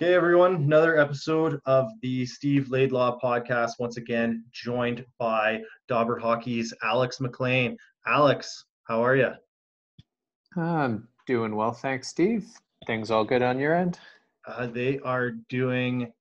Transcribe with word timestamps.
Okay, 0.00 0.14
everyone, 0.14 0.54
another 0.54 0.96
episode 0.96 1.58
of 1.66 1.90
the 2.02 2.24
Steve 2.24 2.70
Laidlaw 2.70 3.18
podcast. 3.18 3.80
Once 3.80 3.96
again, 3.96 4.44
joined 4.52 5.04
by 5.18 5.60
DobberHockey's 5.90 6.72
Alex 6.84 7.20
MacLean. 7.20 7.76
Alex, 8.06 8.64
how 8.84 9.02
are 9.02 9.16
you? 9.16 9.32
I'm 10.56 11.08
doing 11.26 11.56
well, 11.56 11.72
thanks, 11.72 12.06
Steve. 12.06 12.46
Things 12.86 13.10
all 13.10 13.24
good 13.24 13.42
on 13.42 13.58
your 13.58 13.74
end? 13.74 13.98
Uh, 14.46 14.68
they 14.68 15.00
are 15.00 15.32
doing. 15.48 16.12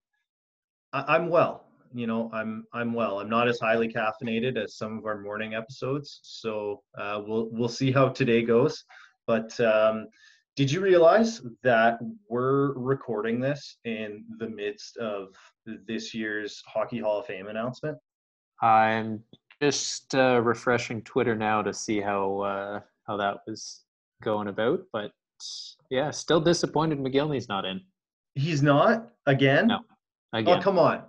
I- 0.92 1.16
I'm 1.16 1.30
well. 1.30 1.68
You 1.94 2.08
know, 2.08 2.32
I'm 2.34 2.66
I'm 2.74 2.96
well. 2.96 3.20
I'm 3.20 3.30
not 3.30 3.48
as 3.48 3.60
highly 3.60 3.90
caffeinated 3.90 4.58
as 4.58 4.76
some 4.76 4.98
of 4.98 5.06
our 5.06 5.22
morning 5.22 5.54
episodes, 5.54 6.20
so 6.24 6.82
uh, 6.98 7.22
we'll 7.24 7.50
we'll 7.52 7.70
see 7.70 7.92
how 7.92 8.10
today 8.10 8.42
goes. 8.42 8.84
But 9.28 9.60
um, 9.60 10.08
did 10.58 10.72
you 10.72 10.82
realize 10.82 11.42
that 11.62 12.00
we're 12.28 12.74
recording 12.74 13.40
this 13.40 13.78
in 13.86 14.26
the 14.40 14.50
midst 14.50 14.98
of 14.98 15.36
this 15.88 16.16
year's 16.16 16.64
Hockey 16.68 16.98
Hall 17.00 17.20
of 17.20 17.28
Fame 17.28 17.48
announcement? 17.48 17.96
I'm 18.64 19.24
just 19.62 20.16
uh, 20.16 20.42
refreshing 20.44 21.04
Twitter 21.04 21.36
now 21.36 21.62
to 21.62 21.72
see 21.72 22.02
how 22.02 22.40
uh, 22.42 22.80
how 23.06 23.18
that 23.18 23.38
was 23.46 23.84
going 24.24 24.48
about, 24.48 24.80
but 24.92 25.12
yeah, 25.92 26.10
still 26.10 26.42
disappointed 26.42 26.98
Mogilny's 26.98 27.48
not 27.48 27.64
in. 27.64 27.80
He's 28.34 28.64
not 28.64 29.10
again. 29.28 29.68
No, 29.68 29.80
again. 30.34 30.58
Oh 30.58 30.62
come 30.62 30.80
on. 30.80 31.04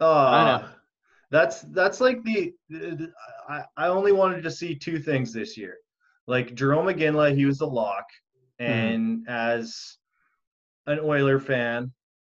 Oh, 0.00 0.26
I 0.26 0.44
know. 0.62 0.68
That's 1.30 1.60
that's 1.60 2.00
like 2.00 2.24
the, 2.24 2.54
the- 2.70 3.12
I, 3.50 3.64
I 3.76 3.86
only 3.88 4.12
wanted 4.12 4.42
to 4.44 4.50
see 4.50 4.74
two 4.74 4.98
things 4.98 5.30
this 5.30 5.58
year. 5.58 5.76
Like 6.32 6.54
Jarome 6.54 6.96
Iginla, 6.96 7.36
he 7.36 7.44
was 7.44 7.58
the 7.58 7.66
lock, 7.66 8.06
and 8.58 9.28
as 9.28 9.98
an 10.86 10.98
Oiler 11.00 11.38
fan, 11.38 11.92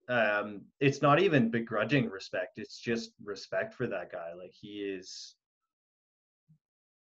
um, 0.07 0.61
it's 0.79 1.01
not 1.01 1.19
even 1.19 1.49
begrudging 1.49 2.07
respect. 2.07 2.59
It's 2.59 2.77
just 2.77 3.13
respect 3.25 3.73
for 3.73 3.87
that 3.87 4.11
guy. 4.11 4.33
Like 4.37 4.53
he 4.53 4.81
is 4.81 5.33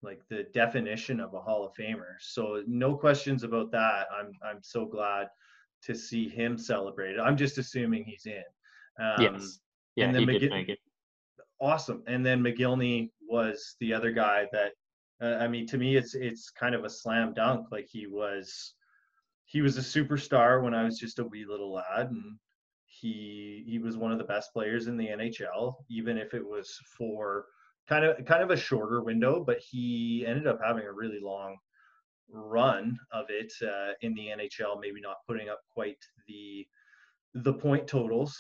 like 0.02 0.20
the 0.28 0.44
definition 0.54 1.22
of 1.22 1.34
a 1.34 1.40
Hall 1.40 1.66
of 1.66 1.74
Famer. 1.76 2.16
So 2.20 2.62
no 2.68 2.98
questions 2.98 3.44
about 3.46 3.72
that. 3.72 4.08
I'm 4.14 4.34
I'm 4.44 4.62
so 4.62 4.86
glad 4.86 5.30
to 5.84 5.96
see 5.96 6.28
him 6.28 6.58
celebrated. 6.58 7.22
I'm 7.22 7.38
just 7.38 7.58
assuming 7.58 8.04
he's 8.04 8.26
in. 8.26 8.44
Um, 9.00 9.22
yes. 9.22 9.60
Yeah, 9.96 10.08
and 10.08 10.18
he 10.18 10.26
then 10.26 10.40
did 10.40 10.50
make 10.52 10.68
it. 10.68 10.80
awesome. 11.62 12.04
And 12.06 12.26
then 12.26 12.44
McGillney 12.44 13.12
was 13.30 13.78
the 13.80 13.94
other 13.94 14.12
guy 14.12 14.48
that 14.52 14.74
uh, 15.22 15.38
I 15.40 15.48
mean 15.48 15.68
to 15.68 15.78
me 15.78 15.96
it's 15.96 16.16
it's 16.16 16.50
kind 16.50 16.76
of 16.76 16.84
a 16.84 16.90
slam 16.90 17.34
dunk. 17.34 17.68
Like 17.72 17.88
he 17.90 18.08
was 18.08 18.74
he 19.46 19.62
was 19.62 19.78
a 19.78 19.82
superstar 19.82 20.64
when 20.64 20.74
I 20.74 20.84
was 20.84 20.98
just 20.98 21.20
a 21.20 21.26
wee 21.26 21.46
little 21.46 21.74
lad 21.74 22.10
and 22.10 22.38
he 22.86 23.64
he 23.68 23.80
was 23.80 23.98
one 23.98 24.12
of 24.12 24.18
the 24.18 24.24
best 24.24 24.52
players 24.54 24.88
in 24.88 24.98
the 24.98 25.08
NHL 25.08 25.76
even 25.90 26.18
if 26.18 26.34
it 26.34 26.46
was 26.46 26.78
for 26.98 27.46
kind 27.88 28.06
of 28.06 28.24
kind 28.26 28.44
of 28.44 28.52
a 28.52 28.58
shorter 28.58 29.02
window 29.02 29.44
but 29.44 29.60
he 29.60 30.26
ended 30.28 30.48
up 30.48 30.60
having 30.64 30.86
a 30.86 30.92
really 30.92 31.20
long 31.22 31.58
run 32.30 32.98
of 33.12 33.26
it 33.30 33.52
uh, 33.64 33.92
in 34.02 34.14
the 34.14 34.28
NHL 34.28 34.80
maybe 34.80 35.02
not 35.02 35.18
putting 35.28 35.50
up 35.50 35.60
quite 35.74 35.98
the 36.28 36.66
the 37.34 37.54
point 37.54 37.88
totals 37.88 38.38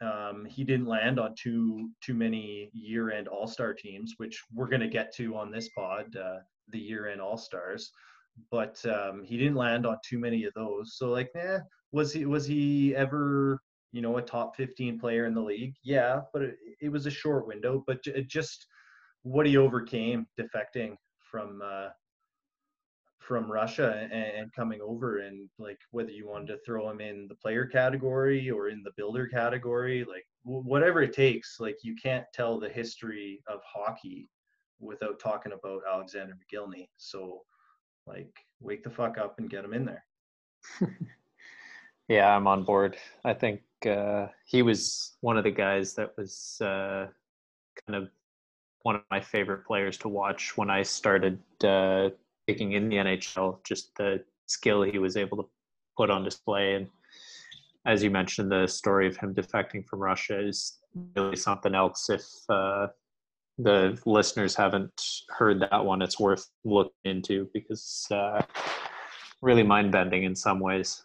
um, 0.00 0.46
he 0.46 0.64
didn't 0.64 0.86
land 0.86 1.18
on 1.18 1.34
too 1.34 1.90
too 2.02 2.14
many 2.14 2.70
year-end 2.72 3.28
All-Star 3.28 3.74
teams, 3.74 4.14
which 4.16 4.42
we're 4.52 4.68
going 4.68 4.80
to 4.80 4.88
get 4.88 5.14
to 5.16 5.36
on 5.36 5.50
this 5.50 5.68
pod, 5.70 6.14
uh, 6.16 6.38
the 6.68 6.78
year-end 6.78 7.20
All-Stars. 7.20 7.90
But 8.50 8.82
um, 8.86 9.22
he 9.22 9.36
didn't 9.36 9.56
land 9.56 9.86
on 9.86 9.98
too 10.08 10.18
many 10.18 10.44
of 10.44 10.54
those. 10.54 10.96
So 10.96 11.10
like, 11.10 11.30
eh, 11.34 11.58
was 11.92 12.12
he 12.12 12.24
was 12.24 12.46
he 12.46 12.94
ever 12.96 13.60
you 13.92 14.00
know 14.00 14.16
a 14.16 14.22
top 14.22 14.56
15 14.56 14.98
player 14.98 15.26
in 15.26 15.34
the 15.34 15.42
league? 15.42 15.74
Yeah, 15.82 16.20
but 16.32 16.42
it, 16.42 16.56
it 16.80 16.88
was 16.90 17.06
a 17.06 17.10
short 17.10 17.46
window. 17.46 17.84
But 17.86 18.02
j- 18.04 18.24
just 18.24 18.66
what 19.22 19.46
he 19.46 19.58
overcame 19.58 20.26
defecting 20.38 20.96
from 21.30 21.60
uh, 21.62 21.88
from 23.20 23.50
Russia 23.50 24.00
and, 24.02 24.12
and 24.12 24.52
coming 24.52 24.80
over 24.80 25.18
and 25.18 25.48
like 25.58 25.78
whether 25.92 26.10
you 26.10 26.28
wanted 26.28 26.48
to 26.48 26.58
throw 26.66 26.90
him 26.90 27.00
in 27.00 27.28
the 27.28 27.34
player 27.34 27.66
category 27.66 28.50
or 28.50 28.68
in 28.68 28.82
the 28.82 28.92
builder 28.96 29.26
category, 29.26 30.04
like 30.04 30.26
w- 30.44 30.62
whatever 30.62 31.02
it 31.02 31.12
takes, 31.12 31.60
like 31.60 31.76
you 31.82 31.94
can't 31.94 32.24
tell 32.34 32.58
the 32.58 32.68
history 32.68 33.40
of 33.46 33.60
hockey 33.64 34.28
without 34.80 35.20
talking 35.20 35.52
about 35.52 35.82
Alexander 35.90 36.34
Mogilny. 36.34 36.88
So 36.96 37.42
like 38.06 38.32
wake 38.60 38.82
the 38.82 38.90
fuck 38.90 39.18
up 39.18 39.38
and 39.38 39.48
get 39.48 39.64
him 39.64 39.74
in 39.74 39.84
there. 39.84 40.04
Yeah, 42.10 42.34
I'm 42.34 42.48
on 42.48 42.64
board. 42.64 42.96
I 43.24 43.34
think 43.34 43.60
uh, 43.86 44.26
he 44.44 44.62
was 44.62 45.12
one 45.20 45.38
of 45.38 45.44
the 45.44 45.52
guys 45.52 45.94
that 45.94 46.12
was 46.18 46.60
uh, 46.60 47.06
kind 47.86 48.02
of 48.02 48.10
one 48.82 48.96
of 48.96 49.02
my 49.12 49.20
favorite 49.20 49.64
players 49.64 49.96
to 49.98 50.08
watch 50.08 50.56
when 50.56 50.70
I 50.70 50.82
started 50.82 51.38
uh, 51.62 52.10
taking 52.50 52.72
in 52.72 52.88
the 52.88 52.96
NHL. 52.96 53.62
Just 53.64 53.94
the 53.96 54.22
skill 54.46 54.82
he 54.82 54.98
was 54.98 55.16
able 55.16 55.36
to 55.38 55.48
put 55.96 56.10
on 56.10 56.24
display, 56.24 56.74
and 56.74 56.86
as 57.86 58.02
you 58.02 58.10
mentioned, 58.10 58.50
the 58.50 58.66
story 58.66 59.06
of 59.06 59.16
him 59.16 59.34
defecting 59.34 59.86
from 59.86 60.00
Russia 60.00 60.38
is 60.46 60.78
really 61.16 61.36
something 61.36 61.74
else. 61.74 62.10
If 62.10 62.24
uh, 62.48 62.88
the 63.58 63.98
listeners 64.04 64.54
haven't 64.54 65.00
heard 65.28 65.60
that 65.60 65.84
one, 65.84 66.02
it's 66.02 66.20
worth 66.20 66.46
looking 66.64 66.92
into 67.04 67.48
because 67.54 68.06
uh, 68.10 68.42
really 69.42 69.62
mind 69.62 69.92
bending 69.92 70.24
in 70.24 70.34
some 70.34 70.60
ways. 70.60 71.02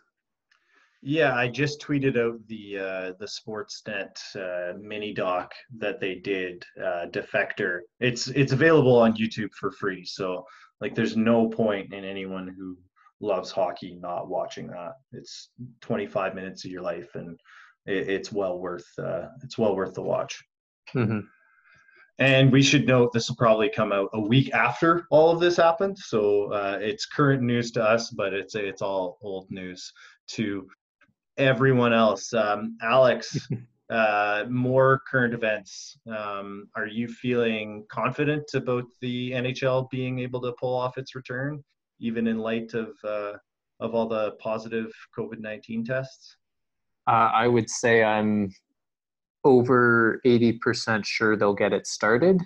Yeah, 1.08 1.36
I 1.36 1.50
just 1.50 1.80
tweeted 1.82 2.18
out 2.18 2.40
the 2.48 2.80
uh, 2.80 3.12
the 3.20 3.28
Sportsnet 3.28 4.18
uh, 4.36 4.76
mini 4.80 5.14
doc 5.14 5.54
that 5.78 6.00
they 6.00 6.16
did, 6.16 6.66
uh, 6.80 7.06
Defector. 7.12 7.82
It's 8.00 8.28
it's 8.30 8.54
available 8.54 8.98
on 8.98 9.16
YouTube 9.16 9.52
for 9.54 9.72
free. 9.72 10.04
So 10.04 10.46
like, 10.82 10.96
there's 10.96 11.16
no 11.16 11.48
point 11.48 11.94
in 11.94 12.04
anyone 12.04 12.48
who 12.48 12.78
loves 13.20 13.52
hockey 13.52 13.98
not 14.02 14.28
watching 14.28 14.68
that. 14.68 14.94
It's 15.12 15.50
25 15.82 16.36
minutes 16.36 16.66
of 16.66 16.72
your 16.72 16.82
life, 16.82 17.16
and 17.16 17.40
it, 17.86 18.10
it's 18.10 18.32
well 18.32 18.60
worth 18.60 18.88
uh, 19.00 19.28
it's 19.44 19.58
well 19.58 19.76
worth 19.76 19.94
the 19.94 20.02
watch. 20.02 20.44
Mm-hmm. 20.94 21.20
And 22.18 22.52
we 22.52 22.64
should 22.64 22.88
note 22.88 23.12
this 23.12 23.28
will 23.28 23.36
probably 23.36 23.70
come 23.70 23.92
out 23.92 24.10
a 24.14 24.22
week 24.22 24.54
after 24.54 25.06
all 25.12 25.32
of 25.32 25.42
this 25.42 25.58
happened, 25.58 25.98
so 25.98 26.52
uh, 26.54 26.78
it's 26.82 27.06
current 27.06 27.42
news 27.42 27.72
to 27.72 27.84
us, 27.84 28.10
but 28.10 28.34
it's 28.34 28.56
it's 28.56 28.82
all 28.82 29.18
old 29.22 29.50
news 29.52 29.92
to 30.28 30.68
everyone 31.38 31.94
else. 31.94 32.34
Um, 32.34 32.78
Alex, 32.82 33.48
uh, 33.90 34.46
more 34.50 35.02
current 35.10 35.34
events. 35.34 35.98
Um, 36.08 36.70
are 36.76 36.88
you 36.88 37.08
feeling 37.08 37.86
confident 37.90 38.50
about 38.54 38.86
the 39.02 39.32
NHL 39.32 39.90
being 39.90 40.20
able 40.20 40.42
to 40.42 40.54
pull 40.60 40.76
off 40.76 40.98
its 40.98 41.16
return, 41.16 41.64
even 42.00 42.28
in 42.28 42.40
light 42.40 42.74
of 42.74 42.90
uh, 43.04 43.34
of 43.80 43.94
all 43.94 44.08
the 44.08 44.32
positive 44.40 44.92
COVID 45.18 45.40
nineteen 45.40 45.86
tests? 45.86 46.38
Uh, 47.08 47.30
I 47.34 47.48
would 47.48 47.70
say 47.70 48.04
I'm 48.04 48.52
over 49.44 50.20
80% 50.26 51.06
sure 51.06 51.38
they'll 51.38 51.54
get 51.54 51.72
it 51.72 51.86
started, 51.86 52.42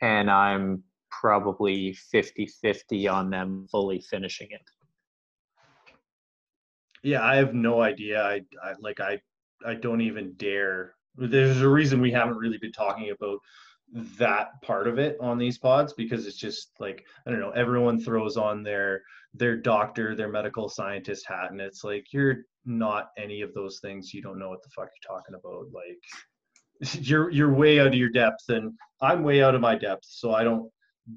and 0.00 0.30
I'm 0.30 0.84
probably 1.10 1.92
50 2.12 2.46
50 2.46 3.08
on 3.08 3.30
them 3.30 3.66
fully 3.70 4.00
finishing 4.00 4.48
it. 4.50 4.62
Yeah, 7.02 7.22
I 7.22 7.36
have 7.36 7.54
no 7.54 7.82
idea. 7.82 8.22
I, 8.22 8.40
I 8.62 8.74
like 8.80 9.00
I 9.00 9.20
I 9.66 9.74
don't 9.74 10.00
even 10.00 10.34
dare. 10.34 10.94
There's 11.16 11.60
a 11.60 11.68
reason 11.68 12.00
we 12.00 12.10
haven't 12.10 12.36
really 12.36 12.58
been 12.58 12.72
talking 12.72 13.10
about 13.10 13.38
that 14.18 14.60
part 14.62 14.88
of 14.88 14.98
it 14.98 15.16
on 15.20 15.38
these 15.38 15.58
pods 15.58 15.92
because 15.92 16.26
it's 16.26 16.36
just 16.36 16.70
like 16.80 17.04
I 17.26 17.30
don't 17.30 17.40
know. 17.40 17.50
Everyone 17.50 18.00
throws 18.00 18.36
on 18.36 18.62
their 18.62 19.02
their 19.34 19.56
doctor, 19.56 20.14
their 20.14 20.28
medical 20.28 20.68
scientist 20.68 21.26
hat, 21.26 21.50
and 21.50 21.60
it's 21.60 21.84
like 21.84 22.12
you're 22.12 22.44
not 22.64 23.10
any 23.16 23.42
of 23.42 23.54
those 23.54 23.80
things. 23.80 24.12
You 24.12 24.22
don't 24.22 24.38
know 24.38 24.48
what 24.48 24.62
the 24.62 24.70
fuck 24.70 24.88
you're 24.88 25.16
talking 25.16 25.34
about. 25.34 25.66
Like 25.72 26.94
you're 27.06 27.30
you're 27.30 27.54
way 27.54 27.80
out 27.80 27.88
of 27.88 27.94
your 27.94 28.10
depth, 28.10 28.48
and 28.48 28.72
I'm 29.00 29.22
way 29.22 29.42
out 29.42 29.54
of 29.54 29.60
my 29.60 29.76
depth, 29.76 30.04
so 30.06 30.34
I 30.34 30.44
don't 30.44 30.70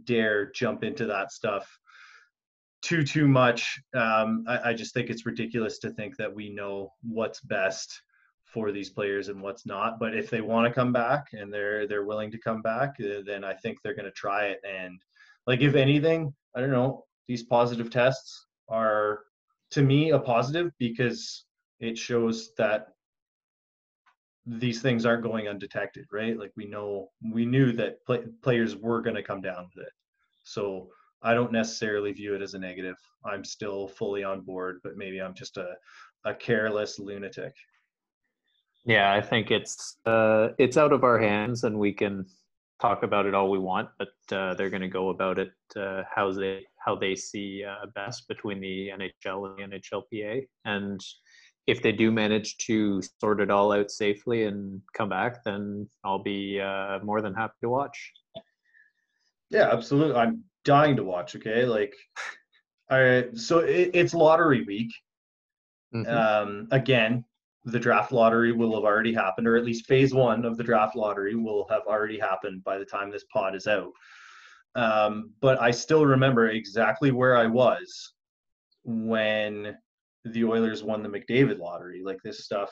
dare 0.04 0.52
jump 0.52 0.84
into 0.84 1.06
that 1.06 1.32
stuff 1.32 1.68
too 2.82 3.04
too 3.04 3.28
much. 3.28 3.80
Um, 3.94 4.46
I, 4.48 4.70
I 4.70 4.74
just 4.74 4.94
think 4.94 5.10
it's 5.10 5.26
ridiculous 5.26 5.80
to 5.80 5.92
think 5.92 6.18
that 6.18 6.34
we 6.34 6.50
know 6.50 6.94
what's 7.02 7.42
best 7.42 8.02
for 8.48 8.72
these 8.72 8.90
players 8.90 9.28
and 9.30 9.42
what's 9.42 9.66
not. 9.66 10.00
But 10.00 10.16
if 10.16 10.30
they 10.30 10.42
want 10.42 10.68
to 10.68 10.74
come 10.74 10.94
back 10.94 11.28
and 11.34 11.54
they're 11.54 11.88
they're 11.88 12.06
willing 12.06 12.32
to 12.32 12.38
come 12.38 12.62
back, 12.62 12.96
uh, 13.00 13.22
then 13.26 13.44
I 13.44 13.54
think 13.54 13.82
they're 13.82 13.96
going 13.96 14.06
to 14.06 14.12
try 14.12 14.46
it. 14.46 14.62
And 14.68 15.00
like 15.46 15.62
if 15.62 15.76
anything, 15.76 16.34
I 16.56 16.62
don't 16.62 16.72
know, 16.72 17.06
these 17.28 17.44
positive 17.44 17.90
tests 17.90 18.46
are 18.70 19.22
to 19.72 19.82
me 19.82 20.12
a 20.12 20.20
positive 20.20 20.72
because 20.80 21.46
it 21.80 21.98
shows 21.98 22.52
that 22.58 22.88
these 24.46 24.82
things 24.82 25.06
aren't 25.06 25.24
going 25.24 25.50
undetected, 25.50 26.06
right? 26.12 26.40
Like 26.40 26.54
we 26.56 26.66
know 26.66 27.10
we 27.34 27.46
knew 27.46 27.74
that 27.74 28.06
play, 28.06 28.24
players 28.42 28.78
were 28.78 29.02
going 29.02 29.18
to 29.18 29.24
come 29.24 29.42
down 29.42 29.68
with 29.76 29.86
it. 29.86 29.94
So 30.44 30.90
I 31.22 31.34
don't 31.34 31.52
necessarily 31.52 32.14
view 32.14 32.34
it 32.34 32.42
as 32.42 32.54
a 32.54 32.60
negative. 32.60 32.96
I'm 33.26 33.44
still 33.44 33.90
fully 33.90 34.24
on 34.24 34.42
board, 34.42 34.80
but 34.84 34.96
maybe 34.96 35.22
I'm 35.22 35.34
just 35.34 35.58
a, 35.58 35.74
a 36.24 36.34
careless 36.34 37.00
lunatic. 37.00 37.54
Yeah, 38.88 39.12
I 39.12 39.20
think 39.20 39.52
it's 39.52 39.98
uh, 40.06 40.50
it's 40.58 40.78
out 40.78 40.94
of 40.94 41.04
our 41.04 41.20
hands, 41.20 41.66
and 41.66 41.78
we 41.78 41.92
can 41.92 42.26
talk 42.82 43.04
about 43.04 43.26
it 43.26 43.36
all 43.36 43.52
we 43.52 43.60
want, 43.60 43.90
but 44.00 44.14
uh, 44.32 44.54
they're 44.54 44.70
going 44.70 44.82
to 44.82 44.88
go 44.88 45.10
about 45.10 45.38
it 45.40 45.52
uh, 45.76 46.04
how 46.10 46.32
they 46.32 46.66
how 46.78 46.96
they 46.96 47.14
see 47.14 47.66
uh, 47.66 47.88
best 47.94 48.30
between 48.30 48.62
the 48.62 48.90
NHL 48.98 49.62
and 49.62 49.74
the 49.74 49.78
NHLPA. 49.78 50.48
And 50.64 51.02
if 51.68 51.82
they 51.82 51.92
do 51.92 52.14
manage 52.14 52.56
to 52.60 53.02
sort 53.20 53.42
it 53.42 53.52
all 53.52 53.74
out 53.74 53.92
safely 53.92 54.46
and 54.46 54.82
come 54.94 55.10
back, 55.10 55.44
then 55.44 55.90
I'll 56.06 56.24
be 56.24 56.62
uh, 56.62 57.00
more 57.04 57.22
than 57.22 57.34
happy 57.34 57.56
to 57.64 57.70
watch. 57.70 58.14
Yeah, 59.50 59.70
absolutely. 59.70 60.16
I'm 60.16 60.46
dying 60.64 60.96
to 60.96 61.04
watch. 61.04 61.36
Okay, 61.36 61.66
like, 61.66 61.94
all 62.90 63.04
right. 63.04 63.38
so 63.38 63.60
it, 63.60 63.92
it's 63.94 64.14
lottery 64.14 64.64
week. 64.64 64.94
Mm-hmm. 65.94 66.10
Um, 66.10 66.68
again, 66.72 67.26
the 67.68 67.80
draft 67.80 68.14
lottery 68.14 68.54
will 68.54 68.74
have 68.74 68.86
already 68.86 69.14
happened, 69.14 69.46
or 69.46 69.58
at 69.58 69.66
least 69.66 69.88
phase 69.88 70.14
one 70.14 70.46
of 70.46 70.56
the 70.56 70.64
draft 70.64 70.96
lottery 70.96 71.36
will 71.36 71.68
have 71.70 71.82
already 71.86 72.18
happened 72.18 72.64
by 72.64 72.78
the 72.78 72.86
time 72.86 73.12
this 73.12 73.26
pod 73.26 73.56
is 73.56 73.68
out. 73.68 73.92
Um, 74.76 75.32
but 75.42 75.62
I 75.62 75.72
still 75.72 76.06
remember 76.06 76.48
exactly 76.48 77.12
where 77.12 77.36
I 77.36 77.46
was 77.46 78.14
when 78.86 79.76
the 80.24 80.46
Oilers 80.46 80.82
won 80.82 81.04
the 81.04 81.10
McDavid 81.10 81.60
lottery. 81.60 82.02
Like 82.02 82.20
this 82.24 82.46
stuff, 82.46 82.72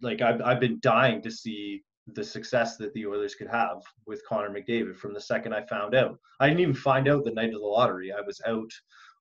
like 0.00 0.22
I've, 0.22 0.40
I've 0.40 0.60
been 0.60 0.78
dying 0.80 1.20
to 1.20 1.30
see 1.30 1.82
the 2.06 2.24
success 2.24 2.78
that 2.78 2.94
the 2.94 3.06
Oilers 3.06 3.34
could 3.34 3.48
have 3.48 3.82
with 4.06 4.26
Connor 4.26 4.48
McDavid 4.48 4.96
from 4.96 5.12
the 5.12 5.20
second 5.20 5.52
I 5.52 5.66
found 5.66 5.94
out. 5.94 6.18
I 6.40 6.48
didn't 6.48 6.60
even 6.60 6.74
find 6.74 7.06
out 7.06 7.24
the 7.24 7.32
night 7.32 7.52
of 7.52 7.60
the 7.60 7.66
lottery. 7.66 8.12
I 8.12 8.22
was 8.22 8.40
out 8.46 8.70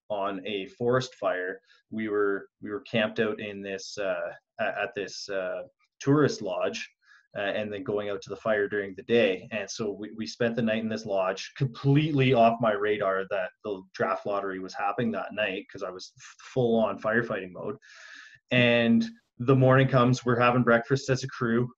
on 0.09 0.41
a 0.45 0.67
forest 0.67 1.15
fire. 1.15 1.59
We 1.91 2.09
were 2.09 2.47
we 2.61 2.69
were 2.69 2.81
camped 2.81 3.19
out 3.19 3.39
in 3.39 3.61
this 3.61 3.97
uh, 3.97 4.31
at 4.59 4.93
this 4.95 5.27
uh, 5.29 5.63
tourist 5.99 6.41
lodge. 6.41 6.89
Uh, 7.35 7.41
and 7.41 7.73
then 7.73 7.81
going 7.81 8.11
out 8.11 8.21
to 8.21 8.29
the 8.29 8.35
fire 8.35 8.67
during 8.67 8.93
the 8.93 9.01
day. 9.01 9.47
And 9.49 9.67
so 9.67 9.89
we, 9.89 10.11
we 10.15 10.27
spent 10.27 10.55
the 10.55 10.61
night 10.61 10.83
in 10.83 10.87
this 10.87 11.07
lodge, 11.07 11.51
completely 11.57 12.35
off 12.35 12.61
my 12.61 12.73
radar 12.73 13.23
that 13.31 13.49
the 13.63 13.81
draft 13.95 14.27
lottery 14.27 14.59
was 14.59 14.75
happening 14.75 15.11
that 15.13 15.33
night 15.33 15.63
because 15.67 15.81
I 15.81 15.89
was 15.89 16.13
full 16.53 16.79
on 16.79 17.01
firefighting 17.01 17.51
mode. 17.51 17.77
And 18.51 19.03
the 19.39 19.55
morning 19.55 19.87
comes, 19.87 20.25
we're 20.25 20.39
having 20.39 20.63
breakfast 20.63 21.09
as 21.09 21.23
a 21.23 21.27
crew, 21.27 21.69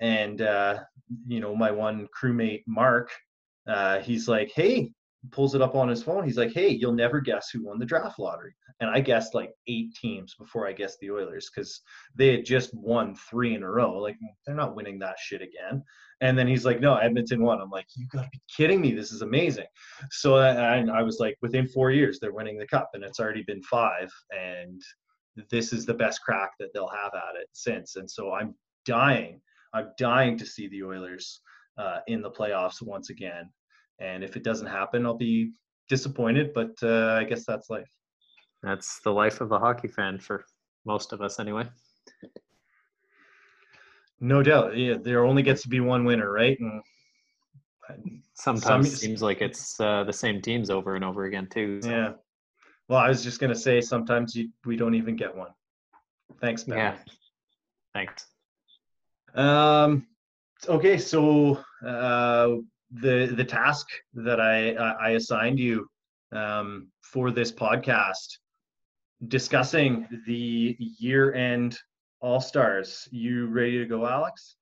and 0.00 0.40
uh, 0.42 0.80
you 1.26 1.40
know 1.40 1.54
my 1.54 1.70
one 1.70 2.08
crewmate 2.18 2.62
Mark, 2.66 3.10
uh, 3.68 3.98
he's 4.00 4.28
like, 4.28 4.50
"Hey, 4.54 4.92
pulls 5.30 5.54
it 5.54 5.62
up 5.62 5.74
on 5.74 5.88
his 5.88 6.02
phone. 6.02 6.24
He's 6.24 6.38
like, 6.38 6.52
"Hey, 6.52 6.68
you'll 6.68 6.92
never 6.92 7.20
guess 7.20 7.50
who 7.50 7.64
won 7.64 7.78
the 7.78 7.86
draft 7.86 8.18
lottery." 8.18 8.54
And 8.80 8.88
I 8.88 9.00
guessed 9.00 9.34
like 9.34 9.52
eight 9.66 9.94
teams 9.94 10.34
before 10.34 10.66
I 10.66 10.72
guessed 10.72 10.98
the 11.00 11.10
Oilers 11.10 11.50
because 11.54 11.82
they 12.14 12.36
had 12.36 12.44
just 12.46 12.72
won 12.72 13.14
three 13.14 13.54
in 13.54 13.62
a 13.62 13.70
row. 13.70 13.98
Like 13.98 14.16
they're 14.46 14.54
not 14.54 14.74
winning 14.74 14.98
that 15.00 15.18
shit 15.18 15.42
again. 15.42 15.84
And 16.22 16.38
then 16.38 16.46
he's 16.46 16.64
like, 16.64 16.80
"No, 16.80 16.96
Edmonton 16.96 17.42
won." 17.42 17.60
I'm 17.60 17.70
like, 17.70 17.86
"You 17.96 18.06
got 18.08 18.22
to 18.22 18.30
be 18.32 18.40
kidding 18.56 18.80
me! 18.80 18.92
This 18.92 19.12
is 19.12 19.22
amazing." 19.22 19.66
So 20.10 20.36
I, 20.36 20.78
I 20.80 21.02
was 21.02 21.18
like, 21.20 21.36
within 21.42 21.68
four 21.68 21.90
years, 21.90 22.18
they're 22.18 22.32
winning 22.32 22.58
the 22.58 22.66
cup, 22.66 22.90
and 22.94 23.04
it's 23.04 23.20
already 23.20 23.42
been 23.42 23.62
five. 23.62 24.10
And 24.30 24.80
this 25.50 25.72
is 25.72 25.86
the 25.86 25.94
best 25.94 26.22
crack 26.22 26.52
that 26.58 26.68
they'll 26.74 26.88
have 26.88 27.12
at 27.14 27.40
it 27.40 27.48
since. 27.52 27.96
And 27.96 28.10
so 28.10 28.32
I'm 28.32 28.54
dying. 28.84 29.40
I'm 29.72 29.90
dying 29.98 30.36
to 30.38 30.46
see 30.46 30.68
the 30.68 30.82
Oilers 30.82 31.40
uh, 31.78 31.98
in 32.06 32.22
the 32.22 32.30
playoffs 32.30 32.82
once 32.82 33.10
again. 33.10 33.48
And 34.00 34.24
if 34.24 34.36
it 34.36 34.42
doesn't 34.42 34.66
happen, 34.66 35.04
I'll 35.04 35.14
be 35.14 35.52
disappointed, 35.88 36.52
but 36.54 36.72
uh, 36.82 37.18
I 37.20 37.24
guess 37.24 37.44
that's 37.44 37.68
life. 37.70 37.88
That's 38.62 39.00
the 39.00 39.10
life 39.12 39.40
of 39.40 39.52
a 39.52 39.58
hockey 39.58 39.88
fan 39.88 40.18
for 40.18 40.44
most 40.84 41.12
of 41.12 41.20
us, 41.20 41.38
anyway. 41.38 41.68
No 44.20 44.42
doubt. 44.42 44.76
Yeah, 44.76 44.96
there 45.02 45.24
only 45.24 45.42
gets 45.42 45.62
to 45.62 45.68
be 45.68 45.80
one 45.80 46.04
winner, 46.04 46.30
right? 46.30 46.58
And 46.60 46.82
sometimes 48.34 48.90
some, 48.90 48.96
seems 48.96 49.22
like 49.22 49.40
it's 49.40 49.80
uh, 49.80 50.04
the 50.04 50.12
same 50.12 50.40
teams 50.40 50.70
over 50.70 50.94
and 50.94 51.04
over 51.04 51.24
again 51.24 51.48
too. 51.50 51.80
So. 51.82 51.90
Yeah. 51.90 52.12
Well, 52.88 52.98
I 52.98 53.08
was 53.08 53.22
just 53.22 53.40
gonna 53.40 53.54
say 53.54 53.80
sometimes 53.80 54.34
you, 54.34 54.50
we 54.66 54.76
don't 54.76 54.94
even 54.94 55.16
get 55.16 55.34
one. 55.34 55.50
Thanks, 56.40 56.64
Ben. 56.64 56.78
Yeah. 56.78 56.96
Thanks. 57.94 58.26
Um. 59.34 60.06
Okay, 60.68 60.98
so 60.98 61.62
uh, 61.86 62.56
the 62.90 63.32
the 63.36 63.44
task 63.44 63.86
that 64.14 64.40
I 64.40 64.72
I 64.72 65.10
assigned 65.10 65.58
you 65.58 65.88
um, 66.32 66.88
for 67.00 67.30
this 67.30 67.52
podcast, 67.52 68.38
discussing 69.28 70.06
the 70.26 70.76
year 70.78 71.34
end 71.34 71.78
All 72.20 72.40
Stars. 72.40 73.08
You 73.10 73.46
ready 73.46 73.78
to 73.78 73.86
go, 73.86 74.06
Alex? 74.06 74.56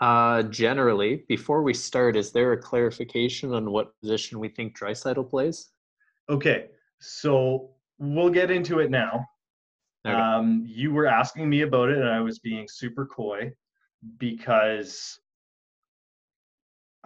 Uh, 0.00 0.42
generally, 0.44 1.24
before 1.28 1.62
we 1.62 1.72
start, 1.72 2.16
is 2.16 2.30
there 2.30 2.52
a 2.52 2.58
clarification 2.58 3.54
on 3.54 3.70
what 3.70 3.98
position 4.00 4.38
we 4.38 4.48
think 4.48 4.78
Draisaitl 4.78 5.28
plays? 5.28 5.70
Okay, 6.28 6.66
so 7.00 7.70
we'll 7.98 8.30
get 8.30 8.50
into 8.50 8.80
it 8.80 8.90
now. 8.90 9.24
Okay. 10.06 10.14
Um, 10.14 10.64
you 10.66 10.92
were 10.92 11.06
asking 11.06 11.48
me 11.48 11.62
about 11.62 11.88
it, 11.88 11.98
and 11.98 12.08
I 12.08 12.20
was 12.20 12.38
being 12.38 12.66
super 12.68 13.06
coy 13.06 13.52
because 14.18 15.18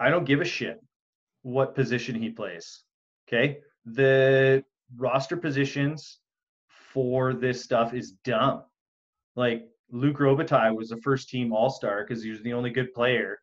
I 0.01 0.09
don't 0.09 0.25
give 0.25 0.41
a 0.41 0.45
shit 0.45 0.81
what 1.43 1.75
position 1.75 2.15
he 2.15 2.31
plays. 2.31 2.83
Okay. 3.27 3.59
The 3.85 4.63
roster 4.97 5.37
positions 5.37 6.19
for 6.91 7.33
this 7.33 7.63
stuff 7.63 7.93
is 7.93 8.13
dumb. 8.23 8.63
Like 9.35 9.67
Luc 9.91 10.17
Robitaille 10.17 10.75
was 10.75 10.91
a 10.91 10.97
first 10.97 11.29
team 11.29 11.53
all 11.53 11.69
star 11.69 12.03
because 12.03 12.23
he 12.23 12.31
was 12.31 12.41
the 12.41 12.53
only 12.53 12.71
good 12.71 12.93
player 12.93 13.39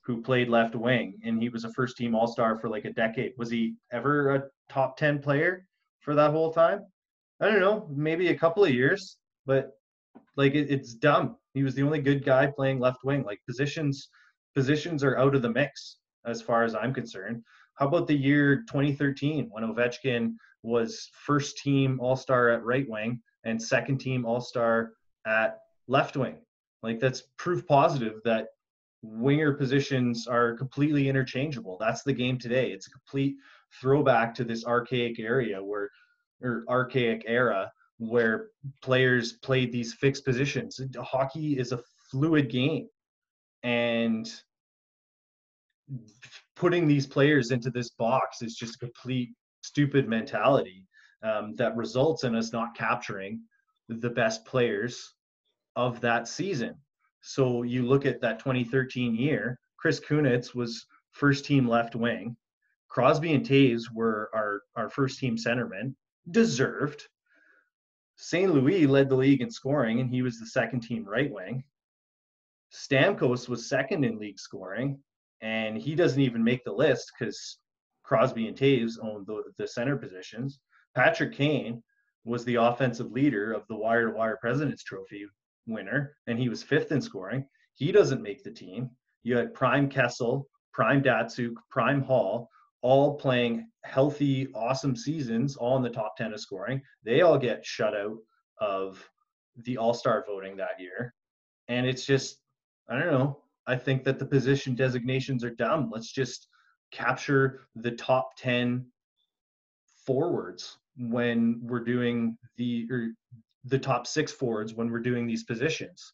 who 0.00 0.22
played 0.22 0.48
left 0.48 0.74
wing 0.74 1.18
and 1.22 1.40
he 1.42 1.50
was 1.50 1.64
a 1.64 1.72
first 1.74 1.98
team 1.98 2.14
all 2.14 2.26
star 2.26 2.56
for 2.56 2.70
like 2.70 2.86
a 2.86 2.92
decade. 2.92 3.32
Was 3.36 3.50
he 3.50 3.74
ever 3.92 4.34
a 4.34 4.44
top 4.70 4.96
10 4.96 5.20
player 5.20 5.66
for 6.00 6.14
that 6.14 6.30
whole 6.30 6.50
time? 6.50 6.80
I 7.40 7.46
don't 7.46 7.60
know, 7.60 7.86
maybe 7.90 8.28
a 8.28 8.38
couple 8.38 8.64
of 8.64 8.70
years, 8.70 9.18
but 9.44 9.72
like 10.36 10.54
it, 10.54 10.70
it's 10.70 10.94
dumb. 10.94 11.36
He 11.52 11.62
was 11.62 11.74
the 11.74 11.82
only 11.82 12.00
good 12.00 12.24
guy 12.24 12.46
playing 12.46 12.80
left 12.80 13.04
wing. 13.04 13.22
Like 13.22 13.40
positions 13.46 14.08
positions 14.54 15.04
are 15.04 15.18
out 15.18 15.34
of 15.34 15.42
the 15.42 15.50
mix 15.50 15.96
as 16.26 16.42
far 16.42 16.64
as 16.64 16.74
I'm 16.74 16.92
concerned. 16.92 17.42
How 17.74 17.88
about 17.88 18.06
the 18.06 18.16
year 18.16 18.58
2013 18.68 19.48
when 19.50 19.64
Ovechkin 19.64 20.34
was 20.62 21.08
first 21.12 21.58
team 21.58 21.98
All 22.00 22.16
Star 22.16 22.50
at 22.50 22.64
right 22.64 22.88
wing 22.88 23.20
and 23.44 23.60
second 23.60 23.98
team 23.98 24.26
All 24.26 24.40
Star 24.40 24.92
at 25.26 25.58
left 25.88 26.16
wing? 26.16 26.38
Like 26.82 27.00
that's 27.00 27.22
proof 27.38 27.66
positive 27.66 28.20
that 28.24 28.48
winger 29.02 29.54
positions 29.54 30.26
are 30.26 30.54
completely 30.56 31.08
interchangeable. 31.08 31.78
That's 31.80 32.02
the 32.02 32.12
game 32.12 32.38
today. 32.38 32.70
It's 32.72 32.86
a 32.86 32.90
complete 32.90 33.36
throwback 33.80 34.34
to 34.34 34.44
this 34.44 34.66
archaic 34.66 35.18
area 35.18 35.62
where 35.62 35.90
or 36.42 36.64
archaic 36.68 37.24
era 37.26 37.70
where 37.98 38.48
players 38.82 39.34
played 39.34 39.72
these 39.72 39.92
fixed 39.92 40.24
positions. 40.24 40.80
Hockey 40.98 41.58
is 41.58 41.72
a 41.72 41.80
fluid 42.10 42.50
game. 42.50 42.88
And 43.62 44.30
putting 46.56 46.86
these 46.86 47.06
players 47.06 47.50
into 47.50 47.70
this 47.70 47.90
box 47.90 48.42
is 48.42 48.54
just 48.54 48.76
a 48.76 48.78
complete 48.78 49.30
stupid 49.62 50.08
mentality 50.08 50.86
um, 51.22 51.54
that 51.56 51.76
results 51.76 52.24
in 52.24 52.34
us 52.34 52.52
not 52.52 52.74
capturing 52.74 53.40
the 53.88 54.10
best 54.10 54.44
players 54.44 55.14
of 55.76 56.00
that 56.00 56.28
season. 56.28 56.74
So 57.22 57.62
you 57.62 57.86
look 57.86 58.06
at 58.06 58.20
that 58.20 58.38
2013 58.38 59.14
year, 59.14 59.58
Chris 59.78 60.00
Kunitz 60.00 60.54
was 60.54 60.86
first 61.12 61.44
team 61.44 61.68
left 61.68 61.94
wing. 61.94 62.36
Crosby 62.88 63.34
and 63.34 63.46
Toews 63.46 63.82
were 63.92 64.30
our, 64.34 64.62
our 64.76 64.88
first 64.88 65.18
team 65.18 65.36
centermen, 65.36 65.94
deserved. 66.30 67.02
St. 68.16 68.52
Louis 68.52 68.86
led 68.86 69.08
the 69.08 69.16
league 69.16 69.40
in 69.40 69.50
scoring, 69.50 70.00
and 70.00 70.10
he 70.10 70.22
was 70.22 70.38
the 70.38 70.46
second 70.46 70.80
team 70.80 71.04
right 71.04 71.30
wing. 71.30 71.64
Stamkos 72.72 73.48
was 73.48 73.68
second 73.68 74.04
in 74.04 74.18
league 74.18 74.38
scoring, 74.38 74.98
and 75.40 75.76
he 75.76 75.94
doesn't 75.94 76.20
even 76.20 76.42
make 76.42 76.64
the 76.64 76.72
list 76.72 77.12
because 77.18 77.58
Crosby 78.04 78.48
and 78.48 78.56
Toews 78.56 78.94
own 79.02 79.24
the, 79.26 79.42
the 79.58 79.66
center 79.66 79.96
positions. 79.96 80.60
Patrick 80.94 81.34
Kane 81.34 81.82
was 82.24 82.44
the 82.44 82.56
offensive 82.56 83.12
leader 83.12 83.52
of 83.52 83.66
the 83.68 83.76
wire 83.76 84.08
to 84.08 84.14
wire 84.14 84.38
President's 84.40 84.84
Trophy 84.84 85.26
winner, 85.66 86.16
and 86.26 86.38
he 86.38 86.48
was 86.48 86.62
fifth 86.62 86.92
in 86.92 87.00
scoring. 87.00 87.46
He 87.74 87.92
doesn't 87.92 88.22
make 88.22 88.42
the 88.42 88.50
team. 88.50 88.90
You 89.22 89.36
had 89.36 89.54
Prime 89.54 89.88
Kessel, 89.88 90.46
Prime 90.72 91.02
Datsyuk, 91.02 91.54
Prime 91.70 92.02
Hall, 92.02 92.48
all 92.82 93.16
playing 93.16 93.68
healthy, 93.84 94.48
awesome 94.54 94.96
seasons, 94.96 95.56
all 95.56 95.76
in 95.76 95.82
the 95.82 95.90
top 95.90 96.16
10 96.16 96.32
of 96.32 96.40
scoring. 96.40 96.80
They 97.04 97.22
all 97.22 97.38
get 97.38 97.64
shut 97.64 97.94
out 97.94 98.16
of 98.60 99.08
the 99.56 99.76
All 99.76 99.94
Star 99.94 100.24
voting 100.26 100.56
that 100.56 100.80
year. 100.80 101.14
And 101.68 101.86
it's 101.86 102.04
just, 102.04 102.38
I 102.90 102.98
don't 102.98 103.10
know. 103.10 103.38
I 103.66 103.76
think 103.76 104.02
that 104.04 104.18
the 104.18 104.26
position 104.26 104.74
designations 104.74 105.44
are 105.44 105.54
dumb. 105.54 105.90
Let's 105.92 106.10
just 106.10 106.48
capture 106.90 107.60
the 107.76 107.92
top 107.92 108.36
10 108.36 108.84
forwards 110.04 110.76
when 110.96 111.60
we're 111.62 111.84
doing 111.84 112.36
the 112.56 112.86
or 112.90 113.10
the 113.64 113.78
top 113.78 114.06
six 114.06 114.32
forwards 114.32 114.74
when 114.74 114.90
we're 114.90 114.98
doing 114.98 115.26
these 115.26 115.44
positions. 115.44 116.12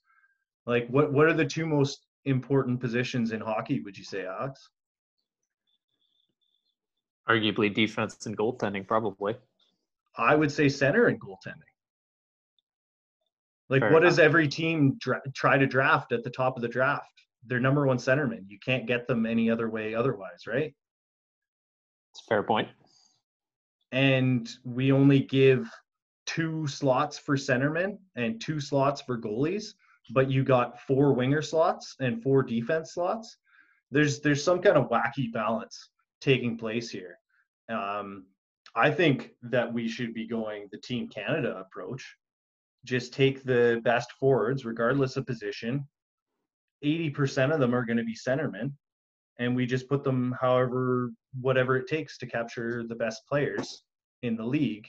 Like 0.67 0.87
what 0.89 1.13
what 1.13 1.27
are 1.27 1.33
the 1.33 1.47
two 1.47 1.67
most 1.67 2.07
important 2.27 2.81
positions 2.81 3.33
in 3.33 3.41
hockey, 3.41 3.81
would 3.81 3.97
you 3.97 4.05
say, 4.05 4.27
Alex? 4.27 4.69
Arguably 7.29 7.73
defense 7.73 8.27
and 8.27 8.37
goaltending, 8.37 8.87
probably. 8.87 9.37
I 10.17 10.35
would 10.35 10.53
say 10.53 10.69
center 10.69 11.07
and 11.07 11.21
goaltending. 11.21 11.73
Like, 13.69 13.83
Fair 13.83 13.93
what 13.93 14.03
does 14.03 14.19
every 14.19 14.49
team 14.49 14.97
dra- 15.01 15.23
try 15.35 15.59
to 15.59 15.67
draft 15.67 16.13
at 16.13 16.23
the 16.23 16.31
top 16.31 16.57
of 16.57 16.63
the 16.63 16.69
draft? 16.69 17.11
Their 17.47 17.61
number 17.61 17.87
one 17.87 17.99
centerman. 17.99 18.45
You 18.49 18.59
can't 18.65 18.87
get 18.87 19.07
them 19.07 19.27
any 19.27 19.51
other 19.51 19.69
way 19.69 19.95
otherwise, 19.95 20.47
right? 20.47 20.75
It's 22.13 22.23
a 22.23 22.29
fair 22.29 22.43
point. 22.43 22.69
And 23.93 24.49
we 24.65 24.93
only 24.93 25.21
give 25.21 25.69
two 26.27 26.67
slots 26.67 27.19
for 27.19 27.37
centermen 27.37 27.99
and 28.17 28.41
two 28.41 28.61
slots 28.61 29.01
for 29.01 29.19
goalies, 29.19 29.75
but 30.11 30.31
you 30.31 30.45
got 30.45 30.81
four 30.81 31.13
winger 31.13 31.43
slots 31.43 31.97
and 32.01 32.23
four 32.23 32.43
defense 32.43 32.95
slots. 32.95 33.37
There's 33.91 34.21
there's 34.21 34.43
some 34.43 34.61
kind 34.61 34.77
of 34.77 34.91
wacky 34.91 35.33
balance 35.33 35.91
taking 36.21 36.59
place 36.59 36.91
here. 36.91 37.19
Um, 37.69 38.27
I 38.75 38.91
think 38.91 39.31
that 39.43 39.73
we 39.73 39.89
should 39.89 40.13
be 40.13 40.27
going 40.27 40.69
the 40.71 40.79
Team 40.79 41.09
Canada 41.09 41.57
approach. 41.59 42.17
Just 42.87 43.13
take 43.13 43.43
the 43.43 43.81
best 43.85 44.13
forwards, 44.13 44.65
regardless 44.65 45.17
of 45.17 45.27
position. 45.27 45.87
80% 46.85 47.53
of 47.53 47.61
them 47.61 47.75
are 47.75 47.85
going 47.85 47.97
to 47.97 48.05
be 48.05 48.15
centermen, 48.15 48.73
and 49.39 49.57
we 49.57 49.67
just 49.67 49.89
put 49.89 50.05
them 50.05 50.35
however, 50.41 51.11
whatever 51.41 51.77
it 51.77 51.89
takes 51.89 52.17
to 52.19 52.27
capture 52.27 52.85
the 52.87 52.95
best 52.95 53.23
players 53.29 53.83
in 54.23 54.37
the 54.37 54.45
league 54.45 54.87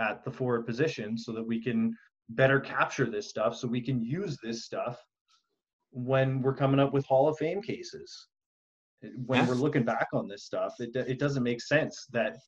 at 0.00 0.24
the 0.24 0.30
forward 0.30 0.66
position 0.66 1.18
so 1.18 1.32
that 1.32 1.46
we 1.46 1.62
can 1.62 1.96
better 2.30 2.58
capture 2.58 3.06
this 3.06 3.28
stuff 3.28 3.54
so 3.54 3.68
we 3.68 3.80
can 3.80 4.02
use 4.02 4.38
this 4.42 4.64
stuff 4.64 4.98
when 5.90 6.42
we're 6.42 6.54
coming 6.54 6.80
up 6.80 6.92
with 6.92 7.06
Hall 7.06 7.28
of 7.28 7.36
Fame 7.38 7.62
cases. 7.62 8.28
When 9.26 9.46
we're 9.46 9.54
looking 9.54 9.84
back 9.84 10.08
on 10.12 10.26
this 10.26 10.44
stuff, 10.44 10.74
it, 10.80 10.96
it 10.96 11.18
doesn't 11.18 11.42
make 11.42 11.60
sense 11.60 12.06
that 12.10 12.38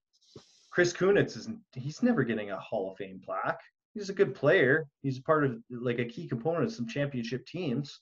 Chris 0.70 0.92
Kunitz 0.92 1.36
isn't, 1.36 1.58
he's 1.74 2.02
never 2.02 2.24
getting 2.24 2.50
a 2.50 2.58
Hall 2.58 2.90
of 2.90 2.96
Fame 2.96 3.20
plaque. 3.24 3.60
He's 3.96 4.10
a 4.10 4.14
good 4.14 4.34
player. 4.34 4.86
He's 5.02 5.18
part 5.18 5.44
of 5.44 5.56
like 5.70 5.98
a 5.98 6.04
key 6.04 6.28
component 6.28 6.64
of 6.64 6.72
some 6.72 6.86
championship 6.86 7.46
teams. 7.46 8.00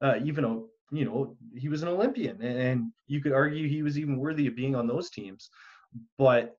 Uh, 0.00 0.14
even 0.24 0.44
though, 0.44 0.68
you 0.90 1.04
know, 1.04 1.36
he 1.54 1.68
was 1.68 1.82
an 1.82 1.88
Olympian 1.88 2.40
and 2.40 2.90
you 3.06 3.20
could 3.20 3.32
argue 3.32 3.68
he 3.68 3.82
was 3.82 3.98
even 3.98 4.16
worthy 4.16 4.46
of 4.46 4.56
being 4.56 4.74
on 4.74 4.86
those 4.86 5.10
teams. 5.10 5.50
But 6.16 6.56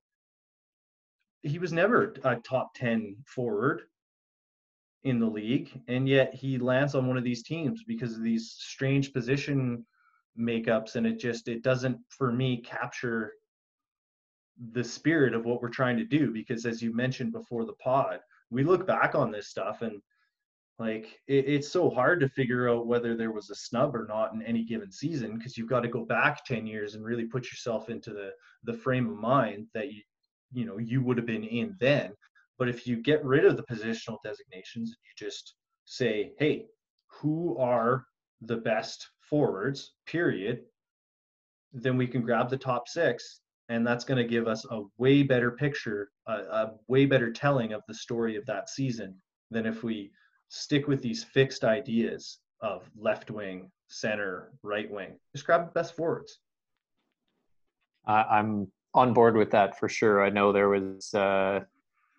he 1.42 1.58
was 1.58 1.72
never 1.72 2.14
a 2.22 2.36
top 2.36 2.72
10 2.76 3.16
forward 3.26 3.82
in 5.02 5.18
the 5.18 5.26
league 5.26 5.70
and 5.88 6.08
yet 6.08 6.32
he 6.34 6.58
lands 6.58 6.94
on 6.94 7.06
one 7.06 7.16
of 7.16 7.24
these 7.24 7.42
teams 7.42 7.82
because 7.84 8.14
of 8.14 8.22
these 8.22 8.54
strange 8.58 9.12
position 9.12 9.84
makeups 10.38 10.96
and 10.96 11.06
it 11.06 11.18
just 11.18 11.46
it 11.46 11.62
doesn't 11.62 11.98
for 12.08 12.32
me 12.32 12.60
capture 12.60 13.32
the 14.72 14.82
spirit 14.82 15.34
of 15.34 15.44
what 15.44 15.62
we're 15.62 15.68
trying 15.68 15.96
to 15.96 16.04
do 16.04 16.32
because 16.32 16.66
as 16.66 16.82
you 16.82 16.92
mentioned 16.92 17.32
before 17.32 17.64
the 17.64 17.74
pod 17.74 18.18
we 18.50 18.64
look 18.64 18.86
back 18.86 19.14
on 19.14 19.30
this 19.30 19.48
stuff 19.48 19.82
and 19.82 20.00
like 20.78 21.18
it, 21.26 21.48
it's 21.48 21.68
so 21.68 21.90
hard 21.90 22.20
to 22.20 22.28
figure 22.28 22.68
out 22.68 22.86
whether 22.86 23.16
there 23.16 23.32
was 23.32 23.50
a 23.50 23.54
snub 23.54 23.94
or 23.94 24.06
not 24.08 24.32
in 24.32 24.42
any 24.42 24.64
given 24.64 24.92
season 24.92 25.36
because 25.36 25.56
you've 25.56 25.68
got 25.68 25.80
to 25.80 25.88
go 25.88 26.04
back 26.04 26.44
10 26.44 26.66
years 26.66 26.94
and 26.94 27.04
really 27.04 27.24
put 27.24 27.50
yourself 27.50 27.88
into 27.88 28.10
the 28.10 28.30
the 28.64 28.72
frame 28.72 29.10
of 29.10 29.16
mind 29.16 29.66
that 29.74 29.92
you 29.92 30.02
you 30.52 30.64
know 30.64 30.78
you 30.78 31.02
would 31.02 31.16
have 31.16 31.26
been 31.26 31.44
in 31.44 31.76
then. 31.80 32.12
But 32.58 32.68
if 32.68 32.86
you 32.86 32.96
get 32.96 33.24
rid 33.24 33.44
of 33.44 33.56
the 33.56 33.62
positional 33.64 34.18
designations 34.24 34.90
and 34.90 34.96
you 35.04 35.28
just 35.28 35.54
say 35.84 36.32
hey 36.38 36.66
who 37.08 37.56
are 37.58 38.04
the 38.42 38.56
best 38.56 39.08
forwards 39.20 39.94
period 40.06 40.60
then 41.72 41.96
we 41.96 42.06
can 42.06 42.22
grab 42.22 42.48
the 42.48 42.56
top 42.56 42.88
six 42.88 43.40
and 43.68 43.86
that's 43.86 44.04
going 44.04 44.18
to 44.18 44.28
give 44.28 44.46
us 44.46 44.64
a 44.70 44.82
way 44.96 45.22
better 45.22 45.50
picture 45.50 46.10
a, 46.28 46.32
a 46.32 46.72
way 46.86 47.06
better 47.06 47.32
telling 47.32 47.72
of 47.72 47.82
the 47.88 47.94
story 47.94 48.36
of 48.36 48.46
that 48.46 48.68
season 48.68 49.14
than 49.50 49.66
if 49.66 49.82
we 49.82 50.10
stick 50.48 50.86
with 50.86 51.02
these 51.02 51.24
fixed 51.24 51.64
ideas 51.64 52.38
of 52.62 52.88
left 52.96 53.30
wing 53.30 53.70
center 53.88 54.52
right 54.62 54.90
wing 54.90 55.18
just 55.34 55.46
grab 55.46 55.66
the 55.66 55.72
best 55.72 55.96
forwards 55.96 56.40
I 58.06 58.22
I'm 58.22 58.68
on 58.94 59.12
board 59.12 59.36
with 59.36 59.50
that 59.50 59.78
for 59.78 59.88
sure. 59.88 60.24
I 60.24 60.30
know 60.30 60.52
there 60.52 60.68
was 60.68 61.14
uh, 61.14 61.60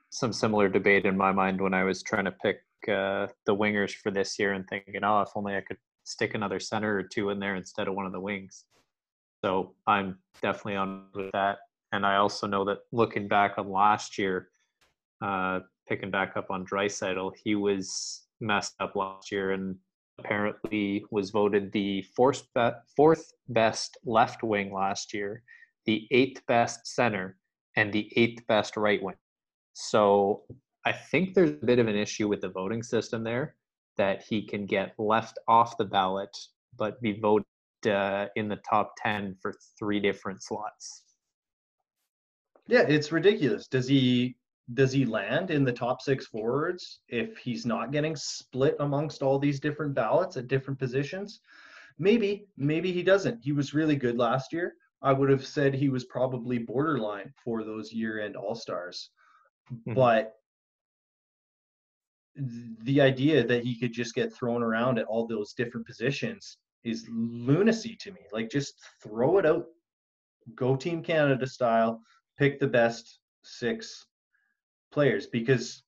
some 0.10 0.32
similar 0.32 0.70
debate 0.70 1.06
in 1.06 1.18
my 1.18 1.32
mind 1.32 1.60
when 1.60 1.74
I 1.74 1.84
was 1.84 2.04
trying 2.04 2.26
to 2.26 2.32
pick 2.32 2.62
uh, 2.88 3.28
the 3.46 3.56
wingers 3.56 3.94
for 3.94 4.12
this 4.12 4.40
year 4.40 4.54
and 4.54 4.68
thinking, 4.68 5.04
oh, 5.04 5.22
if 5.22 5.30
only 5.36 5.56
I 5.56 5.62
could 5.62 5.78
stick 6.04 6.34
another 6.34 6.60
center 6.60 6.96
or 6.96 7.04
two 7.04 7.30
in 7.32 7.40
there 7.40 7.56
instead 7.56 7.88
of 7.88 7.96
one 7.96 8.06
of 8.06 8.12
the 8.12 8.20
wings. 8.20 8.66
So 9.44 9.74
I'm 9.88 10.20
definitely 10.42 10.76
on 10.76 11.06
with 11.14 11.32
that. 11.34 11.58
And 11.92 12.06
I 12.06 12.18
also 12.18 12.48
know 12.48 12.66
that 12.66 12.80
looking 12.92 13.28
back 13.28 13.58
on 13.58 13.70
last 13.70 14.18
year, 14.18 14.50
uh, 15.22 15.62
picking 15.88 16.12
back 16.12 16.38
up 16.38 16.52
on 16.52 16.66
Draisaitl, 16.66 17.34
he 17.44 17.56
was 17.56 18.24
messed 18.40 18.76
up 18.80 18.96
last 18.96 19.32
year 19.32 19.52
and 19.52 19.76
apparently 20.20 21.04
was 21.12 21.30
voted 21.32 21.72
the 21.72 22.02
fourth, 22.16 22.44
be- 22.54 22.70
fourth 22.96 23.34
best 23.48 23.98
left 24.06 24.44
wing 24.44 24.72
last 24.72 25.14
year 25.14 25.44
the 25.86 26.08
eighth 26.12 26.46
best 26.46 26.86
center 26.86 27.36
and 27.76 27.92
the 27.92 28.12
eighth 28.16 28.46
best 28.48 28.78
right 28.78 29.02
wing. 29.02 29.16
So 29.74 30.44
I 30.86 30.92
think 30.92 31.34
there's 31.34 31.50
a 31.50 31.66
bit 31.66 31.80
of 31.80 31.88
an 31.88 31.96
issue 31.96 32.28
with 32.28 32.42
the 32.42 32.50
voting 32.50 32.84
system 32.84 33.24
there 33.24 33.56
that 33.98 34.22
he 34.22 34.46
can 34.46 34.68
get 34.68 34.94
left 35.00 35.40
off 35.48 35.78
the 35.78 35.86
ballot 35.86 36.36
but 36.78 37.02
be 37.02 37.20
voted 37.20 37.46
uh, 37.88 38.28
in 38.36 38.48
the 38.48 38.58
top 38.58 38.94
10 39.02 39.36
for 39.42 39.54
three 39.80 40.00
different 40.00 40.44
slots. 40.44 41.06
Yeah 42.70 42.82
it's 42.88 43.12
ridiculous. 43.12 43.68
Does 43.68 43.88
he 43.88 44.38
does 44.74 44.92
he 44.92 45.06
land 45.06 45.52
in 45.52 45.64
the 45.64 45.74
top 45.74 46.02
six 46.02 46.28
forwards 46.28 47.02
if 47.08 47.38
he's 47.38 47.66
not 47.66 47.92
getting 47.92 48.16
split 48.16 48.76
amongst 48.80 49.24
all 49.24 49.40
these 49.40 49.60
different 49.60 49.96
ballots 49.96 50.38
at 50.38 50.48
different 50.48 50.80
positions? 50.80 51.42
Maybe 51.98 52.48
maybe 52.58 52.92
he 52.92 53.04
doesn't. 53.04 53.42
He 53.44 53.52
was 53.52 53.74
really 53.74 53.96
good 53.96 54.18
last 54.18 54.54
year. 54.54 54.76
I 55.02 55.14
would 55.14 55.30
have 55.30 55.46
said 55.46 55.74
he 55.74 55.90
was 55.90 56.06
probably 56.06 56.60
borderline 56.60 57.34
for 57.44 57.64
those 57.64 57.92
year 57.94 58.20
end 58.22 58.36
all 58.36 58.56
stars 58.56 59.12
Mhm. 59.72 59.96
but 59.96 60.34
the 62.36 63.02
idea 63.02 63.46
that 63.46 63.64
he 63.64 63.78
could 63.78 63.92
just 63.94 64.16
get 64.16 64.34
thrown 64.34 64.64
around 64.64 64.98
at 64.98 65.06
all 65.06 65.28
those 65.28 65.54
different 65.54 65.86
positions 65.86 66.58
is 66.84 67.08
lunacy 67.10 67.96
to 67.98 68.12
me. 68.12 68.22
Like 68.32 68.50
just 68.50 68.76
throw 69.04 69.38
it 69.40 69.46
out, 69.46 69.66
go 70.56 70.76
Team 70.76 71.04
Canada 71.04 71.46
style, 71.48 72.02
pick 72.40 72.60
the 72.60 72.68
best 72.68 73.20
six 73.44 74.06
players 74.92 75.28
because 75.28 75.84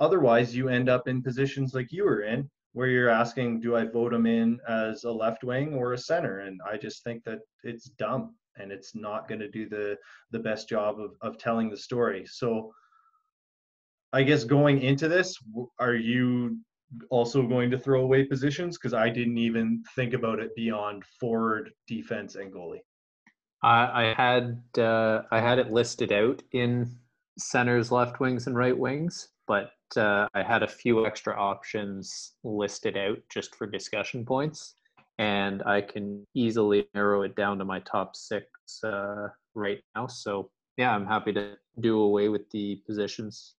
otherwise 0.00 0.54
you 0.54 0.68
end 0.68 0.88
up 0.88 1.06
in 1.08 1.22
positions 1.22 1.72
like 1.72 1.92
you 1.92 2.04
were 2.04 2.22
in 2.22 2.50
where 2.72 2.88
you're 2.88 3.08
asking, 3.08 3.60
do 3.60 3.76
I 3.76 3.84
vote 3.84 4.12
him 4.12 4.26
in 4.26 4.58
as 4.68 5.04
a 5.04 5.12
left 5.12 5.44
wing 5.44 5.74
or 5.74 5.92
a 5.92 5.98
center? 5.98 6.40
And 6.40 6.60
I 6.68 6.76
just 6.76 7.04
think 7.04 7.22
that 7.24 7.40
it's 7.62 7.90
dumb 7.90 8.34
and 8.58 8.72
it's 8.72 8.94
not 8.94 9.28
going 9.28 9.40
to 9.40 9.48
do 9.48 9.68
the 9.68 9.96
the 10.30 10.38
best 10.38 10.68
job 10.68 11.00
of, 11.00 11.12
of 11.20 11.38
telling 11.38 11.70
the 11.70 11.76
story. 11.76 12.26
So 12.26 12.72
I 14.12 14.22
guess 14.22 14.44
going 14.44 14.82
into 14.82 15.08
this, 15.08 15.36
are 15.78 15.94
you 15.94 16.58
also 17.08 17.46
going 17.46 17.70
to 17.70 17.78
throw 17.78 18.02
away 18.02 18.24
positions? 18.24 18.76
Because 18.76 18.92
I 18.92 19.08
didn't 19.08 19.38
even 19.38 19.82
think 19.94 20.12
about 20.12 20.40
it 20.40 20.54
beyond 20.54 21.04
forward, 21.18 21.72
defense, 21.86 22.34
and 22.34 22.52
goalie. 22.52 22.80
I, 23.62 24.14
had 24.16 24.62
uh, 24.78 25.22
I 25.30 25.40
had 25.40 25.58
it 25.58 25.70
listed 25.70 26.12
out 26.12 26.42
in 26.52 26.90
centers, 27.38 27.92
left 27.92 28.20
wings, 28.20 28.46
and 28.46 28.56
right 28.56 28.76
wings, 28.76 29.28
but 29.46 29.72
uh, 29.96 30.26
I 30.34 30.42
had 30.42 30.62
a 30.62 30.68
few 30.68 31.06
extra 31.06 31.38
options 31.38 32.32
listed 32.44 32.96
out 32.96 33.18
just 33.30 33.54
for 33.54 33.66
discussion 33.66 34.24
points, 34.24 34.74
and 35.18 35.62
I 35.64 35.80
can 35.80 36.26
easily 36.34 36.88
narrow 36.94 37.22
it 37.22 37.36
down 37.36 37.58
to 37.58 37.64
my 37.64 37.80
top 37.80 38.16
six 38.16 38.46
uh, 38.84 39.28
right 39.54 39.80
now. 39.94 40.06
So 40.06 40.50
yeah, 40.76 40.94
I'm 40.94 41.06
happy 41.06 41.32
to 41.34 41.56
do 41.80 42.00
away 42.00 42.28
with 42.28 42.50
the 42.50 42.82
positions. 42.86 43.54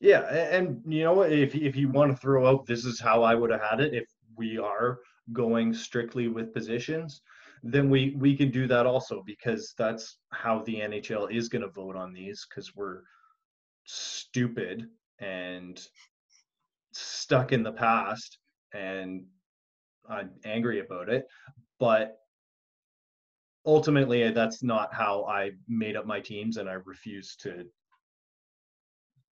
Yeah, 0.00 0.22
and 0.22 0.82
you 0.86 1.04
know? 1.04 1.22
If 1.22 1.54
if 1.54 1.76
you 1.76 1.88
want 1.88 2.10
to 2.12 2.16
throw 2.16 2.48
out, 2.48 2.66
this 2.66 2.84
is 2.84 2.98
how 2.98 3.22
I 3.22 3.34
would 3.34 3.50
have 3.50 3.62
had 3.62 3.80
it. 3.80 3.94
If 3.94 4.08
we 4.36 4.58
are 4.58 4.98
going 5.32 5.72
strictly 5.72 6.28
with 6.28 6.52
positions, 6.52 7.20
then 7.62 7.88
we 7.88 8.14
we 8.18 8.36
can 8.36 8.50
do 8.50 8.66
that 8.66 8.86
also 8.86 9.22
because 9.24 9.74
that's 9.78 10.18
how 10.30 10.62
the 10.62 10.76
NHL 10.76 11.32
is 11.32 11.48
going 11.48 11.62
to 11.62 11.68
vote 11.68 11.96
on 11.96 12.12
these 12.12 12.44
because 12.48 12.74
we're 12.74 13.02
stupid 13.84 14.88
and 15.20 15.80
stuck 16.92 17.52
in 17.52 17.62
the 17.62 17.72
past 17.72 18.38
and 18.74 19.24
I'm 20.08 20.30
angry 20.44 20.80
about 20.80 21.08
it. 21.08 21.24
But 21.78 22.16
ultimately 23.64 24.28
that's 24.30 24.62
not 24.62 24.92
how 24.92 25.24
I 25.26 25.52
made 25.68 25.96
up 25.96 26.06
my 26.06 26.20
teams 26.20 26.56
and 26.56 26.68
I 26.68 26.74
refuse 26.84 27.36
to 27.36 27.64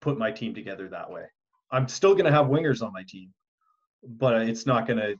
put 0.01 0.17
my 0.17 0.31
team 0.31 0.55
together 0.55 0.89
that 0.89 1.11
way. 1.11 1.25
I'm 1.73 1.89
still 1.89 2.13
going 2.13 2.27
to 2.27 2.33
have 2.33 2.47
wingers 2.47 2.83
on 2.83 2.93
my 2.93 3.03
team, 3.09 3.33
but 4.05 4.43
it's 4.43 4.67
not 4.67 4.87
going 4.87 4.99
to 4.99 5.17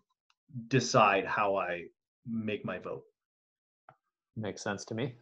decide 0.69 1.25
how 1.25 1.57
I 1.57 1.85
make 2.27 2.65
my 2.65 2.79
vote. 2.79 3.05
Makes 4.37 4.63
sense 4.63 4.85
to 4.87 4.95
me. 4.95 5.15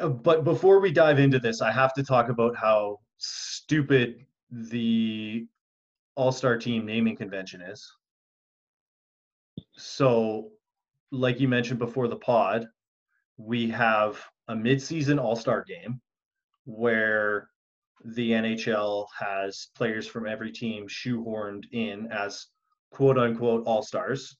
Uh, 0.00 0.08
but 0.08 0.44
before 0.44 0.80
we 0.80 0.92
dive 0.92 1.18
into 1.18 1.38
this, 1.38 1.62
I 1.62 1.70
have 1.70 1.94
to 1.94 2.02
talk 2.02 2.28
about 2.28 2.56
how 2.56 2.98
stupid 3.18 4.26
the 4.50 5.46
All 6.16 6.32
Star 6.32 6.58
team 6.58 6.84
naming 6.86 7.16
convention 7.16 7.60
is. 7.62 7.90
So, 9.76 10.50
like 11.10 11.40
you 11.40 11.48
mentioned 11.48 11.78
before 11.78 12.08
the 12.08 12.16
pod, 12.16 12.66
we 13.36 13.68
have 13.70 14.22
a 14.48 14.54
midseason 14.54 15.20
All 15.20 15.36
Star 15.36 15.64
game 15.64 16.00
where 16.64 17.48
the 18.04 18.32
NHL 18.32 19.06
has 19.18 19.68
players 19.74 20.06
from 20.06 20.26
every 20.26 20.52
team 20.52 20.86
shoehorned 20.86 21.64
in 21.72 22.10
as 22.12 22.46
quote 22.90 23.18
unquote 23.18 23.64
All 23.66 23.82
Stars. 23.82 24.36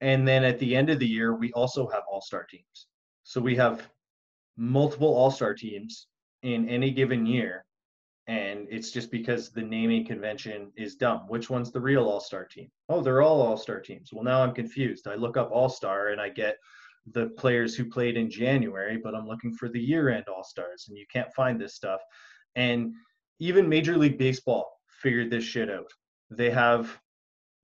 And 0.00 0.26
then 0.26 0.44
at 0.44 0.58
the 0.58 0.76
end 0.76 0.90
of 0.90 0.98
the 0.98 1.06
year, 1.06 1.34
we 1.34 1.52
also 1.52 1.88
have 1.88 2.02
All 2.10 2.20
Star 2.20 2.44
teams. 2.44 2.86
So 3.22 3.40
we 3.40 3.56
have 3.56 3.88
multiple 4.56 5.14
All 5.14 5.30
Star 5.30 5.54
teams 5.54 6.08
in 6.42 6.68
any 6.68 6.90
given 6.90 7.26
year. 7.26 7.64
And 8.28 8.66
it's 8.70 8.90
just 8.90 9.10
because 9.10 9.50
the 9.50 9.62
naming 9.62 10.04
convention 10.04 10.72
is 10.76 10.96
dumb. 10.96 11.26
Which 11.28 11.48
one's 11.48 11.70
the 11.70 11.80
real 11.80 12.08
All 12.08 12.20
Star 12.20 12.44
team? 12.44 12.68
Oh, 12.88 13.00
they're 13.00 13.22
all 13.22 13.40
All 13.40 13.56
Star 13.56 13.80
teams. 13.80 14.10
Well, 14.12 14.24
now 14.24 14.42
I'm 14.42 14.54
confused. 14.54 15.06
I 15.06 15.14
look 15.14 15.36
up 15.36 15.50
All 15.52 15.68
Star 15.68 16.08
and 16.08 16.20
I 16.20 16.28
get 16.30 16.56
the 17.12 17.28
players 17.38 17.74
who 17.74 17.84
played 17.84 18.16
in 18.16 18.30
January, 18.30 18.98
but 19.02 19.14
I'm 19.14 19.26
looking 19.28 19.54
for 19.54 19.68
the 19.68 19.80
year 19.80 20.08
end 20.08 20.24
All 20.28 20.44
Stars, 20.44 20.86
and 20.88 20.98
you 20.98 21.06
can't 21.12 21.32
find 21.34 21.60
this 21.60 21.74
stuff. 21.74 22.00
And 22.56 22.92
even 23.38 23.68
Major 23.68 23.96
League 23.96 24.18
Baseball 24.18 24.68
figured 24.88 25.30
this 25.30 25.44
shit 25.44 25.70
out. 25.70 25.90
They 26.30 26.50
have 26.50 26.98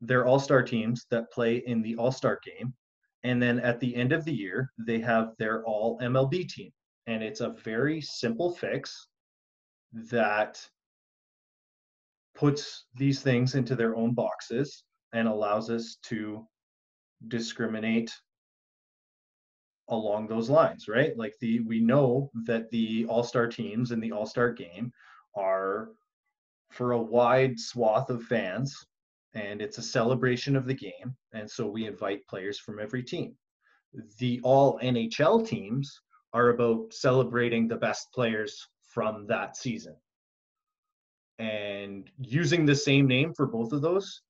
their 0.03 0.27
All 0.27 0.39
Star 0.39 0.63
teams 0.63 1.07
that 1.11 1.33
play 1.33 1.63
in 1.67 1.81
the 1.81 1.97
All 1.97 2.13
Star 2.13 2.39
game. 2.45 2.75
And 3.25 3.41
then 3.41 3.61
at 3.61 3.81
the 3.81 3.95
end 3.95 4.13
of 4.13 4.25
the 4.25 4.35
year, 4.35 4.71
they 4.79 5.01
have 5.01 5.33
their 5.39 5.65
All 5.65 5.99
MLB 6.01 6.47
team 6.49 6.73
and 7.07 7.23
it's 7.23 7.41
a 7.41 7.51
very 7.65 8.01
simple 8.01 8.55
fix 8.55 9.09
that 9.93 10.61
puts 12.35 12.87
these 12.95 13.21
things 13.21 13.55
into 13.55 13.75
their 13.75 13.97
own 13.97 14.15
boxes 14.15 14.85
and 15.13 15.29
allows 15.29 15.69
us 15.69 15.99
to 16.05 16.47
discriminate 17.29 18.13
along 19.89 20.27
those 20.27 20.49
lines 20.49 20.89
right 20.89 21.17
like 21.19 21.35
the 21.41 21.61
we 21.61 21.81
know 21.81 22.31
that 22.47 22.71
the 22.71 23.05
all-star 23.09 23.47
teams 23.47 23.91
in 23.91 24.01
the 24.01 24.13
all-star 24.13 24.51
game 24.53 24.91
are 25.37 25.91
for 26.71 26.93
a 26.93 27.03
wide 27.03 27.59
swath 27.59 28.09
of 28.09 28.23
fans 28.23 28.87
and 29.35 29.63
it's 29.63 29.79
a 29.79 29.83
celebration 29.83 30.57
of 30.57 30.67
the 30.67 30.75
game 30.75 31.15
and 31.33 31.51
so 31.51 31.67
we 31.67 31.87
invite 31.87 32.27
players 32.27 32.59
from 32.59 32.79
every 32.79 33.03
team 33.03 33.35
the 34.19 34.41
all 34.43 34.79
nhl 34.81 35.47
teams 35.47 36.01
are 36.33 36.51
about 36.51 36.93
celebrating 36.93 37.69
the 37.69 37.77
best 37.77 38.13
players 38.13 38.69
from 38.93 39.27
that 39.27 39.57
season. 39.57 39.97
And 41.39 42.11
using 42.19 42.65
the 42.65 42.75
same 42.75 43.07
name 43.07 43.35
for 43.35 43.47
both 43.47 43.73
of 43.73 43.83
those 43.83 44.23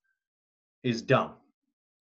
is 0.83 1.03
dumb. 1.03 1.35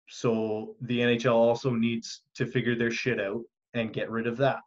So 0.07 0.75
the 0.81 0.99
NHL 0.99 1.33
also 1.33 1.71
needs 1.71 2.21
to 2.35 2.45
figure 2.45 2.75
their 2.75 2.91
shit 2.91 3.19
out 3.19 3.41
and 3.73 3.93
get 3.93 4.11
rid 4.11 4.27
of 4.27 4.37
that. 4.37 4.59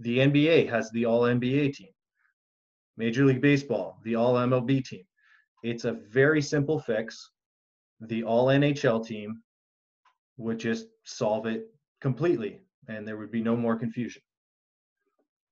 The 0.00 0.18
NBA 0.18 0.68
has 0.68 0.90
the 0.90 1.06
All 1.06 1.22
NBA 1.22 1.74
team, 1.74 1.88
Major 2.96 3.24
League 3.24 3.40
Baseball, 3.40 3.98
the 4.04 4.16
All 4.16 4.34
MLB 4.34 4.84
team. 4.84 5.04
It's 5.62 5.84
a 5.84 5.92
very 5.92 6.42
simple 6.42 6.78
fix. 6.78 7.30
The 8.02 8.24
All 8.24 8.46
NHL 8.46 9.06
team 9.06 9.42
would 10.36 10.58
just 10.58 10.86
solve 11.04 11.46
it 11.46 11.66
completely, 12.00 12.60
and 12.88 13.06
there 13.06 13.16
would 13.16 13.30
be 13.30 13.42
no 13.42 13.56
more 13.56 13.76
confusion. 13.76 14.22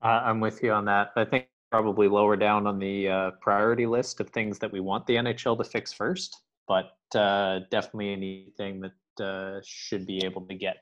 I'm 0.03 0.41
with 0.41 0.63
you 0.63 0.73
on 0.73 0.85
that. 0.87 1.13
I 1.17 1.25
think 1.25 1.47
probably 1.71 2.09
lower 2.09 2.37
down 2.37 2.67
on 2.67 2.79
the 2.79 3.09
uh, 3.09 3.31
priority 3.41 3.87
list 3.87 4.21
of 4.21 4.31
things 4.31 4.59
that 4.59 4.73
we 4.73 4.81
want 4.81 5.07
the 5.07 5.15
NHL 5.15 5.57
to 5.59 5.65
fix 5.65 5.93
first, 5.93 6.43
but 6.67 6.97
uh, 7.15 7.61
definitely 7.71 8.13
anything 8.13 8.81
that 8.81 9.25
uh, 9.25 9.61
should 9.65 10.07
be 10.07 10.25
able 10.25 10.43
to 10.47 10.55
get 10.55 10.79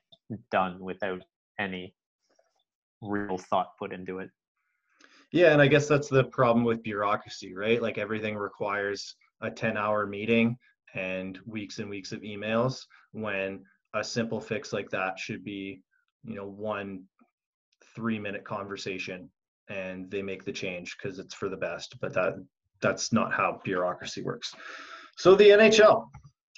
done 0.50 0.78
without 0.80 1.22
any 1.58 1.94
real 3.02 3.36
thought 3.36 3.76
put 3.78 3.92
into 3.92 4.20
it. 4.20 4.30
Yeah, 5.32 5.52
and 5.52 5.60
I 5.60 5.66
guess 5.66 5.86
that's 5.86 6.08
the 6.08 6.24
problem 6.24 6.64
with 6.64 6.82
bureaucracy, 6.82 7.54
right? 7.54 7.82
Like 7.82 7.98
everything 7.98 8.36
requires 8.36 9.14
a 9.42 9.50
10 9.50 9.76
hour 9.76 10.06
meeting 10.06 10.56
and 10.94 11.38
weeks 11.46 11.78
and 11.78 11.88
weeks 11.88 12.12
of 12.12 12.20
emails 12.20 12.84
when 13.12 13.62
a 13.94 14.04
simple 14.04 14.40
fix 14.40 14.72
like 14.72 14.90
that 14.90 15.18
should 15.18 15.44
be, 15.44 15.80
you 16.24 16.34
know, 16.34 16.46
one 16.46 17.04
three 17.94 18.18
minute 18.18 18.44
conversation 18.44 19.30
and 19.68 20.10
they 20.10 20.22
make 20.22 20.44
the 20.44 20.52
change 20.52 20.96
because 20.96 21.18
it's 21.18 21.34
for 21.34 21.48
the 21.48 21.56
best 21.56 21.96
but 22.00 22.12
that 22.14 22.34
that's 22.80 23.12
not 23.12 23.32
how 23.32 23.60
bureaucracy 23.64 24.22
works. 24.22 24.54
So 25.16 25.34
the 25.34 25.48
nhl 25.48 26.08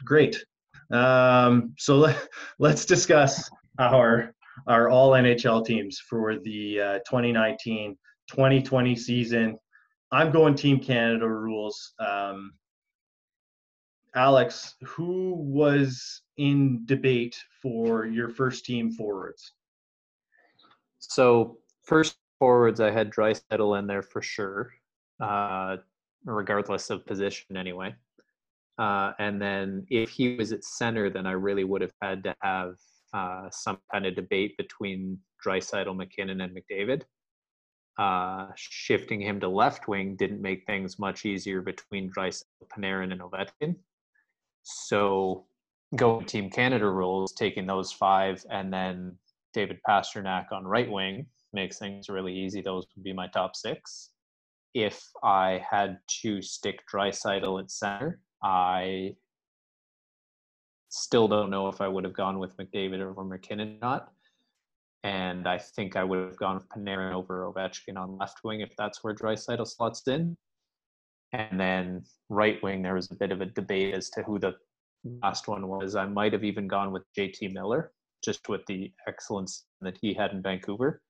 great. 0.04 0.42
Um, 0.90 1.74
so 1.78 1.96
let, 1.96 2.28
let's 2.58 2.84
discuss 2.84 3.48
our 3.78 4.34
our 4.66 4.88
all 4.88 5.12
nhl 5.12 5.64
teams 5.64 5.98
for 5.98 6.38
the 6.38 6.80
uh, 6.80 6.98
2019 7.08 7.96
2020 8.28 8.96
season. 8.96 9.58
I'm 10.12 10.30
going 10.30 10.54
team 10.54 10.78
canada 10.78 11.28
rules. 11.28 11.94
Um, 11.98 12.52
alex 14.14 14.74
who 14.82 15.34
was 15.34 16.22
in 16.36 16.82
debate 16.86 17.36
for 17.62 18.06
your 18.06 18.28
first 18.28 18.64
team 18.64 18.90
forwards 18.90 19.52
so 20.98 21.58
first 21.82 22.16
forwards, 22.40 22.80
I 22.80 22.90
had 22.90 23.10
Draisaitl 23.10 23.78
in 23.78 23.86
there 23.86 24.02
for 24.02 24.22
sure, 24.22 24.72
uh, 25.20 25.76
regardless 26.24 26.90
of 26.90 27.06
position 27.06 27.56
anyway. 27.56 27.94
Uh, 28.78 29.12
and 29.18 29.40
then 29.40 29.86
if 29.90 30.10
he 30.10 30.36
was 30.36 30.52
at 30.52 30.64
center, 30.64 31.10
then 31.10 31.26
I 31.26 31.32
really 31.32 31.64
would 31.64 31.82
have 31.82 31.92
had 32.00 32.24
to 32.24 32.34
have 32.40 32.74
uh, 33.12 33.50
some 33.50 33.78
kind 33.92 34.06
of 34.06 34.14
debate 34.16 34.56
between 34.56 35.18
Draisaitl, 35.44 35.94
MacKinnon, 35.94 36.40
and 36.40 36.56
McDavid. 36.56 37.02
Uh, 37.98 38.46
shifting 38.56 39.20
him 39.20 39.40
to 39.40 39.48
left 39.48 39.86
wing 39.86 40.16
didn't 40.16 40.40
make 40.40 40.64
things 40.64 40.98
much 40.98 41.26
easier 41.26 41.60
between 41.60 42.10
Draisaitl, 42.10 42.44
Panarin, 42.74 43.12
and 43.12 43.20
Ovechkin. 43.20 43.76
So 44.72 45.46
going 45.96 46.26
Team 46.26 46.50
Canada 46.50 46.88
rules, 46.88 47.32
taking 47.32 47.66
those 47.66 47.92
five 47.92 48.44
and 48.50 48.72
then 48.72 49.16
David 49.52 49.78
Pastrnak 49.88 50.52
on 50.52 50.64
right 50.64 50.90
wing 50.90 51.26
makes 51.52 51.78
things 51.78 52.08
really 52.08 52.34
easy. 52.34 52.60
Those 52.60 52.86
would 52.94 53.04
be 53.04 53.12
my 53.12 53.26
top 53.28 53.56
six. 53.56 54.10
If 54.74 55.02
I 55.24 55.64
had 55.68 55.98
to 56.22 56.40
stick 56.40 56.80
Draisaitl 56.92 57.60
at 57.60 57.70
center, 57.70 58.20
I 58.42 59.16
still 60.90 61.26
don't 61.26 61.50
know 61.50 61.68
if 61.68 61.80
I 61.80 61.88
would 61.88 62.04
have 62.04 62.12
gone 62.14 62.38
with 62.38 62.56
McDavid 62.56 63.00
over 63.00 63.24
MacKinnon 63.24 63.76
or 63.76 63.78
not. 63.80 64.12
And 65.02 65.48
I 65.48 65.58
think 65.58 65.96
I 65.96 66.04
would 66.04 66.18
have 66.18 66.36
gone 66.36 66.56
with 66.56 66.68
Panarin 66.68 67.12
over 67.12 67.50
Ovechkin 67.50 67.96
on 67.96 68.18
left 68.18 68.44
wing 68.44 68.60
if 68.60 68.76
that's 68.76 69.02
where 69.02 69.14
Draisaitl 69.14 69.66
slots 69.66 70.06
in. 70.06 70.36
And 71.32 71.60
then 71.60 72.04
right 72.28 72.62
wing, 72.62 72.82
there 72.82 72.94
was 72.94 73.10
a 73.10 73.16
bit 73.16 73.32
of 73.32 73.40
a 73.40 73.46
debate 73.46 73.94
as 73.94 74.10
to 74.10 74.22
who 74.22 74.38
the 74.38 74.54
last 75.22 75.48
one 75.48 75.68
was. 75.68 75.94
I 75.94 76.06
might 76.06 76.32
have 76.32 76.44
even 76.44 76.66
gone 76.66 76.92
with 76.92 77.04
JT 77.16 77.52
Miller 77.52 77.92
just 78.24 78.48
with 78.48 78.60
the 78.66 78.92
excellence 79.08 79.64
that 79.80 79.96
he 80.00 80.12
had 80.12 80.32
in 80.32 80.42
Vancouver. 80.42 81.00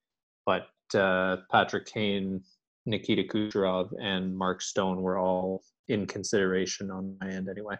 But 0.46 0.68
uh, 0.94 1.38
Patrick 1.50 1.86
Kane, 1.86 2.42
Nikita 2.86 3.24
Kucherov, 3.24 3.90
and 4.00 4.36
Mark 4.36 4.62
Stone 4.62 5.02
were 5.02 5.18
all 5.18 5.62
in 5.88 6.06
consideration 6.06 6.90
on 6.90 7.16
my 7.20 7.28
end 7.28 7.48
anyway. 7.48 7.76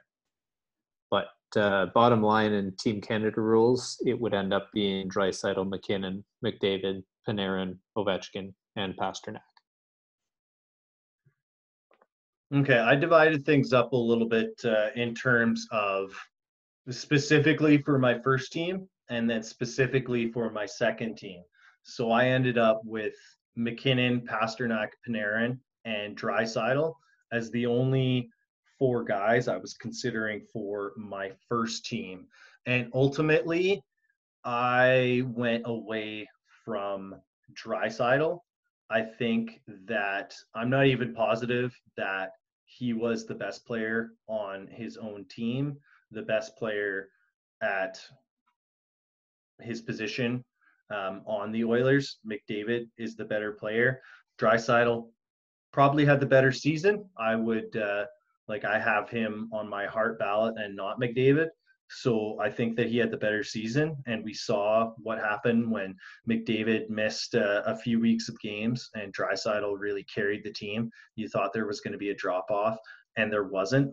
But 1.11 1.29
uh, 1.57 1.87
bottom 1.95 2.23
line 2.23 2.53
in 2.53 2.75
Team 2.77 3.01
Canada 3.01 3.41
rules, 3.41 4.01
it 4.07 4.19
would 4.21 4.35
end 4.35 4.53
up 4.53 4.69
being 4.73 5.09
Draisaitl, 5.09 5.69
MacKinnon 5.69 6.25
McDavid, 6.45 7.03
Panarin, 7.29 7.79
Ovechkin, 7.97 8.53
and 8.77 8.97
Pastrnak. 8.97 9.41
Okay, 12.53 12.79
I 12.79 12.97
divided 12.97 13.47
things 13.47 13.73
up 13.73 13.93
a 13.93 13.97
little 13.97 14.27
bit 14.27 14.61
uh, 14.65 14.89
in 14.97 15.15
terms 15.15 15.69
of 15.71 16.13
specifically 16.89 17.79
for 17.79 17.97
my 17.97 18.19
first 18.19 18.53
team 18.53 18.89
and 19.09 19.31
then 19.31 19.45
specifically 19.45 20.33
for 20.33 20.51
my 20.51 20.67
second 20.67 21.17
team. 21.17 21.45
So 21.85 22.11
I 22.11 22.27
ended 22.27 22.59
up 22.59 22.81
with 22.85 23.15
MacKinnon, 23.55 24.23
Pastrnak, 24.23 24.89
Panarin, 25.07 25.59
and 25.85 26.19
Draisaitl 26.19 26.95
as 27.31 27.53
the 27.53 27.67
only 27.67 28.29
four 28.81 29.05
guys 29.05 29.47
I 29.47 29.57
was 29.57 29.75
considering 29.75 30.45
for 30.53 30.93
my 30.97 31.31
first 31.49 31.85
team. 31.85 32.27
And 32.67 32.91
ultimately, 32.95 33.81
I 34.45 35.23
went 35.27 35.63
away 35.67 36.29
from 36.65 37.15
Draisaitl. 37.53 38.41
I 38.91 39.03
think 39.03 39.61
that 39.87 40.35
I'm 40.57 40.69
not 40.69 40.87
even 40.87 41.15
positive 41.15 41.73
that 41.97 42.31
he 42.71 42.93
was 42.93 43.27
the 43.27 43.35
best 43.35 43.67
player 43.67 44.13
on 44.29 44.69
his 44.69 44.97
own 44.97 45.25
team, 45.25 45.77
the 46.13 46.23
best 46.23 46.57
player 46.57 47.09
at 47.61 48.01
his 49.61 49.83
position 49.83 50.45
um, 50.89 51.23
on 51.27 51.51
the 51.51 51.65
Oilers. 51.65 52.19
McDavid 52.25 52.89
is 52.97 53.17
the 53.17 53.25
better 53.25 53.53
player. 53.53 54.01
Draisaitl 54.39 55.09
probably 55.73 56.05
had 56.05 56.21
the 56.21 56.27
better 56.27 56.53
season. 56.53 57.05
I 57.19 57.35
would 57.35 57.77
uh, 57.77 58.07
like 58.47 58.65
I 58.65 58.79
have 58.79 59.11
him 59.11 59.51
on 59.53 59.69
my 59.69 59.87
Hart 59.87 60.19
ballot 60.21 60.55
and 60.57 60.77
not 60.77 61.01
McDavid. 61.01 61.49
So 61.91 62.39
I 62.41 62.51
think 62.51 62.77
that 62.77 62.89
he 62.89 62.99
had 62.99 63.11
the 63.11 63.17
better 63.17 63.43
season, 63.43 63.97
and 64.07 64.25
we 64.25 64.33
saw 64.33 64.93
what 64.99 65.19
happened 65.19 65.71
when 65.71 65.97
McDavid 66.29 66.89
missed 66.89 67.35
uh, 67.35 67.63
a 67.67 67.77
few 67.77 67.99
weeks 67.99 68.29
of 68.29 68.39
games 68.41 68.89
and 68.95 69.13
Draisaitl 69.13 69.77
really 69.79 70.05
carried 70.05 70.45
the 70.45 70.53
team. 70.53 70.91
You 71.17 71.29
thought 71.29 71.53
there 71.53 71.67
was 71.67 71.81
going 71.81 71.93
to 71.93 71.99
be 71.99 72.11
a 72.11 72.15
drop 72.15 72.51
off, 72.51 72.79
and 73.17 73.33
there 73.33 73.49
wasn't. 73.49 73.93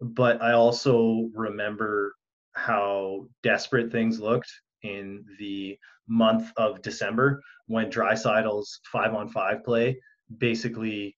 But 0.00 0.40
I 0.42 0.52
also 0.52 1.28
remember 1.34 2.14
how 2.54 3.26
desperate 3.42 3.92
things 3.92 4.20
looked 4.20 4.50
in 4.82 5.24
the 5.38 5.78
month 6.08 6.50
of 6.56 6.82
December 6.82 7.42
when 7.66 7.90
Draisaitl's 7.90 8.80
five 8.90 9.14
on 9.14 9.28
five 9.28 9.64
play 9.64 9.98
basically 10.38 11.16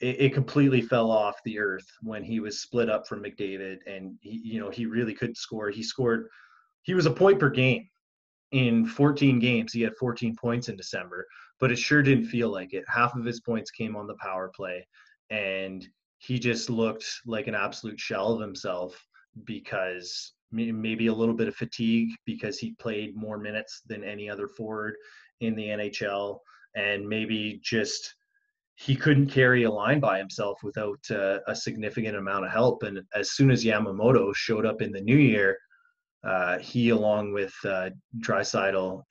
it, 0.00 0.20
it, 0.20 0.34
completely 0.34 0.82
fell 0.82 1.10
off 1.10 1.36
the 1.44 1.58
earth 1.58 1.86
when 2.02 2.22
he 2.22 2.40
was 2.40 2.60
split 2.60 2.90
up 2.90 3.06
from 3.06 3.22
McDavid, 3.22 3.78
and 3.86 4.16
he, 4.20 4.40
you 4.44 4.60
know, 4.60 4.70
he 4.70 4.86
really 4.86 5.14
couldn't 5.14 5.36
score. 5.36 5.70
He 5.70 5.82
scored, 5.82 6.28
he 6.82 6.94
was 6.94 7.06
a 7.06 7.10
point 7.10 7.38
per 7.38 7.50
game 7.50 7.88
in 8.52 8.86
14 8.86 9.38
games. 9.38 9.72
He 9.72 9.82
had 9.82 9.96
14 9.98 10.36
points 10.36 10.68
in 10.68 10.76
December, 10.76 11.26
but 11.60 11.72
it 11.72 11.76
sure 11.76 12.02
didn't 12.02 12.26
feel 12.26 12.50
like 12.50 12.74
it. 12.74 12.84
Half 12.88 13.16
of 13.16 13.24
his 13.24 13.40
points 13.40 13.70
came 13.70 13.96
on 13.96 14.06
the 14.06 14.16
power 14.20 14.50
play, 14.54 14.86
and 15.30 15.86
he 16.18 16.38
just 16.38 16.70
looked 16.70 17.06
like 17.26 17.46
an 17.46 17.54
absolute 17.54 17.98
shell 17.98 18.32
of 18.32 18.40
himself 18.40 19.02
because 19.44 20.32
maybe 20.52 21.08
a 21.08 21.14
little 21.14 21.34
bit 21.34 21.48
of 21.48 21.56
fatigue 21.56 22.10
because 22.24 22.58
he 22.58 22.72
played 22.78 23.16
more 23.16 23.36
minutes 23.36 23.82
than 23.86 24.04
any 24.04 24.30
other 24.30 24.48
forward 24.48 24.94
in 25.40 25.54
the 25.54 25.66
NHL, 25.66 26.38
and 26.74 27.06
maybe 27.06 27.60
just 27.62 28.14
he 28.76 28.94
couldn't 28.94 29.28
carry 29.28 29.64
a 29.64 29.70
line 29.70 30.00
by 30.00 30.18
himself 30.18 30.58
without 30.62 31.00
uh, 31.10 31.38
a 31.48 31.56
significant 31.56 32.14
amount 32.16 32.44
of 32.44 32.52
help. 32.52 32.82
And 32.82 33.00
as 33.14 33.32
soon 33.32 33.50
as 33.50 33.64
Yamamoto 33.64 34.34
showed 34.34 34.66
up 34.66 34.82
in 34.82 34.92
the 34.92 35.00
new 35.00 35.16
year, 35.16 35.56
uh, 36.26 36.58
he, 36.58 36.90
along 36.90 37.32
with 37.32 37.54
uh, 37.64 37.90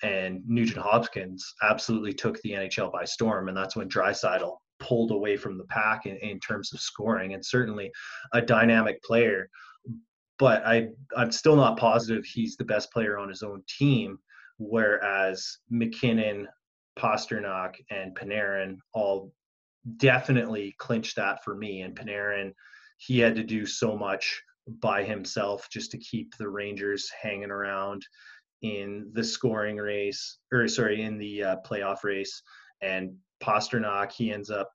and 0.03 0.41
Nugent 0.47 0.77
Hopkins, 0.77 1.53
absolutely 1.63 2.13
took 2.13 2.39
the 2.41 2.51
NHL 2.51 2.91
by 2.91 3.05
storm. 3.05 3.47
And 3.47 3.57
that's 3.57 3.75
when 3.75 3.89
Draisaitl 3.89 4.55
pulled 4.79 5.11
away 5.11 5.35
from 5.35 5.57
the 5.57 5.65
pack 5.65 6.05
in, 6.05 6.17
in 6.17 6.39
terms 6.39 6.71
of 6.71 6.79
scoring 6.79 7.33
and 7.33 7.43
certainly 7.43 7.91
a 8.33 8.41
dynamic 8.41 9.01
player. 9.01 9.49
But 10.37 10.63
I, 10.65 10.89
I'm 11.17 11.31
still 11.31 11.55
not 11.55 11.77
positive 11.79 12.23
he's 12.23 12.55
the 12.55 12.65
best 12.65 12.91
player 12.91 13.17
on 13.17 13.29
his 13.29 13.41
own 13.41 13.63
team. 13.67 14.19
Whereas 14.57 15.57
MacKinnon, 15.71 16.47
Pastrnak, 16.99 17.75
and 17.89 18.15
Panarin 18.15 18.77
all 18.93 19.31
definitely 19.97 20.75
clinched 20.77 21.15
that 21.15 21.43
for 21.43 21.55
me. 21.55 21.81
And 21.81 21.95
Panarin, 21.95 22.53
he 22.97 23.19
had 23.19 23.35
to 23.35 23.43
do 23.43 23.65
so 23.65 23.97
much 23.97 24.41
by 24.67 25.03
himself 25.03 25.67
just 25.71 25.91
to 25.91 25.97
keep 25.97 26.35
the 26.35 26.49
Rangers 26.49 27.09
hanging 27.21 27.51
around 27.51 28.05
in 28.61 29.09
the 29.13 29.23
scoring 29.23 29.77
race, 29.77 30.39
or 30.51 30.67
sorry, 30.67 31.03
in 31.03 31.17
the 31.17 31.43
uh, 31.43 31.55
playoff 31.65 32.03
race. 32.03 32.41
And 32.81 33.15
Pastrnak, 33.43 34.11
he 34.11 34.31
ends 34.31 34.49
up 34.49 34.71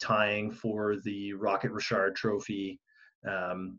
tying 0.00 0.50
for 0.50 0.96
the 1.04 1.34
Rocket 1.34 1.70
Richard 1.70 2.16
Trophy. 2.16 2.80
Um, 3.28 3.78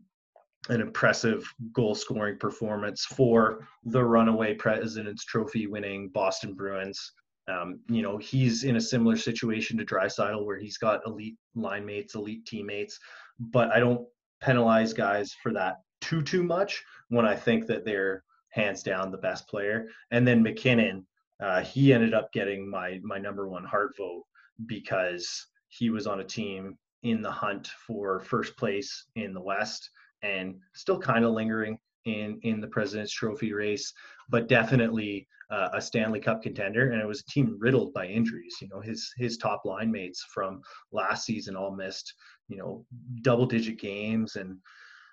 an 0.68 0.80
impressive 0.80 1.42
goal 1.72 1.94
scoring 1.94 2.38
performance 2.38 3.04
for 3.04 3.66
the 3.84 4.04
runaway 4.04 4.54
President's 4.54 5.24
Trophy 5.24 5.66
winning 5.66 6.10
Boston 6.10 6.54
Bruins. 6.54 7.12
Um, 7.48 7.80
you 7.88 8.02
know, 8.02 8.16
he's 8.18 8.64
in 8.64 8.76
a 8.76 8.80
similar 8.80 9.16
situation 9.16 9.76
to 9.78 9.84
Draisaitl 9.84 10.44
where 10.44 10.58
he's 10.58 10.78
got 10.78 11.06
elite 11.06 11.36
line 11.54 11.84
mates, 11.84 12.14
elite 12.14 12.46
teammates, 12.46 12.98
but 13.38 13.72
I 13.72 13.80
don't 13.80 14.06
penalize 14.40 14.92
guys 14.92 15.34
for 15.42 15.52
that 15.52 15.76
too 16.00 16.22
too 16.22 16.42
much 16.42 16.82
when 17.08 17.26
I 17.26 17.36
think 17.36 17.66
that 17.66 17.84
they're 17.84 18.24
hands 18.50 18.82
down 18.82 19.10
the 19.10 19.18
best 19.18 19.48
player. 19.48 19.88
And 20.10 20.26
then 20.26 20.42
MacKinnon, 20.42 21.06
uh, 21.42 21.62
he 21.62 21.92
ended 21.92 22.14
up 22.14 22.32
getting 22.32 22.68
my 22.68 23.00
my 23.02 23.18
number 23.18 23.48
one 23.48 23.64
Hart 23.64 23.96
vote 23.96 24.24
because 24.66 25.46
he 25.68 25.90
was 25.90 26.06
on 26.06 26.20
a 26.20 26.24
team 26.24 26.76
in 27.02 27.22
the 27.22 27.30
hunt 27.30 27.68
for 27.86 28.20
first 28.20 28.56
place 28.56 29.06
in 29.16 29.32
the 29.32 29.40
West 29.40 29.90
and 30.22 30.56
still 30.74 30.98
kind 30.98 31.24
of 31.24 31.32
lingering 31.32 31.78
in 32.04 32.38
in 32.42 32.60
the 32.60 32.68
President's 32.68 33.12
Trophy 33.12 33.52
race, 33.52 33.92
but 34.28 34.48
definitely 34.48 35.26
uh, 35.50 35.68
a 35.74 35.80
Stanley 35.80 36.20
Cup 36.20 36.42
contender, 36.42 36.92
and 36.92 37.00
it 37.00 37.06
was 37.06 37.20
a 37.20 37.32
team 37.32 37.56
riddled 37.58 37.92
by 37.92 38.06
injuries. 38.06 38.56
You 38.60 38.68
know, 38.68 38.80
his 38.80 39.12
his 39.16 39.36
top 39.36 39.64
line 39.64 39.90
mates 39.90 40.24
from 40.32 40.62
last 40.92 41.24
season 41.24 41.56
all 41.56 41.74
missed, 41.74 42.14
you 42.48 42.56
know, 42.56 42.84
double 43.22 43.46
digit 43.46 43.78
games, 43.78 44.36
and 44.36 44.56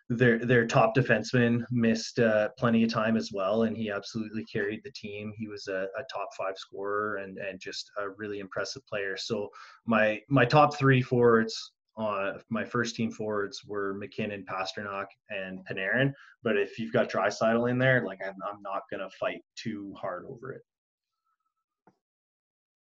their 0.09 0.37
their 0.39 0.65
top 0.65 0.95
defenseman 0.95 1.63
missed 1.71 2.19
uh, 2.19 2.49
plenty 2.57 2.83
of 2.83 2.93
time 2.93 3.17
as 3.17 3.31
well, 3.33 3.63
and 3.63 3.75
he 3.75 3.89
absolutely 3.89 4.45
carried 4.45 4.81
the 4.83 4.91
team. 4.91 5.33
He 5.37 5.47
was 5.47 5.67
a, 5.67 5.87
a 5.97 6.03
top 6.11 6.29
five 6.37 6.57
scorer 6.57 7.17
and 7.17 7.37
and 7.39 7.59
just 7.59 7.91
a 7.97 8.09
really 8.11 8.39
impressive 8.39 8.85
player. 8.85 9.17
So 9.17 9.49
my 9.85 10.21
my 10.29 10.45
top 10.45 10.77
three 10.77 11.01
forwards 11.01 11.73
uh, 11.97 12.33
my 12.49 12.63
first 12.63 12.95
team 12.95 13.11
forwards 13.11 13.65
were 13.65 13.95
MacKinnon, 13.95 14.45
Pastrnak, 14.45 15.07
and 15.29 15.65
Panarin. 15.65 16.13
But 16.43 16.57
if 16.57 16.77
you've 16.77 16.93
got 16.93 17.09
Draisaitl 17.09 17.69
in 17.69 17.77
there, 17.77 18.05
like 18.05 18.19
I'm, 18.23 18.35
I'm 18.47 18.61
not 18.61 18.83
gonna 18.91 19.09
fight 19.19 19.43
too 19.55 19.93
hard 19.99 20.25
over 20.29 20.53
it. 20.53 20.61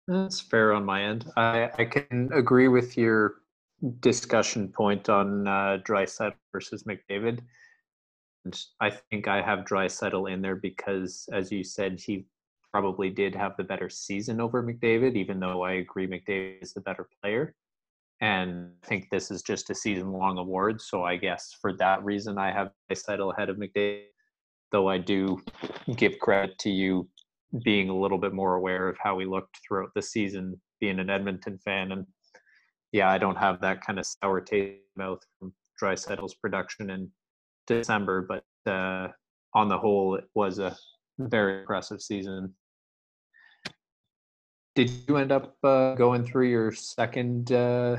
That's 0.07 0.39
fair 0.39 0.73
on 0.73 0.85
my 0.85 1.03
end. 1.03 1.25
I, 1.37 1.69
I 1.77 1.85
can 1.85 2.29
agree 2.33 2.67
with 2.67 2.97
your 2.97 3.35
discussion 3.99 4.67
point 4.67 5.09
on 5.09 5.47
uh, 5.47 5.79
Draisaitl 5.87 6.33
versus 6.51 6.83
McDavid. 6.83 7.39
And 8.45 8.59
I 8.79 8.89
think 8.89 9.27
I 9.27 9.41
have 9.41 9.65
Draisaitl 9.65 10.31
in 10.31 10.41
there 10.41 10.55
because, 10.55 11.27
as 11.31 11.51
you 11.51 11.63
said, 11.63 11.99
he 11.99 12.25
probably 12.71 13.09
did 13.09 13.35
have 13.35 13.57
the 13.57 13.63
better 13.63 13.89
season 13.89 14.39
over 14.39 14.63
McDavid, 14.63 15.15
even 15.15 15.39
though 15.39 15.63
I 15.63 15.73
agree 15.73 16.07
McDavid 16.07 16.61
is 16.61 16.73
the 16.73 16.81
better 16.81 17.07
player 17.21 17.55
and 18.21 18.71
I 18.83 18.87
think 18.87 19.09
this 19.09 19.31
is 19.31 19.41
just 19.41 19.69
a 19.69 19.75
season 19.75 20.11
long 20.11 20.37
award. 20.37 20.81
So 20.81 21.03
I 21.03 21.15
guess 21.15 21.55
for 21.61 21.73
that 21.77 22.03
reason, 22.03 22.37
I 22.37 22.51
have 22.51 22.71
Draisaitl 22.91 23.33
ahead 23.33 23.49
of 23.49 23.57
McDavid. 23.57 24.03
Though 24.71 24.87
I 24.87 24.99
do 24.99 25.41
give 25.95 26.19
credit 26.19 26.59
to 26.59 26.69
you 26.69 27.09
being 27.63 27.89
a 27.89 27.97
little 27.97 28.19
bit 28.19 28.33
more 28.33 28.55
aware 28.55 28.87
of 28.87 28.97
how 29.01 29.15
we 29.15 29.25
looked 29.25 29.57
throughout 29.67 29.89
the 29.95 30.01
season, 30.01 30.61
being 30.79 30.99
an 30.99 31.09
Edmonton 31.09 31.57
fan, 31.65 31.91
and 31.91 32.05
yeah, 32.91 33.09
I 33.09 33.17
don't 33.17 33.37
have 33.37 33.61
that 33.61 33.83
kind 33.83 33.97
of 33.97 34.05
sour 34.05 34.41
taste 34.41 34.81
mouth 34.95 35.19
from 35.39 35.53
Draisaitl's 35.81 36.35
production 36.35 36.91
in 36.91 37.09
December, 37.65 38.27
but 38.27 38.71
uh, 38.71 39.07
on 39.55 39.69
the 39.69 39.77
whole, 39.77 40.15
it 40.15 40.25
was 40.35 40.59
a 40.59 40.75
very 41.17 41.61
impressive 41.61 42.01
season 42.01 42.53
did 44.85 44.91
you 45.09 45.17
end 45.17 45.31
up 45.33 45.57
uh, 45.63 45.93
going 45.95 46.23
through 46.23 46.47
your 46.47 46.71
second 46.71 47.51
uh, 47.51 47.97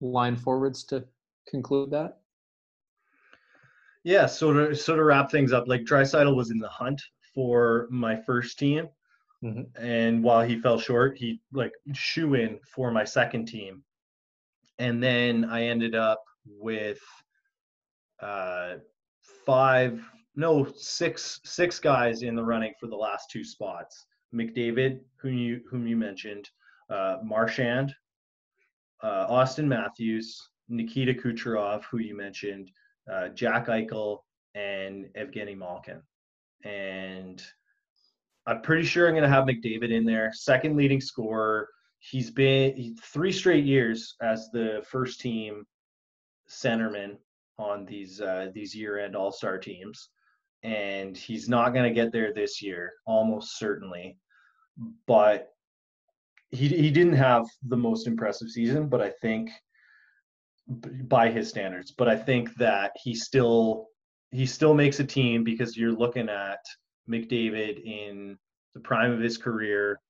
line 0.00 0.34
forwards 0.34 0.82
to 0.82 1.04
conclude 1.48 1.92
that? 1.92 2.18
Yeah, 4.02 4.26
so 4.26 4.52
to 4.52 4.74
so 4.74 4.96
to 4.96 5.04
wrap 5.04 5.30
things 5.30 5.52
up, 5.52 5.68
like 5.68 5.82
Draisaitl 5.82 6.34
was 6.34 6.50
in 6.50 6.58
the 6.58 6.68
hunt 6.68 7.00
for 7.32 7.86
my 7.90 8.16
first 8.16 8.58
team, 8.58 8.88
mm-hmm. 9.44 9.62
and 9.80 10.22
while 10.22 10.44
he 10.44 10.60
fell 10.60 10.80
short, 10.80 11.16
he 11.16 11.40
like 11.52 11.72
shoe 11.92 12.34
in 12.34 12.58
for 12.74 12.90
my 12.90 13.04
second 13.04 13.46
team, 13.46 13.84
and 14.80 15.00
then 15.00 15.44
I 15.44 15.64
ended 15.64 15.94
up 15.94 16.24
with 16.44 17.00
uh, 18.20 18.74
five, 19.44 20.04
no, 20.34 20.66
six, 20.76 21.40
six 21.44 21.78
guys 21.78 22.22
in 22.22 22.34
the 22.34 22.44
running 22.44 22.74
for 22.80 22.88
the 22.88 22.96
last 22.96 23.30
two 23.30 23.44
spots. 23.44 24.06
McDavid, 24.34 25.00
whom 25.16 25.34
you 25.34 25.60
whom 25.70 25.86
you 25.86 25.96
mentioned, 25.96 26.50
uh, 26.90 27.18
Marchand, 27.22 27.94
uh, 29.02 29.26
Auston 29.28 29.66
Matthews, 29.66 30.48
Nikita 30.68 31.14
Kucherov, 31.14 31.84
who 31.84 31.98
you 31.98 32.16
mentioned, 32.16 32.70
uh, 33.10 33.28
Jack 33.28 33.66
Eichel, 33.66 34.20
and 34.54 35.06
Evgeny 35.16 35.56
Malkin. 35.56 36.02
And 36.64 37.42
I'm 38.46 38.62
pretty 38.62 38.84
sure 38.84 39.06
I'm 39.06 39.14
going 39.14 39.22
to 39.22 39.28
have 39.28 39.44
McDavid 39.44 39.92
in 39.92 40.04
there, 40.04 40.32
second 40.32 40.76
leading 40.76 41.00
scorer. 41.00 41.68
He's 41.98 42.30
been 42.30 42.96
three 43.02 43.32
straight 43.32 43.64
years 43.64 44.14
as 44.22 44.48
the 44.52 44.84
first 44.88 45.20
team 45.20 45.66
centerman 46.48 47.16
on 47.58 47.84
these 47.84 48.20
uh, 48.20 48.48
these 48.54 48.74
year-end 48.74 49.16
All-Star 49.16 49.58
teams, 49.58 50.10
and 50.66 51.16
he's 51.16 51.48
not 51.48 51.72
going 51.72 51.84
to 51.84 51.94
get 51.94 52.12
there 52.12 52.34
this 52.34 52.60
year, 52.60 52.92
almost 53.06 53.56
certainly. 53.56 54.18
But 55.06 55.48
he 56.50 56.68
he 56.68 56.90
didn't 56.90 57.14
have 57.14 57.46
the 57.62 57.76
most 57.76 58.06
impressive 58.06 58.50
season, 58.50 58.88
but 58.88 59.00
I 59.00 59.10
think 59.22 59.50
by 60.68 61.30
his 61.30 61.48
standards. 61.48 61.92
But 61.92 62.08
I 62.08 62.16
think 62.16 62.52
that 62.56 62.92
he 63.02 63.14
still 63.14 63.86
he 64.32 64.44
still 64.44 64.74
makes 64.74 64.98
a 64.98 65.04
team 65.04 65.44
because 65.44 65.76
you're 65.76 65.92
looking 65.92 66.28
at 66.28 66.58
McDavid 67.08 67.82
in 67.84 68.36
the 68.74 68.80
prime 68.80 69.12
of 69.12 69.20
his 69.20 69.38
career, 69.38 70.00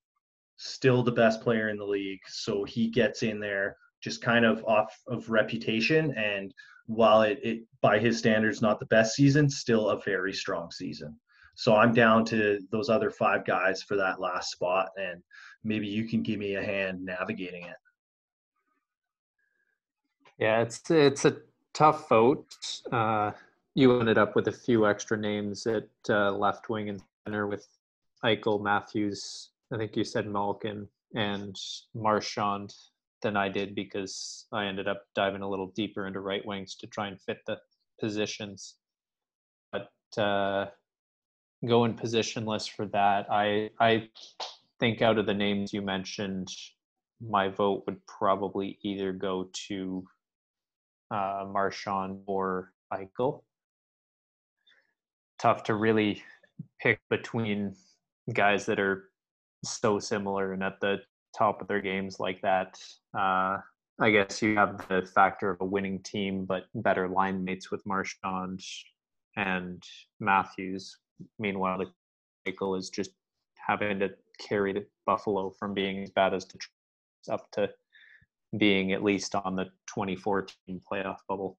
still 0.57 1.03
the 1.03 1.13
best 1.13 1.43
player 1.43 1.69
in 1.69 1.77
the 1.77 1.85
league. 1.85 2.21
So 2.29 2.65
he 2.65 2.89
gets 2.89 3.23
in 3.23 3.41
there 3.41 3.77
just 4.03 4.23
kind 4.23 4.47
of 4.47 4.65
off 4.65 4.97
of 5.07 5.29
reputation 5.29 6.13
and 6.17 6.53
while 6.87 7.23
it, 7.23 7.39
it 7.43 7.63
by 7.81 7.99
his 7.99 8.19
standards 8.19 8.63
not 8.63 8.81
the 8.81 8.87
best 8.87 9.15
season, 9.15 9.49
still 9.49 9.91
a 9.91 10.01
very 10.01 10.33
strong 10.33 10.71
season. 10.71 11.17
So 11.55 11.75
I'm 11.75 11.95
down 11.95 12.25
to 12.27 12.61
those 12.71 12.91
other 12.91 13.11
five 13.11 13.45
guys 13.45 13.83
for 13.83 13.97
that 13.97 14.21
last 14.21 14.53
spot 14.53 14.91
and 14.99 15.23
maybe 15.65 15.87
you 15.87 16.07
can 16.07 16.23
give 16.23 16.39
me 16.39 16.57
a 16.57 16.63
hand 16.63 17.05
navigating 17.05 17.65
it. 17.65 17.77
Yeah, 20.39 20.61
it's 20.61 20.91
it's 20.91 21.25
a 21.25 21.37
tough 21.73 22.09
vote. 22.09 22.47
Uh, 22.93 23.33
you 23.75 23.99
ended 23.99 24.19
up 24.19 24.37
with 24.37 24.49
a 24.49 24.53
few 24.53 24.87
extra 24.87 25.17
names 25.17 25.67
at 25.67 25.89
uh, 26.09 26.31
left 26.31 26.69
wing 26.69 26.89
and 26.91 27.03
center 27.25 27.47
with 27.47 27.67
Eichel, 28.25 28.61
Matthews. 28.63 29.51
I 29.73 29.77
think 29.77 29.97
you 29.97 30.05
said 30.05 30.27
Malkin 30.27 30.89
and 31.15 31.59
Marchand 31.95 32.75
than 33.27 33.37
I 33.37 33.49
did 33.49 33.75
because 33.75 34.47
I 34.53 34.67
ended 34.67 34.87
up 34.87 35.03
diving 35.17 35.43
a 35.43 35.49
little 35.49 35.73
deeper 35.75 36.07
into 36.07 36.21
right 36.21 36.47
wings 36.47 36.77
to 36.77 36.87
try 36.87 37.09
and 37.09 37.21
fit 37.21 37.39
the 37.45 37.59
positions. 38.01 38.77
But 39.73 39.91
uh, 40.17 40.67
going 41.67 41.97
positionless 41.97 42.71
for 42.71 42.87
that, 42.87 43.27
I 43.29 43.71
I 43.81 44.09
think 44.79 45.03
out 45.03 45.19
of 45.19 45.27
the 45.27 45.35
names 45.35 45.73
you 45.73 45.83
mentioned, 45.83 46.49
my 47.21 47.49
vote 47.49 47.83
would 47.87 48.01
probably 48.07 48.79
either 48.83 49.13
go 49.13 49.51
to 49.67 50.07
uh, 51.11 51.47
Marchand 51.51 52.21
or 52.27 52.73
Eichel. 52.93 53.43
Tough 55.41 55.65
to 55.65 55.75
really 55.75 56.23
pick 56.81 57.01
between 57.11 57.75
guys 58.33 58.67
that 58.67 58.79
are 58.79 59.11
so 59.65 59.99
similar 59.99 60.53
and 60.53 60.63
at 60.63 60.79
the 60.81 60.99
top 61.37 61.61
of 61.61 61.69
their 61.69 61.81
games 61.81 62.19
like 62.19 62.41
that. 62.43 62.79
Uh, 63.17 63.59
I 63.99 64.11
guess 64.11 64.43
you 64.43 64.57
have 64.57 64.87
the 64.89 65.09
factor 65.15 65.51
of 65.51 65.61
a 65.61 65.65
winning 65.65 66.01
team, 66.03 66.45
but 66.45 66.65
better 66.75 67.09
line 67.09 67.45
mates 67.45 67.71
with 67.71 67.85
Marchand 67.87 68.61
and 69.37 69.83
Matthews. 70.21 70.99
Meanwhile, 71.39 71.79
the 71.79 72.51
Eichel 72.51 72.79
is 72.79 72.91
just 72.91 73.11
having 73.55 73.99
to 74.01 74.11
carry 74.39 74.73
the 74.73 74.87
Buffalo 75.07 75.51
from 75.51 75.75
being 75.75 76.03
as 76.03 76.11
bad 76.11 76.35
as 76.35 76.45
Detroit 76.45 76.71
up 77.31 77.51
to 77.53 77.69
being 78.59 78.93
at 78.93 79.03
least 79.03 79.35
on 79.35 79.57
the 79.57 79.65
2014 79.87 80.81
playoff 80.91 81.17
bubble. 81.29 81.59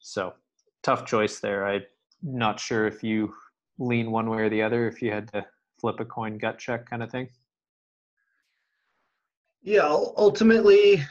So 0.00 0.34
tough 0.82 1.06
choice 1.06 1.40
there. 1.40 1.66
I'm 1.66 1.82
not 2.22 2.60
sure 2.60 2.86
if 2.86 3.02
you 3.02 3.32
lean 3.78 4.10
one 4.10 4.28
way 4.28 4.38
or 4.38 4.50
the 4.50 4.62
other, 4.62 4.88
if 4.88 5.00
you 5.00 5.10
had 5.10 5.32
to 5.32 5.46
flip 5.80 6.00
a 6.00 6.04
coin 6.04 6.38
gut 6.38 6.58
check 6.58 6.88
kind 6.88 7.02
of 7.02 7.10
thing. 7.10 7.28
Yeah, 9.62 9.86
ultimately, 9.86 11.02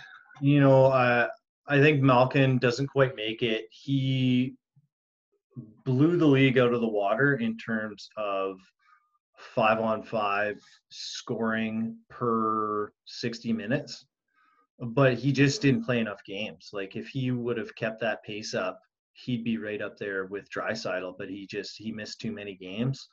you 0.41 0.59
know, 0.59 0.85
uh, 0.87 1.27
I 1.67 1.79
think 1.79 2.01
Malkin 2.01 2.57
doesn't 2.57 2.87
quite 2.87 3.15
make 3.15 3.41
it. 3.43 3.65
He 3.71 4.55
blew 5.85 6.17
the 6.17 6.27
league 6.27 6.57
out 6.57 6.73
of 6.73 6.81
the 6.81 6.87
water 6.87 7.35
in 7.35 7.57
terms 7.57 8.09
of 8.17 8.59
five 9.37 9.79
on 9.79 10.03
five 10.03 10.61
scoring 10.89 11.97
per 12.09 12.91
60 13.05 13.53
minutes 13.53 14.05
but 14.81 15.13
he 15.13 15.31
just 15.31 15.61
didn't 15.61 15.85
play 15.85 15.99
enough 15.99 16.23
games. 16.25 16.71
Like 16.73 16.95
if 16.95 17.07
he 17.07 17.31
would 17.31 17.57
have 17.57 17.75
kept 17.75 18.01
that 18.01 18.23
pace 18.23 18.55
up, 18.55 18.81
he'd 19.13 19.43
be 19.43 19.57
right 19.57 19.81
up 19.81 19.97
there 19.97 20.25
with 20.25 20.49
Draisaitl. 20.49 21.15
But 21.17 21.29
he 21.29 21.45
just 21.45 21.77
he 21.77 21.91
missed 21.91 22.19
too 22.19 22.31
many 22.31 22.55
games, 22.55 23.07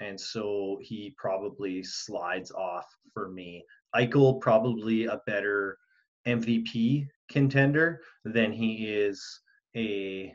and 0.00 0.20
so 0.20 0.78
he 0.82 1.14
probably 1.16 1.82
slides 1.82 2.50
off 2.50 2.86
for 3.12 3.28
me. 3.28 3.64
Eichel 3.94 4.40
probably 4.40 5.06
a 5.06 5.20
better 5.26 5.78
MVP 6.26 7.06
contender 7.30 8.00
than 8.24 8.52
he 8.52 8.86
is 8.86 9.40
a 9.76 10.34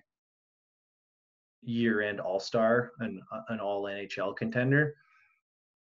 year-end 1.63 2.19
All-Star 2.19 2.91
and 2.99 3.21
an 3.49 3.59
uh, 3.59 3.63
All 3.63 3.83
NHL 3.83 4.35
contender. 4.35 4.95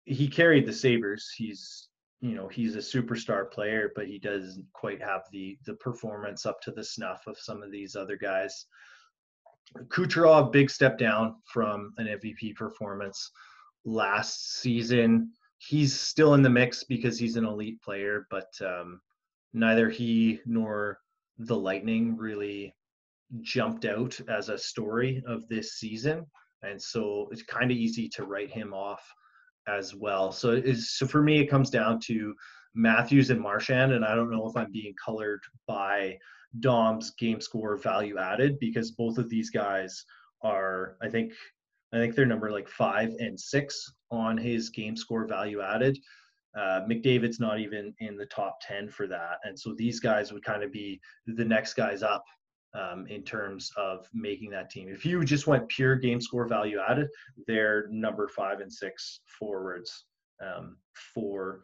He 0.04 0.28
carried 0.28 0.66
the 0.66 0.72
Sabres. 0.72 1.32
He's 1.36 1.88
you 2.20 2.34
know 2.34 2.48
he's 2.48 2.76
a 2.76 2.78
superstar 2.78 3.50
player, 3.50 3.92
but 3.94 4.06
he 4.06 4.18
doesn't 4.18 4.64
quite 4.72 5.02
have 5.02 5.22
the 5.32 5.58
the 5.66 5.74
performance 5.74 6.46
up 6.46 6.60
to 6.62 6.70
the 6.70 6.84
snuff 6.84 7.26
of 7.26 7.38
some 7.38 7.62
of 7.62 7.70
these 7.70 7.94
other 7.94 8.16
guys. 8.16 8.66
Kucherov, 9.88 10.52
big 10.52 10.70
step 10.70 10.96
down 10.96 11.36
from 11.52 11.92
an 11.98 12.06
MVP 12.06 12.54
performance 12.54 13.30
last 13.86 14.60
season. 14.60 15.30
He's 15.58 15.98
still 15.98 16.34
in 16.34 16.42
the 16.42 16.50
mix 16.50 16.84
because 16.84 17.18
he's 17.18 17.36
an 17.36 17.46
elite 17.46 17.80
player, 17.80 18.26
but 18.30 18.50
um, 18.60 19.00
neither 19.54 19.88
he 19.88 20.40
nor 20.44 20.98
the 21.38 21.56
Lightning 21.56 22.16
really 22.16 22.74
jumped 23.40 23.84
out 23.84 24.18
as 24.28 24.48
a 24.48 24.58
story 24.58 25.22
of 25.26 25.48
this 25.48 25.78
season. 25.78 26.26
And 26.62 26.80
so 26.80 27.28
it's 27.30 27.42
kind 27.42 27.70
of 27.70 27.76
easy 27.76 28.08
to 28.10 28.24
write 28.24 28.50
him 28.50 28.74
off 28.74 29.02
as 29.68 29.94
well. 29.94 30.32
So 30.32 30.60
so 30.74 31.06
for 31.06 31.22
me, 31.22 31.40
it 31.40 31.46
comes 31.46 31.70
down 31.70 32.00
to 32.06 32.34
Matthews 32.74 33.30
and 33.30 33.40
Marchand, 33.40 33.92
and 33.92 34.04
I 34.04 34.14
don't 34.14 34.30
know 34.30 34.46
if 34.46 34.56
I'm 34.56 34.70
being 34.70 34.94
colored 35.02 35.40
by 35.66 36.18
Dom's 36.60 37.12
game 37.18 37.40
score 37.40 37.76
value 37.76 38.18
added 38.18 38.58
because 38.60 38.92
both 38.92 39.18
of 39.18 39.28
these 39.28 39.50
guys 39.50 40.04
are, 40.42 40.96
I 41.02 41.08
think, 41.08 41.32
I 41.96 42.00
think 42.00 42.14
they're 42.14 42.26
number 42.26 42.50
like 42.50 42.68
five 42.68 43.14
and 43.18 43.38
six 43.38 43.92
on 44.10 44.36
his 44.36 44.70
game 44.70 44.96
score 44.96 45.26
value 45.26 45.60
added. 45.62 45.98
Uh, 46.56 46.80
McDavid's 46.88 47.38
not 47.38 47.60
even 47.60 47.94
in 48.00 48.16
the 48.16 48.26
top 48.26 48.58
10 48.62 48.88
for 48.88 49.06
that. 49.06 49.38
And 49.44 49.58
so 49.58 49.74
these 49.74 50.00
guys 50.00 50.32
would 50.32 50.44
kind 50.44 50.62
of 50.62 50.72
be 50.72 51.00
the 51.26 51.44
next 51.44 51.74
guys 51.74 52.02
up 52.02 52.24
um, 52.74 53.06
in 53.08 53.22
terms 53.22 53.70
of 53.76 54.06
making 54.14 54.50
that 54.50 54.70
team. 54.70 54.88
If 54.88 55.04
you 55.04 55.22
just 55.24 55.46
went 55.46 55.68
pure 55.68 55.96
game 55.96 56.20
score 56.20 56.46
value 56.46 56.78
added, 56.86 57.08
they're 57.46 57.88
number 57.90 58.28
five 58.28 58.60
and 58.60 58.72
six 58.72 59.20
forwards 59.38 60.06
um, 60.42 60.76
for 61.14 61.62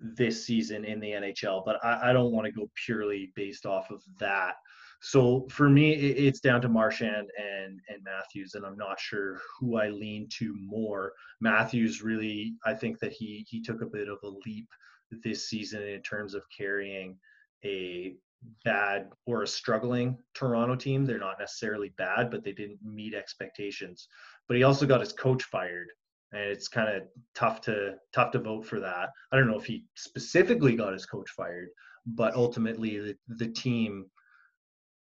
this 0.00 0.44
season 0.44 0.84
in 0.84 1.00
the 1.00 1.10
NHL. 1.10 1.64
But 1.64 1.84
I, 1.84 2.10
I 2.10 2.12
don't 2.12 2.32
want 2.32 2.46
to 2.46 2.52
go 2.52 2.70
purely 2.84 3.32
based 3.34 3.66
off 3.66 3.90
of 3.90 4.02
that. 4.18 4.54
So 5.00 5.46
for 5.48 5.68
me, 5.68 5.92
it's 5.92 6.40
down 6.40 6.60
to 6.62 6.68
Marchand 6.68 7.30
and 7.38 7.80
and 7.88 8.02
Matthews, 8.02 8.54
and 8.54 8.66
I'm 8.66 8.76
not 8.76 8.98
sure 8.98 9.40
who 9.58 9.76
I 9.76 9.88
lean 9.90 10.28
to 10.38 10.54
more. 10.60 11.12
Matthews 11.40 12.02
really, 12.02 12.54
I 12.64 12.74
think 12.74 12.98
that 12.98 13.12
he 13.12 13.46
he 13.48 13.62
took 13.62 13.80
a 13.80 13.86
bit 13.86 14.08
of 14.08 14.18
a 14.24 14.32
leap 14.44 14.68
this 15.10 15.48
season 15.48 15.82
in 15.82 16.02
terms 16.02 16.34
of 16.34 16.42
carrying 16.56 17.16
a 17.64 18.16
bad 18.64 19.10
or 19.26 19.42
a 19.42 19.46
struggling 19.46 20.16
Toronto 20.34 20.76
team. 20.76 21.04
They're 21.04 21.18
not 21.18 21.38
necessarily 21.38 21.92
bad, 21.96 22.30
but 22.30 22.44
they 22.44 22.52
didn't 22.52 22.78
meet 22.82 23.14
expectations. 23.14 24.08
But 24.46 24.56
he 24.56 24.62
also 24.62 24.86
got 24.86 25.00
his 25.00 25.12
coach 25.12 25.44
fired, 25.44 25.88
and 26.32 26.42
it's 26.42 26.68
kind 26.68 26.88
of 26.88 27.02
tough 27.34 27.60
to 27.62 27.94
tough 28.12 28.32
to 28.32 28.40
vote 28.40 28.66
for 28.66 28.80
that. 28.80 29.10
I 29.30 29.36
don't 29.36 29.48
know 29.48 29.58
if 29.58 29.66
he 29.66 29.84
specifically 29.96 30.74
got 30.74 30.92
his 30.92 31.06
coach 31.06 31.30
fired, 31.30 31.68
but 32.04 32.34
ultimately 32.34 32.98
the, 32.98 33.16
the 33.28 33.48
team 33.48 34.06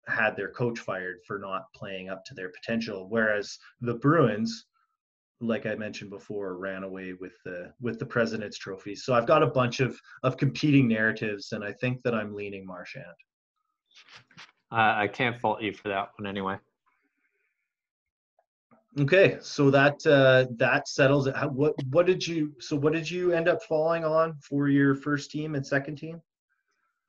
had 0.07 0.35
their 0.35 0.49
coach 0.49 0.79
fired 0.79 1.17
for 1.25 1.39
not 1.39 1.71
playing 1.73 2.09
up 2.09 2.23
to 2.25 2.33
their 2.33 2.49
potential. 2.49 3.07
Whereas 3.09 3.57
the 3.81 3.95
Bruins, 3.95 4.65
like 5.41 5.65
I 5.65 5.75
mentioned 5.75 6.09
before, 6.09 6.57
ran 6.57 6.83
away 6.83 7.13
with 7.13 7.33
the 7.43 7.73
with 7.81 7.99
the 7.99 8.05
President's 8.05 8.57
Trophy. 8.57 8.95
So 8.95 9.13
I've 9.13 9.27
got 9.27 9.43
a 9.43 9.47
bunch 9.47 9.79
of 9.79 9.99
of 10.23 10.37
competing 10.37 10.87
narratives, 10.87 11.51
and 11.51 11.63
I 11.63 11.73
think 11.73 12.01
that 12.03 12.13
I'm 12.13 12.33
leaning 12.35 12.65
Marchand. 12.65 13.05
Uh, 14.71 14.93
I 14.97 15.07
can't 15.07 15.39
fault 15.39 15.61
you 15.61 15.73
for 15.73 15.89
that 15.89 16.09
one, 16.17 16.27
anyway. 16.27 16.57
Okay, 18.97 19.37
so 19.41 19.69
that 19.71 20.05
uh, 20.07 20.45
that 20.57 20.87
settles 20.87 21.27
it. 21.27 21.35
How, 21.35 21.49
what 21.49 21.75
what 21.89 22.05
did 22.05 22.25
you 22.25 22.53
so 22.59 22.77
what 22.77 22.93
did 22.93 23.09
you 23.09 23.33
end 23.33 23.49
up 23.49 23.61
falling 23.63 24.05
on 24.05 24.37
for 24.37 24.69
your 24.69 24.95
first 24.95 25.31
team 25.31 25.55
and 25.55 25.65
second 25.65 25.97
team? 25.97 26.21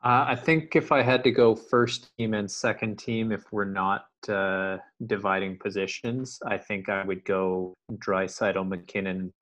Uh, 0.04 0.26
I 0.28 0.36
think 0.36 0.76
if 0.76 0.92
I 0.92 1.02
had 1.02 1.24
to 1.24 1.30
go 1.30 1.56
first 1.56 2.10
team 2.16 2.34
and 2.34 2.50
second 2.50 2.98
team, 2.98 3.32
if 3.32 3.50
we're 3.52 3.64
not 3.64 4.06
uh, 4.28 4.78
dividing 5.06 5.58
positions, 5.58 6.38
I 6.46 6.58
think 6.58 6.88
I 6.88 7.04
would 7.04 7.24
go 7.24 7.74
Draisaitl, 7.92 8.68
MacKinnon, 8.68 9.32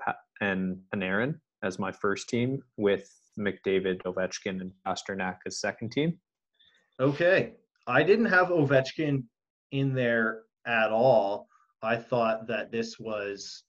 and 0.41 0.79
Panarin 0.95 1.41
as 1.63 1.79
my 1.79 1.91
first 1.91 2.29
team, 2.29 2.63
with 2.77 3.11
McDavid, 3.39 4.03
Ovechkin, 4.03 4.61
and 4.61 4.73
Pastrnak 4.87 5.39
as 5.47 5.61
second 5.61 5.93
team. 5.93 6.19
Okay, 7.01 7.55
I 7.87 8.03
didn't 8.03 8.27
have 8.27 8.49
Ovechkin 8.49 9.25
in 9.73 9.95
there 9.95 10.43
at 10.67 10.91
all. 10.91 11.49
I 11.83 11.97
thought 11.97 12.47
that 12.47 12.71
this 12.71 12.99
was 12.99 13.65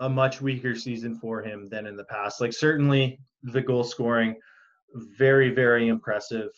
a 0.00 0.08
much 0.08 0.40
weaker 0.40 0.74
season 0.74 1.14
for 1.14 1.40
him 1.42 1.68
than 1.68 1.86
in 1.86 1.96
the 1.96 2.04
past. 2.04 2.40
Like 2.40 2.52
certainly 2.52 3.20
the 3.44 3.62
goal 3.62 3.84
scoring, 3.84 4.36
very 4.94 5.50
very 5.50 5.88
impressive. 5.88 6.50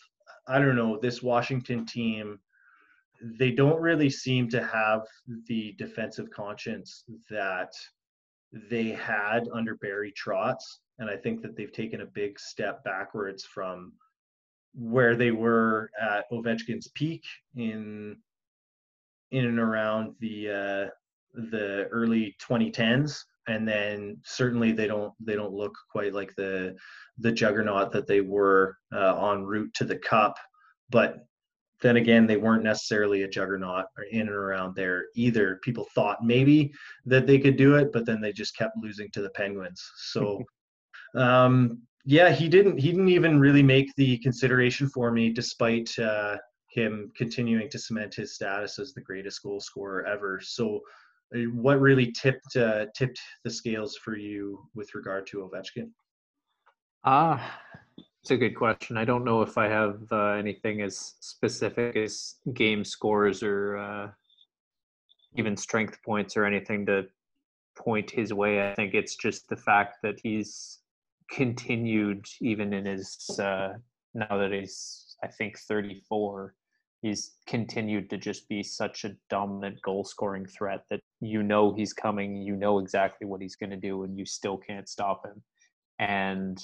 I 0.47 0.59
don't 0.59 0.75
know 0.75 0.99
this 0.99 1.21
Washington 1.21 1.85
team. 1.85 2.39
They 3.21 3.51
don't 3.51 3.81
really 3.81 4.09
seem 4.09 4.47
to 4.49 4.63
have 4.63 5.01
the 5.47 5.73
defensive 5.77 6.29
conscience 6.29 7.03
that 7.29 7.73
they 8.69 8.89
had 8.89 9.47
under 9.53 9.75
Barry 9.75 10.13
Trotz, 10.13 10.63
and 10.99 11.09
I 11.09 11.17
think 11.17 11.41
that 11.41 11.55
they've 11.57 11.71
taken 11.71 12.01
a 12.01 12.05
big 12.05 12.39
step 12.39 12.83
backwards 12.83 13.43
from 13.43 13.93
where 14.73 15.15
they 15.15 15.31
were 15.31 15.89
at 15.99 16.29
Ovechkin's 16.31 16.87
peak 16.89 17.23
in 17.55 18.17
in 19.31 19.45
and 19.45 19.59
around 19.59 20.15
the 20.19 20.49
uh, 20.49 20.89
the 21.33 21.87
early 21.91 22.35
2010s 22.47 23.23
and 23.47 23.67
then 23.67 24.17
certainly 24.23 24.71
they 24.71 24.87
don't 24.87 25.13
they 25.19 25.35
don't 25.35 25.53
look 25.53 25.73
quite 25.91 26.13
like 26.13 26.35
the 26.35 26.75
the 27.17 27.31
juggernaut 27.31 27.91
that 27.91 28.07
they 28.07 28.21
were 28.21 28.77
uh, 28.93 29.31
en 29.31 29.43
route 29.43 29.73
to 29.75 29.85
the 29.85 29.97
cup. 29.97 30.37
But 30.89 31.25
then 31.81 31.97
again 31.97 32.27
they 32.27 32.37
weren't 32.37 32.63
necessarily 32.63 33.23
a 33.23 33.27
juggernaut 33.27 33.85
or 33.97 34.03
in 34.11 34.21
and 34.21 34.29
around 34.29 34.75
there 34.75 35.05
either. 35.15 35.59
People 35.63 35.87
thought 35.95 36.23
maybe 36.23 36.71
that 37.05 37.27
they 37.27 37.39
could 37.39 37.57
do 37.57 37.75
it 37.75 37.91
but 37.91 38.05
then 38.05 38.21
they 38.21 38.33
just 38.33 38.57
kept 38.57 38.77
losing 38.77 39.09
to 39.11 39.21
the 39.21 39.29
penguins. 39.31 39.81
So 39.97 40.43
um 41.15 41.81
yeah 42.05 42.31
he 42.31 42.49
didn't 42.49 42.77
he 42.77 42.91
didn't 42.91 43.09
even 43.09 43.39
really 43.39 43.63
make 43.63 43.93
the 43.95 44.17
consideration 44.19 44.89
for 44.89 45.11
me 45.11 45.31
despite 45.31 45.97
uh 45.99 46.37
him 46.69 47.11
continuing 47.15 47.69
to 47.69 47.79
cement 47.79 48.13
his 48.13 48.35
status 48.35 48.77
as 48.77 48.93
the 48.93 49.01
greatest 49.01 49.41
goal 49.41 49.59
scorer 49.59 50.05
ever. 50.05 50.39
So 50.43 50.81
what 51.31 51.79
really 51.79 52.11
tipped 52.11 52.55
uh, 52.55 52.85
tipped 52.95 53.19
the 53.43 53.49
scales 53.49 53.95
for 53.97 54.15
you 54.15 54.67
with 54.75 54.93
regard 54.95 55.27
to 55.27 55.37
Ovechkin? 55.39 55.89
Ah, 57.03 57.59
it's 58.21 58.31
a 58.31 58.37
good 58.37 58.55
question. 58.55 58.97
I 58.97 59.05
don't 59.05 59.23
know 59.23 59.41
if 59.41 59.57
I 59.57 59.67
have 59.67 60.01
uh, 60.11 60.31
anything 60.31 60.81
as 60.81 61.15
specific 61.19 61.95
as 61.95 62.35
game 62.53 62.83
scores 62.83 63.43
or 63.43 63.77
uh, 63.77 64.09
even 65.35 65.55
strength 65.55 66.01
points 66.03 66.35
or 66.35 66.45
anything 66.45 66.85
to 66.87 67.07
point 67.77 68.09
his 68.09 68.33
way. 68.33 68.69
I 68.69 68.73
think 68.75 68.93
it's 68.93 69.15
just 69.15 69.47
the 69.49 69.55
fact 69.55 69.97
that 70.03 70.19
he's 70.21 70.79
continued 71.29 72.25
even 72.41 72.73
in 72.73 72.85
his 72.85 73.39
uh, 73.39 73.73
now 74.13 74.37
that 74.37 74.51
he's 74.51 75.15
I 75.23 75.27
think 75.27 75.57
34 75.59 76.53
he's 77.01 77.35
continued 77.45 78.09
to 78.09 78.17
just 78.17 78.47
be 78.49 78.63
such 78.63 79.05
a 79.05 79.15
dominant 79.29 79.81
goal 79.81 80.03
scoring 80.03 80.45
threat 80.45 80.83
that 80.89 81.01
you 81.19 81.43
know 81.43 81.73
he's 81.73 81.93
coming, 81.93 82.41
you 82.41 82.55
know 82.55 82.79
exactly 82.79 83.27
what 83.27 83.41
he's 83.41 83.55
going 83.55 83.69
to 83.71 83.77
do, 83.77 84.03
and 84.03 84.17
you 84.17 84.25
still 84.25 84.57
can't 84.57 84.87
stop 84.87 85.25
him. 85.25 85.41
And 85.99 86.57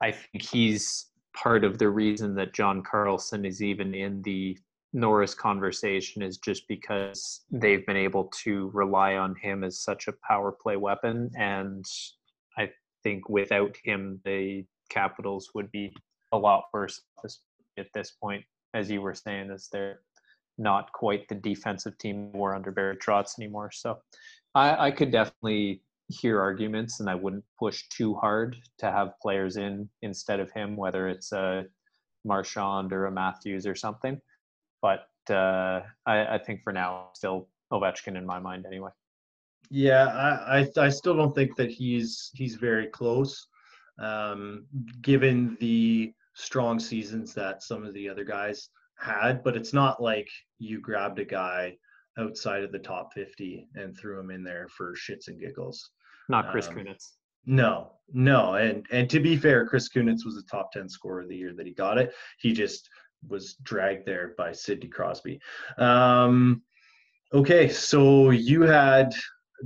I 0.00 0.12
think 0.12 0.42
he's 0.42 1.06
part 1.34 1.64
of 1.64 1.78
the 1.78 1.88
reason 1.88 2.34
that 2.36 2.54
John 2.54 2.82
Carlson 2.82 3.44
is 3.44 3.62
even 3.62 3.94
in 3.94 4.22
the 4.22 4.56
Norris 4.92 5.34
conversation 5.34 6.22
is 6.22 6.38
just 6.38 6.66
because 6.68 7.42
they've 7.50 7.84
been 7.84 7.96
able 7.96 8.30
to 8.44 8.70
rely 8.72 9.16
on 9.16 9.34
him 9.36 9.62
as 9.62 9.80
such 9.80 10.08
a 10.08 10.14
power 10.26 10.52
play 10.52 10.76
weapon. 10.76 11.30
And 11.36 11.84
I 12.56 12.70
think 13.02 13.28
without 13.28 13.76
him, 13.84 14.20
the 14.24 14.64
Capitals 14.88 15.50
would 15.54 15.70
be 15.72 15.92
a 16.32 16.38
lot 16.38 16.64
worse 16.72 17.02
at 17.78 17.86
this 17.92 18.12
point, 18.12 18.44
as 18.72 18.90
you 18.90 19.02
were 19.02 19.14
saying, 19.14 19.50
is 19.50 19.68
they're 19.70 20.00
not 20.58 20.92
quite 20.92 21.28
the 21.28 21.34
defensive 21.34 21.96
team 21.98 22.32
we're 22.32 22.54
under 22.54 22.70
Barry 22.70 22.96
Trotz 22.96 23.38
anymore. 23.38 23.70
So 23.72 23.98
I, 24.54 24.86
I 24.86 24.90
could 24.90 25.10
definitely 25.10 25.82
hear 26.08 26.40
arguments, 26.40 27.00
and 27.00 27.10
I 27.10 27.14
wouldn't 27.14 27.44
push 27.58 27.88
too 27.88 28.14
hard 28.14 28.56
to 28.78 28.90
have 28.90 29.18
players 29.20 29.56
in 29.56 29.88
instead 30.02 30.40
of 30.40 30.50
him, 30.52 30.76
whether 30.76 31.08
it's 31.08 31.32
a 31.32 31.66
Marchand 32.24 32.92
or 32.92 33.06
a 33.06 33.10
Matthews 33.10 33.66
or 33.66 33.74
something. 33.74 34.20
But 34.82 35.06
uh, 35.30 35.80
I, 36.06 36.34
I 36.34 36.38
think 36.38 36.62
for 36.62 36.72
now, 36.72 37.08
still 37.14 37.48
Ovechkin 37.72 38.16
in 38.16 38.24
my 38.24 38.38
mind 38.38 38.66
anyway. 38.66 38.90
Yeah, 39.70 40.06
I, 40.06 40.60
I, 40.60 40.68
I 40.78 40.88
still 40.88 41.16
don't 41.16 41.34
think 41.34 41.56
that 41.56 41.70
he's 41.70 42.30
he's 42.34 42.54
very 42.54 42.86
close, 42.86 43.48
um, 43.98 44.64
given 45.02 45.56
the 45.60 46.14
strong 46.34 46.78
seasons 46.78 47.34
that 47.34 47.62
some 47.62 47.84
of 47.84 47.92
the 47.94 48.08
other 48.08 48.24
guys 48.24 48.68
had, 48.98 49.42
but 49.42 49.56
it's 49.56 49.72
not 49.72 50.00
like 50.00 50.28
you 50.58 50.80
grabbed 50.80 51.18
a 51.18 51.24
guy 51.24 51.76
outside 52.18 52.64
of 52.64 52.72
the 52.72 52.78
top 52.78 53.12
50 53.12 53.68
and 53.74 53.96
threw 53.96 54.18
him 54.18 54.30
in 54.30 54.42
there 54.42 54.68
for 54.76 54.94
shits 54.94 55.28
and 55.28 55.40
giggles. 55.40 55.90
Not 56.28 56.50
Chris 56.50 56.68
um, 56.68 56.74
Kunitz. 56.74 57.12
No, 57.46 57.92
no, 58.12 58.54
and 58.54 58.84
and 58.90 59.08
to 59.10 59.20
be 59.20 59.36
fair, 59.36 59.66
Chris 59.66 59.88
Kunitz 59.88 60.24
was 60.24 60.36
a 60.36 60.42
top 60.46 60.72
10 60.72 60.88
scorer 60.88 61.22
of 61.22 61.28
the 61.28 61.36
year 61.36 61.52
that 61.54 61.66
he 61.66 61.72
got 61.72 61.96
it. 61.96 62.12
He 62.40 62.52
just 62.52 62.88
was 63.28 63.54
dragged 63.62 64.04
there 64.04 64.34
by 64.36 64.52
Sidney 64.52 64.88
Crosby. 64.88 65.40
Um, 65.78 66.62
okay, 67.32 67.68
so 67.68 68.30
you 68.30 68.62
had 68.62 69.14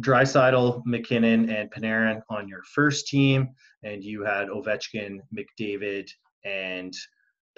Draisaitl, 0.00 0.82
MacKinnon, 0.84 1.48
and 1.50 1.70
Panarin 1.70 2.22
on 2.28 2.48
your 2.48 2.62
first 2.74 3.08
team, 3.08 3.50
and 3.82 4.04
you 4.04 4.24
had 4.24 4.48
Ovechkin, 4.48 5.18
McDavid, 5.34 6.08
and 6.44 6.94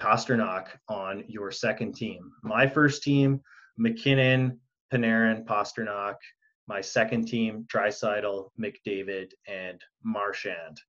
Pastrnak 0.03 0.67
on 0.89 1.23
your 1.27 1.49
second 1.49 1.95
team. 1.95 2.29
My 2.43 2.67
first 2.67 3.03
team, 3.03 3.39
MacKinnon, 3.77 4.59
Panarin, 4.93 5.45
Pastrnak. 5.45 6.15
My 6.67 6.81
second 6.81 7.25
team, 7.27 7.65
Draisaitl, 7.73 8.49
McDavid, 8.59 9.31
and 9.47 9.81
Marchand. 10.03 10.79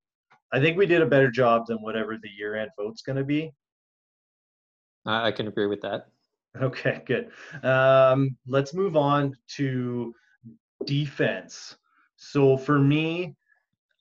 I 0.53 0.61
think 0.61 0.77
we 0.77 0.87
did 0.87 1.03
a 1.03 1.07
better 1.07 1.31
job 1.31 1.67
than 1.67 1.79
whatever 1.79 2.17
the 2.21 2.29
year-end 2.37 2.71
vote's 2.77 3.03
going 3.03 3.19
to 3.19 3.25
be. 3.25 3.53
I 5.07 5.31
can 5.31 5.49
agree 5.49 5.67
with 5.67 5.81
that. 5.83 6.09
Okay, 6.61 7.03
good. 7.07 7.31
Um, 7.65 8.37
let's 8.47 8.75
move 8.75 8.97
on 8.97 9.37
to 9.57 10.15
defense. 10.87 11.77
So 12.17 12.57
for 12.57 12.79
me, 12.79 13.35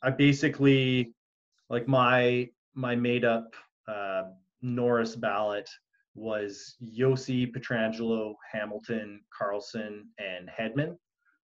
I 0.03 0.11
basically 0.11 1.13
like 1.69 1.87
my 1.87 2.49
my 2.75 2.95
made 2.95 3.25
up 3.25 3.53
uh, 3.87 4.23
Norris 4.63 5.15
ballot 5.15 5.69
was 6.15 6.75
Josi, 6.81 7.51
Pietrangelo, 7.51 8.33
Hamilton, 8.51 9.21
Carlson, 9.37 10.07
and 10.17 10.49
Hedman. 10.49 10.95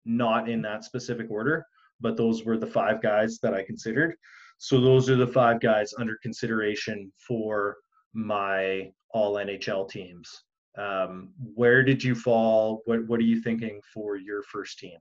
Not 0.04 0.48
in 0.48 0.62
that 0.62 0.84
specific 0.84 1.30
order, 1.30 1.66
but 2.00 2.16
those 2.16 2.44
were 2.44 2.56
the 2.56 2.66
five 2.66 3.02
guys 3.02 3.38
that 3.42 3.52
I 3.52 3.64
considered. 3.64 4.14
So 4.58 4.80
those 4.80 5.10
are 5.10 5.16
the 5.16 5.26
five 5.26 5.60
guys 5.60 5.92
under 5.98 6.16
consideration 6.22 7.12
for 7.26 7.76
my 8.14 8.90
all 9.10 9.34
NHL 9.34 9.88
teams. 9.88 10.28
Um, 10.76 11.30
where 11.54 11.82
did 11.82 12.02
you 12.02 12.14
fall? 12.14 12.82
What 12.86 13.06
What 13.06 13.20
are 13.20 13.24
you 13.24 13.40
thinking 13.42 13.80
for 13.92 14.16
your 14.16 14.42
first 14.44 14.78
team? 14.78 14.98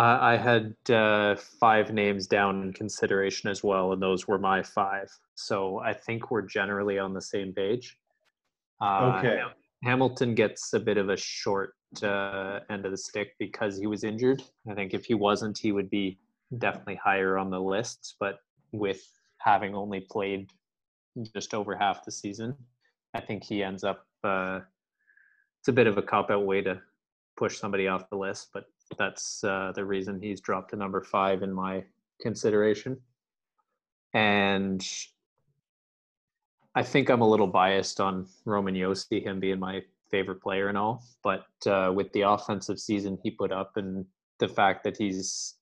I 0.00 0.36
had 0.36 0.76
uh, 0.94 1.34
five 1.58 1.92
names 1.92 2.28
down 2.28 2.62
in 2.62 2.72
consideration 2.72 3.50
as 3.50 3.64
well, 3.64 3.92
and 3.92 4.00
those 4.00 4.28
were 4.28 4.38
my 4.38 4.62
five. 4.62 5.08
So 5.38 5.78
I 5.78 5.92
think 5.92 6.32
we're 6.32 6.42
generally 6.42 6.98
on 6.98 7.14
the 7.14 7.20
same 7.22 7.52
page. 7.52 7.96
Uh, 8.80 9.14
okay. 9.18 9.40
Hamilton 9.84 10.34
gets 10.34 10.72
a 10.72 10.80
bit 10.80 10.98
of 10.98 11.10
a 11.10 11.16
short 11.16 11.74
uh, 12.02 12.58
end 12.70 12.84
of 12.84 12.90
the 12.90 12.98
stick 12.98 13.36
because 13.38 13.78
he 13.78 13.86
was 13.86 14.02
injured. 14.02 14.42
I 14.68 14.74
think 14.74 14.94
if 14.94 15.04
he 15.04 15.14
wasn't, 15.14 15.56
he 15.56 15.70
would 15.70 15.90
be 15.90 16.18
definitely 16.58 16.96
higher 16.96 17.38
on 17.38 17.50
the 17.50 17.60
lists. 17.60 18.16
But 18.18 18.40
with 18.72 19.00
having 19.38 19.76
only 19.76 20.00
played 20.00 20.50
just 21.32 21.54
over 21.54 21.76
half 21.76 22.04
the 22.04 22.10
season, 22.10 22.56
I 23.14 23.20
think 23.20 23.44
he 23.44 23.62
ends 23.62 23.84
up. 23.84 24.06
Uh, 24.24 24.60
it's 25.60 25.68
a 25.68 25.72
bit 25.72 25.86
of 25.86 25.98
a 25.98 26.02
cop 26.02 26.32
out 26.32 26.46
way 26.46 26.62
to 26.62 26.80
push 27.36 27.58
somebody 27.58 27.86
off 27.86 28.10
the 28.10 28.16
list, 28.16 28.48
but 28.52 28.64
that's 28.98 29.44
uh, 29.44 29.70
the 29.76 29.84
reason 29.84 30.20
he's 30.20 30.40
dropped 30.40 30.70
to 30.70 30.76
number 30.76 31.00
five 31.00 31.44
in 31.44 31.52
my 31.52 31.84
consideration. 32.20 32.98
And 34.14 34.84
I 36.78 36.82
think 36.84 37.10
I'm 37.10 37.22
a 37.22 37.28
little 37.28 37.48
biased 37.48 38.00
on 38.00 38.28
Roman 38.44 38.76
Josi, 38.76 39.20
him 39.20 39.40
being 39.40 39.58
my 39.58 39.82
favorite 40.12 40.40
player 40.40 40.68
and 40.68 40.78
all. 40.78 41.02
But 41.24 41.48
uh, 41.66 41.90
with 41.92 42.12
the 42.12 42.20
offensive 42.20 42.78
season 42.78 43.18
he 43.24 43.32
put 43.32 43.50
up 43.50 43.76
and 43.76 44.06
the 44.38 44.46
fact 44.46 44.84
that 44.84 44.96
he's 44.96 45.56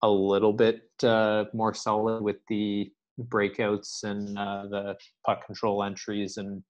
a 0.00 0.08
little 0.08 0.54
bit 0.54 0.88
uh, 1.02 1.44
more 1.52 1.74
solid 1.74 2.22
with 2.22 2.38
the 2.48 2.90
breakouts 3.20 4.04
and 4.04 4.38
uh, 4.38 4.64
the 4.70 4.96
puck 5.26 5.44
control 5.44 5.84
entries 5.84 6.38
and 6.38 6.62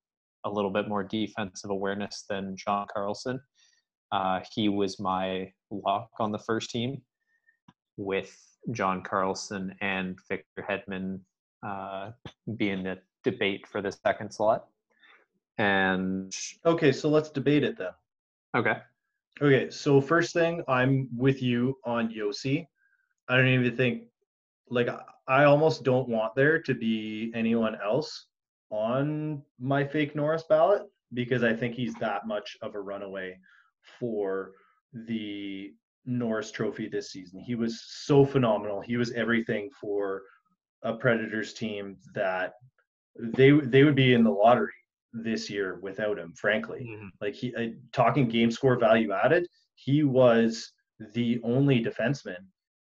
a 0.43 0.51
little 0.51 0.73
bit 0.73 0.89
more 0.89 1.05
defensive 1.05 1.71
awareness 1.71 2.25
than 2.29 2.57
John 2.57 2.89
Carlson. 2.93 3.39
Uh, 4.11 4.41
he 4.53 4.69
was 4.69 4.99
my 4.99 5.53
lock 5.71 6.11
on 6.19 6.33
the 6.33 6.41
first 6.41 6.71
team 6.71 7.01
with 7.97 8.37
John 8.73 9.05
Carlson 9.05 9.77
and 9.81 10.19
Victor 10.29 10.67
Hedman 10.69 11.21
uh, 11.65 12.11
being 12.57 12.83
the 12.83 12.99
debate 13.23 13.67
for 13.67 13.81
the 13.83 13.93
second 13.93 14.31
slot. 14.33 14.67
And 15.59 16.35
okay, 16.65 16.93
so 16.93 17.09
let's 17.09 17.31
debate 17.31 17.65
it 17.65 17.79
then. 17.79 17.93
Okay. 18.55 18.77
Okay, 19.41 19.71
so 19.71 20.01
first 20.01 20.35
thing, 20.35 20.63
I'm 20.69 21.09
with 21.17 21.43
you 21.43 21.79
on 21.85 22.13
Josi. 22.13 22.67
I 23.29 23.37
don't 23.37 23.49
even 23.49 23.77
think 23.77 24.05
like 24.69 24.89
I 25.29 25.45
almost 25.45 25.85
don't 25.85 26.09
want 26.09 26.35
there 26.35 26.61
to 26.63 26.75
be 26.75 27.33
anyone 27.35 27.77
else 27.83 28.27
on 28.71 29.43
my 29.59 29.85
fake 29.85 30.17
Norris 30.17 30.45
ballot 30.49 30.83
because 31.15 31.45
I 31.45 31.55
think 31.55 31.75
he's 31.75 31.95
that 31.95 32.27
much 32.27 32.57
of 32.63 32.75
a 32.75 32.81
runaway 32.81 33.39
for 33.99 34.53
the 34.93 35.73
Norris 36.05 36.51
Trophy 36.51 36.89
this 36.89 37.13
season. 37.13 37.41
He 37.41 37.55
was 37.55 37.83
so 37.87 38.25
phenomenal. 38.25 38.81
He 38.81 38.97
was 38.97 39.13
everything 39.13 39.71
for 39.81 40.23
a 40.83 40.95
Predators 40.95 41.53
team 41.55 41.97
that 42.15 42.55
they 43.17 43.51
they 43.51 43.85
would 43.85 43.95
be 43.95 44.15
in 44.15 44.25
the 44.25 44.31
lottery 44.31 44.73
this 45.13 45.51
year 45.51 45.79
without 45.83 46.19
him. 46.19 46.33
Frankly, 46.35 46.87
mm-hmm. 46.89 47.09
like 47.21 47.35
he 47.35 47.55
uh, 47.55 47.69
talking 47.93 48.29
game 48.29 48.51
score 48.51 48.79
value 48.79 49.13
added, 49.13 49.47
he 49.75 50.03
was 50.03 50.73
the 51.13 51.41
only 51.43 51.83
defenseman 51.83 52.37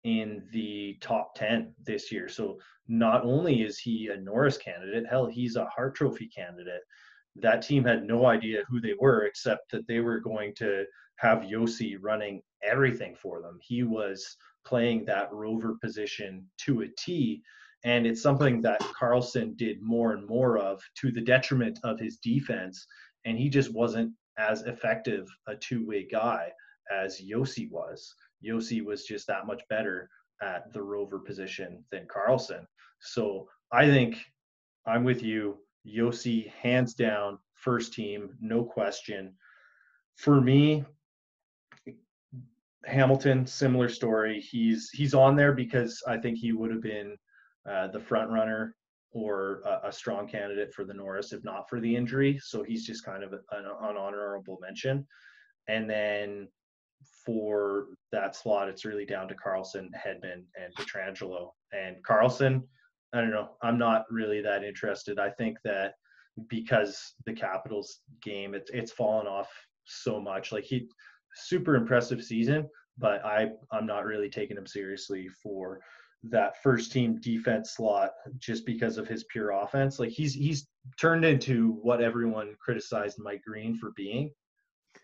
in 0.03 0.47
the 0.51 0.97
top 1.01 1.35
10 1.35 1.73
this 1.83 2.11
year. 2.11 2.27
So 2.29 2.57
not 2.87 3.23
only 3.23 3.61
is 3.61 3.77
he 3.77 4.07
a 4.07 4.17
Norris 4.17 4.57
candidate, 4.57 5.05
hell, 5.09 5.25
he's 5.25 5.55
a 5.55 5.65
Hart 5.65 5.95
Trophy 5.95 6.27
candidate. 6.27 6.81
That 7.35 7.61
team 7.61 7.83
had 7.83 8.03
no 8.03 8.25
idea 8.25 8.63
who 8.67 8.81
they 8.81 8.95
were, 8.99 9.25
except 9.25 9.71
that 9.71 9.87
they 9.87 9.99
were 9.99 10.19
going 10.19 10.53
to 10.55 10.85
have 11.17 11.39
Josi 11.39 11.97
running 11.99 12.41
everything 12.63 13.15
for 13.15 13.41
them. 13.41 13.59
He 13.61 13.83
was 13.83 14.35
playing 14.65 15.05
that 15.05 15.31
rover 15.31 15.75
position 15.81 16.45
to 16.59 16.81
a 16.81 16.87
T. 16.97 17.41
And 17.83 18.05
it's 18.05 18.21
something 18.21 18.61
that 18.61 18.79
Carlson 18.97 19.53
did 19.55 19.81
more 19.81 20.13
and 20.13 20.27
more 20.27 20.57
of 20.57 20.81
to 20.99 21.11
the 21.11 21.21
detriment 21.21 21.79
of 21.83 21.99
his 21.99 22.17
defense. 22.17 22.85
And 23.25 23.37
he 23.37 23.49
just 23.49 23.73
wasn't 23.73 24.13
as 24.37 24.63
effective 24.63 25.27
a 25.47 25.55
two 25.55 25.85
way 25.85 26.07
guy 26.09 26.51
as 26.91 27.21
Josi 27.21 27.69
was. 27.69 28.13
Josi 28.45 28.83
was 28.83 29.05
just 29.05 29.27
that 29.27 29.47
much 29.47 29.61
better 29.69 30.09
at 30.41 30.71
the 30.73 30.81
rover 30.81 31.19
position 31.19 31.83
than 31.91 32.07
Carlson. 32.07 32.65
So 33.01 33.47
I 33.71 33.85
think 33.85 34.17
I'm 34.85 35.03
with 35.03 35.21
you. 35.21 35.57
Josi, 35.87 36.49
hands 36.51 36.93
down, 36.93 37.39
first 37.53 37.93
team, 37.93 38.35
no 38.41 38.63
question. 38.63 39.33
For 40.15 40.41
me, 40.41 40.83
Hamilton, 42.85 43.45
similar 43.45 43.89
story. 43.89 44.39
He's 44.39 44.89
he's 44.89 45.13
on 45.13 45.35
there 45.35 45.53
because 45.53 46.01
I 46.07 46.17
think 46.17 46.37
he 46.37 46.51
would 46.51 46.71
have 46.71 46.81
been 46.81 47.17
uh, 47.67 47.87
the 47.87 47.99
front 47.99 48.29
runner 48.29 48.75
or 49.11 49.61
a, 49.65 49.87
a, 49.87 49.91
strong 49.91 50.27
candidate 50.27 50.71
for 50.71 50.85
the 50.85 50.93
Norris 50.93 51.33
if 51.33 51.43
not 51.43 51.67
for 51.67 51.79
the 51.79 51.95
injury. 51.95 52.39
So 52.43 52.61
he's 52.63 52.85
just 52.85 53.03
kind 53.03 53.23
of 53.23 53.33
an, 53.33 53.39
an 53.51 53.97
honorable 53.97 54.59
mention. 54.61 55.07
And 55.67 55.89
then 55.89 56.47
for 57.25 57.87
that 58.11 58.35
slot, 58.35 58.69
it's 58.69 58.85
really 58.85 59.05
down 59.05 59.27
to 59.27 59.35
Carlson, 59.35 59.89
Hedman, 59.95 60.43
and 60.55 60.73
Pietrangelo. 60.77 61.49
And 61.71 61.97
Carlson, 62.03 62.63
I 63.13 63.21
don't 63.21 63.31
know. 63.31 63.49
I'm 63.61 63.77
not 63.77 64.05
really 64.11 64.41
that 64.41 64.63
interested. 64.63 65.19
I 65.19 65.29
think 65.31 65.57
that 65.63 65.93
because 66.47 67.13
the 67.25 67.33
Capitals 67.33 67.99
game, 68.21 68.53
it's 68.53 68.69
it's 68.71 68.91
fallen 68.91 69.27
off 69.27 69.49
so 69.85 70.19
much. 70.19 70.51
Like 70.51 70.63
he, 70.63 70.87
super 71.35 71.75
impressive 71.75 72.23
season, 72.23 72.67
but 72.97 73.23
I 73.25 73.49
I'm 73.71 73.85
not 73.85 74.05
really 74.05 74.29
taking 74.29 74.57
him 74.57 74.67
seriously 74.67 75.27
for 75.41 75.79
that 76.23 76.61
first 76.61 76.91
team 76.91 77.19
defense 77.21 77.75
slot 77.75 78.11
just 78.37 78.65
because 78.65 78.97
of 78.97 79.07
his 79.07 79.23
pure 79.25 79.51
offense. 79.51 79.99
Like 79.99 80.09
he's 80.09 80.33
he's 80.33 80.67
turned 80.99 81.23
into 81.23 81.77
what 81.81 82.01
everyone 82.01 82.55
criticized 82.59 83.17
Mike 83.19 83.41
Green 83.45 83.75
for 83.75 83.91
being. 83.95 84.31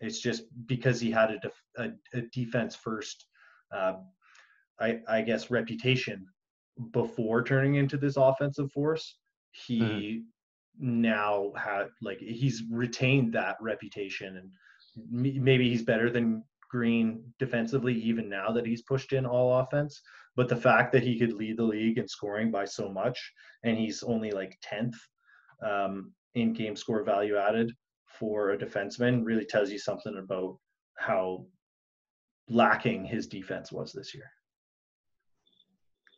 It's 0.00 0.20
just 0.20 0.42
because 0.66 1.00
he 1.00 1.10
had 1.10 1.30
a, 1.30 1.38
def, 1.38 1.62
a, 1.78 1.90
a 2.12 2.22
defense 2.32 2.76
first, 2.76 3.26
uh, 3.74 3.94
I, 4.78 5.00
I 5.08 5.22
guess, 5.22 5.50
reputation 5.50 6.26
before 6.90 7.42
turning 7.42 7.76
into 7.76 7.96
this 7.96 8.16
offensive 8.16 8.70
force. 8.72 9.16
He 9.52 9.80
mm-hmm. 9.80 11.00
now 11.00 11.52
had 11.56 11.86
like 12.02 12.18
he's 12.18 12.62
retained 12.70 13.32
that 13.32 13.56
reputation, 13.60 14.36
and 14.36 14.50
maybe 15.10 15.70
he's 15.70 15.82
better 15.82 16.10
than 16.10 16.44
Green 16.70 17.22
defensively 17.38 17.94
even 17.94 18.28
now 18.28 18.50
that 18.50 18.66
he's 18.66 18.82
pushed 18.82 19.14
in 19.14 19.24
all 19.24 19.60
offense. 19.60 20.02
But 20.36 20.48
the 20.48 20.56
fact 20.56 20.92
that 20.92 21.02
he 21.02 21.18
could 21.18 21.32
lead 21.32 21.56
the 21.56 21.64
league 21.64 21.98
in 21.98 22.06
scoring 22.06 22.50
by 22.50 22.66
so 22.66 22.90
much, 22.90 23.32
and 23.64 23.76
he's 23.76 24.02
only 24.02 24.30
like 24.30 24.58
tenth 24.62 24.96
um, 25.66 26.12
in 26.34 26.52
game 26.52 26.76
score 26.76 27.02
value 27.02 27.36
added 27.36 27.72
for 28.18 28.50
a 28.50 28.58
defenseman 28.58 29.24
really 29.24 29.44
tells 29.44 29.70
you 29.70 29.78
something 29.78 30.16
about 30.18 30.58
how 30.98 31.46
lacking 32.48 33.04
his 33.04 33.26
defense 33.26 33.72
was 33.72 33.92
this 33.92 34.14
year. 34.14 34.30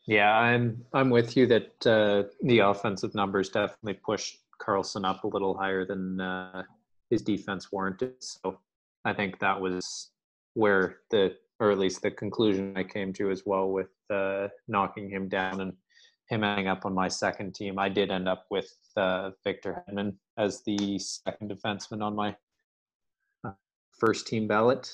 Yeah, 0.06 0.36
I'm 0.36 0.84
I'm 0.92 1.10
with 1.10 1.36
you 1.36 1.46
that 1.46 1.86
uh, 1.86 2.24
the 2.42 2.60
offensive 2.60 3.14
numbers 3.14 3.50
definitely 3.50 4.00
pushed 4.04 4.38
Carlson 4.58 5.04
up 5.04 5.24
a 5.24 5.28
little 5.28 5.56
higher 5.56 5.84
than 5.84 6.20
uh, 6.20 6.62
his 7.10 7.22
defense 7.22 7.70
warranted. 7.70 8.14
So 8.20 8.58
I 9.04 9.12
think 9.12 9.38
that 9.40 9.60
was 9.60 10.10
where 10.54 11.00
the 11.10 11.36
or 11.60 11.70
at 11.70 11.78
least 11.78 12.02
the 12.02 12.10
conclusion 12.10 12.72
I 12.76 12.84
came 12.84 13.12
to 13.14 13.30
as 13.30 13.42
well 13.44 13.70
with 13.70 13.90
uh, 14.10 14.48
knocking 14.68 15.10
him 15.10 15.28
down 15.28 15.60
and 15.60 15.72
him 16.28 16.44
ending 16.44 16.68
up 16.68 16.84
on 16.84 16.94
my 16.94 17.08
second 17.08 17.54
team. 17.54 17.78
I 17.78 17.88
did 17.88 18.10
end 18.10 18.28
up 18.28 18.46
with 18.50 18.72
uh, 18.96 19.30
Victor 19.44 19.82
Hedman 19.88 20.14
as 20.36 20.62
the 20.64 20.98
second 20.98 21.50
defenseman 21.50 22.02
on 22.02 22.14
my 22.14 22.36
uh, 23.44 23.52
first 23.98 24.26
team 24.26 24.46
ballot. 24.46 24.90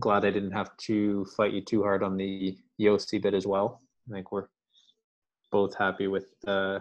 Glad 0.00 0.24
I 0.24 0.30
didn't 0.30 0.52
have 0.52 0.76
to 0.78 1.24
fight 1.36 1.52
you 1.52 1.60
too 1.60 1.82
hard 1.82 2.02
on 2.02 2.16
the 2.16 2.56
Josi 2.80 3.22
bit 3.22 3.34
as 3.34 3.46
well. 3.46 3.82
I 4.10 4.14
think 4.14 4.32
we're 4.32 4.48
both 5.52 5.76
happy 5.76 6.08
with 6.08 6.26
uh, 6.46 6.80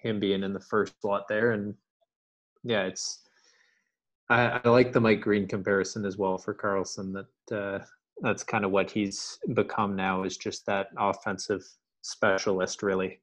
him 0.00 0.20
being 0.20 0.44
in 0.44 0.52
the 0.52 0.60
first 0.60 0.94
slot 1.00 1.26
there. 1.28 1.52
And 1.52 1.74
yeah, 2.62 2.82
it's 2.82 3.22
I, 4.32 4.60
I 4.64 4.68
like 4.68 4.92
the 4.92 5.00
Mike 5.00 5.20
Green 5.20 5.46
comparison 5.46 6.04
as 6.04 6.16
well 6.16 6.38
for 6.38 6.54
Carlson. 6.54 7.12
That 7.12 7.56
uh, 7.56 7.84
that's 8.20 8.42
kind 8.42 8.64
of 8.64 8.70
what 8.70 8.90
he's 8.90 9.38
become 9.52 9.94
now 9.94 10.24
is 10.24 10.36
just 10.36 10.64
that 10.66 10.88
offensive 10.96 11.62
specialist 12.02 12.82
really 12.82 13.20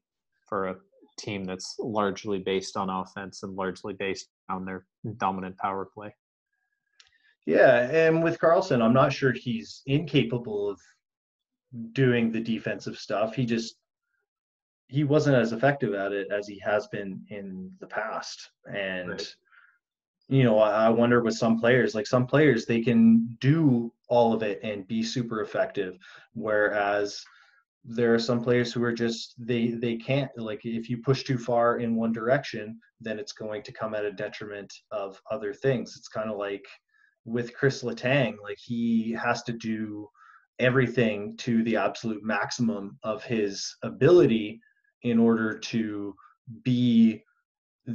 for 0.48 0.68
a 0.68 0.76
team 1.18 1.44
that's 1.44 1.76
largely 1.78 2.38
based 2.38 2.76
on 2.76 2.88
offense 2.88 3.42
and 3.42 3.56
largely 3.56 3.92
based 3.92 4.28
on 4.48 4.64
their 4.64 4.86
dominant 5.16 5.56
power 5.58 5.84
play. 5.84 6.14
Yeah, 7.46 7.90
and 7.90 8.22
with 8.22 8.38
Carlson, 8.38 8.80
I'm 8.80 8.92
not 8.92 9.12
sure 9.12 9.32
he's 9.32 9.82
incapable 9.86 10.70
of 10.70 10.80
doing 11.92 12.30
the 12.30 12.40
defensive 12.40 12.96
stuff. 12.96 13.34
He 13.34 13.46
just 13.46 13.76
he 14.88 15.04
wasn't 15.04 15.36
as 15.36 15.52
effective 15.52 15.94
at 15.94 16.12
it 16.12 16.28
as 16.30 16.46
he 16.46 16.60
has 16.60 16.86
been 16.88 17.24
in 17.30 17.70
the 17.80 17.86
past. 17.86 18.50
And 18.72 19.10
right. 19.10 19.34
You 20.30 20.44
know, 20.44 20.58
I 20.60 20.88
wonder 20.88 21.22
with 21.22 21.34
some 21.34 21.58
players, 21.58 21.94
like 21.94 22.06
some 22.06 22.26
players, 22.26 22.64
they 22.64 22.80
can 22.80 23.36
do 23.40 23.92
all 24.08 24.32
of 24.32 24.42
it 24.42 24.60
and 24.62 24.86
be 24.86 25.02
super 25.02 25.42
effective, 25.42 25.98
whereas 26.34 27.24
there 27.84 28.14
are 28.14 28.18
some 28.18 28.42
players 28.42 28.72
who 28.72 28.82
are 28.84 28.92
just 28.92 29.34
they 29.38 29.68
they 29.68 29.96
can't 29.96 30.30
like 30.36 30.64
if 30.64 30.90
you 30.90 30.98
push 30.98 31.24
too 31.24 31.38
far 31.38 31.78
in 31.78 31.96
one 31.96 32.12
direction 32.12 32.78
then 33.00 33.18
it's 33.18 33.32
going 33.32 33.62
to 33.62 33.72
come 33.72 33.94
at 33.94 34.04
a 34.04 34.12
detriment 34.12 34.70
of 34.90 35.18
other 35.30 35.54
things. 35.54 35.96
It's 35.96 36.08
kind 36.08 36.28
of 36.30 36.36
like 36.36 36.66
with 37.24 37.54
chris 37.54 37.82
letang 37.82 38.36
like 38.42 38.58
he 38.58 39.12
has 39.12 39.42
to 39.44 39.52
do 39.52 40.08
everything 40.58 41.36
to 41.38 41.62
the 41.64 41.76
absolute 41.76 42.22
maximum 42.22 42.98
of 43.02 43.24
his 43.24 43.74
ability 43.82 44.60
in 45.02 45.18
order 45.18 45.58
to 45.58 46.14
be 46.62 47.22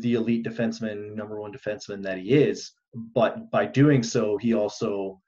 the 0.01 0.13
elite 0.13 0.45
defenseman 0.45 1.15
number 1.15 1.39
one 1.39 1.53
defenseman 1.53 2.01
that 2.03 2.17
he 2.17 2.33
is 2.33 2.71
but 3.13 3.49
by 3.51 3.65
doing 3.65 4.01
so 4.03 4.37
he 4.37 4.53
also 4.53 5.19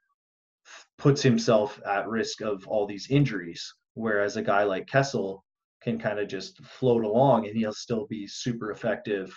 puts 0.97 1.22
himself 1.22 1.80
at 1.86 2.07
risk 2.07 2.41
of 2.41 2.68
all 2.68 2.86
these 2.86 3.07
injuries 3.09 3.74
Whereas 3.97 4.38
a 4.38 4.43
guy 4.43 4.63
like 4.63 4.86
Kessel 4.86 5.43
can 5.82 5.97
kind 5.97 6.20
of 6.20 6.28
just 6.28 6.63
float 6.63 7.03
along 7.03 7.47
and 7.47 7.57
he'll 7.57 7.74
still 7.74 8.05
be 8.05 8.28
super 8.28 8.70
effective, 8.70 9.36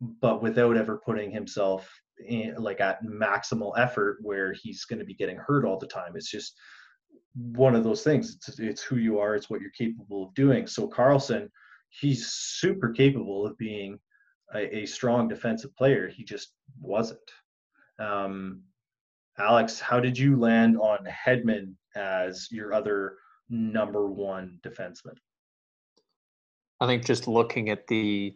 but 0.00 0.42
without 0.42 0.76
ever 0.76 1.00
putting 1.04 1.30
himself 1.30 1.88
in, 2.26 2.56
like 2.56 2.80
at 2.80 3.04
maximal 3.04 3.72
effort 3.78 4.18
where 4.20 4.52
he's 4.52 4.84
going 4.84 4.98
to 4.98 5.04
be 5.04 5.14
getting 5.14 5.36
hurt 5.36 5.64
all 5.64 5.78
the 5.78 5.86
time. 5.86 6.16
It's 6.16 6.30
just 6.30 6.56
one 7.34 7.76
of 7.76 7.84
those 7.84 8.02
things. 8.02 8.34
It's, 8.34 8.58
it's 8.58 8.82
who 8.82 8.96
you 8.96 9.20
are. 9.20 9.36
It's 9.36 9.48
what 9.48 9.60
you're 9.60 9.70
capable 9.70 10.24
of 10.24 10.34
doing. 10.34 10.66
So 10.66 10.88
Carlson, 10.88 11.48
he's 11.90 12.26
super 12.26 12.90
capable 12.90 13.46
of 13.46 13.56
being 13.58 14.00
a, 14.54 14.78
a 14.78 14.86
strong 14.86 15.28
defensive 15.28 15.74
player. 15.76 16.08
He 16.08 16.24
just 16.24 16.52
wasn't. 16.80 17.18
Um, 17.98 18.62
Alex, 19.38 19.80
how 19.80 20.00
did 20.00 20.18
you 20.18 20.36
land 20.36 20.78
on 20.78 21.06
Hedman 21.06 21.74
as 21.94 22.48
your 22.50 22.72
other 22.72 23.16
number 23.50 24.06
one 24.06 24.58
defenseman? 24.62 25.16
I 26.80 26.86
think 26.86 27.04
just 27.04 27.28
looking 27.28 27.70
at 27.70 27.86
the 27.86 28.34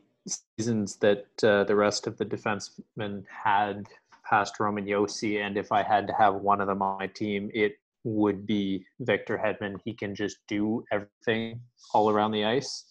seasons 0.59 0.97
that 0.97 1.27
uh, 1.43 1.65
the 1.65 1.77
rest 1.77 2.07
of 2.07 2.17
the 2.17 2.25
defensemen 2.25 3.25
had 3.27 3.87
past 4.29 4.61
Roman 4.61 4.87
Josi, 4.87 5.45
and 5.45 5.57
if 5.57 5.73
I 5.73 5.83
had 5.83 6.07
to 6.07 6.13
have 6.15 6.37
one 6.37 6.61
of 6.61 6.69
them 6.69 6.83
on 6.83 6.99
my 6.99 7.07
team, 7.07 7.51
it 7.53 7.77
would 8.05 8.47
be 8.47 8.85
Victor 9.01 9.39
Hedman. 9.39 9.79
He 9.85 9.93
can 9.93 10.15
just 10.15 10.39
do 10.49 10.85
everything 10.93 11.61
all 11.93 12.09
around 12.09 12.33
the 12.33 12.45
ice, 12.45 12.85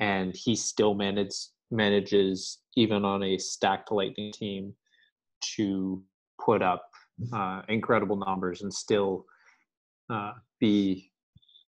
and 0.00 0.34
he 0.34 0.56
still 0.56 0.94
manages 0.94 1.52
manages 1.70 2.58
even 2.76 3.04
on 3.04 3.22
a 3.22 3.38
stacked 3.38 3.90
Lightning 3.90 4.32
team 4.32 4.74
to 5.56 6.02
put 6.44 6.62
up 6.62 6.90
uh, 7.32 7.62
incredible 7.68 8.16
numbers 8.16 8.62
and 8.62 8.72
still 8.72 9.24
uh, 10.10 10.32
be 10.60 11.10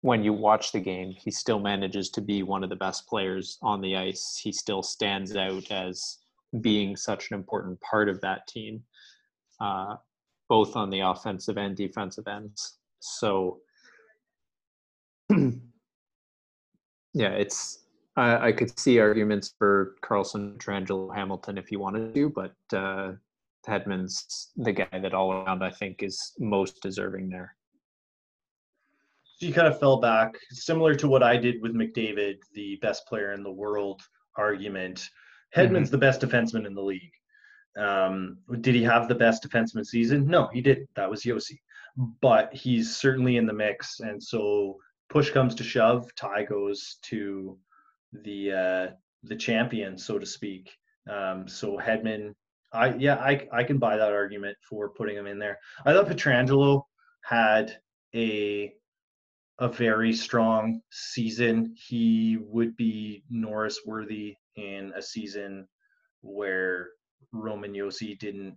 when 0.01 0.23
you 0.23 0.33
watch 0.33 0.73
the 0.73 0.81
game 0.81 1.15
he 1.17 1.31
still 1.31 1.59
manages 1.59 2.11
to 2.11 2.21
be 2.21 2.43
one 2.43 2.63
of 2.63 2.69
the 2.69 2.77
best 2.77 3.07
players 3.07 3.59
on 3.63 3.81
the 3.81 3.97
ice. 3.97 4.39
He 4.43 4.53
still 4.53 4.83
stands 4.83 5.35
out 5.37 5.71
as 5.71 6.19
being 6.61 6.97
such 6.97 7.31
an 7.31 7.37
important 7.37 7.81
part 7.81 8.09
of 8.09 8.21
that 8.21 8.47
team 8.47 8.83
uh, 9.61 9.97
both 10.49 10.77
on 10.77 10.91
the 10.91 11.01
offensive 11.01 11.57
and 11.57 11.77
defensive 11.77 12.29
ends. 12.29 12.79
So 13.01 13.61
yeah 17.15 17.31
it's 17.31 17.84
I, 18.17 18.49
I 18.49 18.53
could 18.53 18.79
see 18.79 18.99
arguments 18.99 19.55
for 19.59 19.97
Carlson, 20.03 20.57
Pietrangelo, 20.59 21.15
Hamilton 21.15 21.59
if 21.59 21.71
you 21.71 21.79
wanted 21.79 22.15
to, 22.15 22.31
but 22.31 22.55
uh, 22.77 23.13
Hedman's 23.67 24.51
the 24.57 24.73
guy 24.73 24.99
that 24.99 25.15
all 25.15 25.33
around 25.33 25.63
I 25.63 25.71
think 25.71 26.03
is 26.03 26.33
most 26.39 26.81
deserving 26.83 27.29
there. 27.29 27.57
So 29.37 29.47
you 29.47 29.53
kind 29.53 29.67
of 29.67 29.81
fell 29.81 29.97
back, 29.97 30.35
similar 30.51 30.95
to 30.95 31.09
what 31.09 31.23
I 31.23 31.37
did 31.37 31.61
with 31.61 31.75
McDavid, 31.75 32.37
the 32.53 32.77
best 32.77 33.07
player 33.07 33.33
in 33.33 33.43
the 33.43 33.51
world 33.51 34.01
argument. 34.37 35.09
Hedman's 35.57 35.89
mm-hmm. 35.89 35.91
the 35.91 35.99
best 35.99 36.21
defenseman 36.21 36.67
in 36.67 36.75
the 36.75 36.83
league. 36.83 37.13
Um, 37.77 38.39
did 38.61 38.77
he 38.77 38.85
have 38.85 39.09
the 39.09 39.15
best 39.15 39.43
defenseman 39.43 39.85
season? 39.85 40.27
No, 40.27 40.49
he 40.53 40.61
didn't. 40.61 40.89
That 40.95 41.11
was 41.11 41.23
Josi. 41.23 41.59
But 42.21 42.55
he's 42.55 42.97
certainly 42.97 43.37
in 43.37 43.47
the 43.47 43.53
mix. 43.53 43.99
And 44.01 44.23
so 44.23 44.77
push 45.09 45.31
comes 45.31 45.55
to 45.57 45.65
shove, 45.65 46.15
tie 46.15 46.45
goes 46.45 46.99
to 47.03 47.59
the 48.23 48.53
uh, 48.53 48.95
the 49.23 49.37
champion, 49.37 49.99
so 49.99 50.19
to 50.19 50.27
speak. 50.27 50.71
Um, 51.11 51.49
so 51.49 51.79
Hedman 51.79 52.35
I 52.75 52.95
yeah, 52.97 53.15
I 53.17 53.47
I 53.53 53.63
can 53.63 53.79
buy 53.79 53.97
that 53.97 54.13
argument 54.13 54.57
for 54.69 54.91
putting 54.91 55.17
him 55.17 55.27
in 55.27 55.39
there. 55.39 55.59
I 55.87 55.93
thought 55.93 56.09
Pietrangelo 56.09 56.83
had 57.23 57.79
a 58.15 58.73
a 59.61 59.69
very 59.69 60.13
strong 60.13 60.81
season. 60.91 61.75
He 61.77 62.39
would 62.41 62.77
be 62.77 63.23
Norris 63.31 63.81
worthy 63.87 64.35
in 64.57 64.93
a 64.97 65.01
season 65.01 65.69
where 66.23 66.89
Roman 67.33 67.73
Josi 67.73 68.19
didn't 68.19 68.57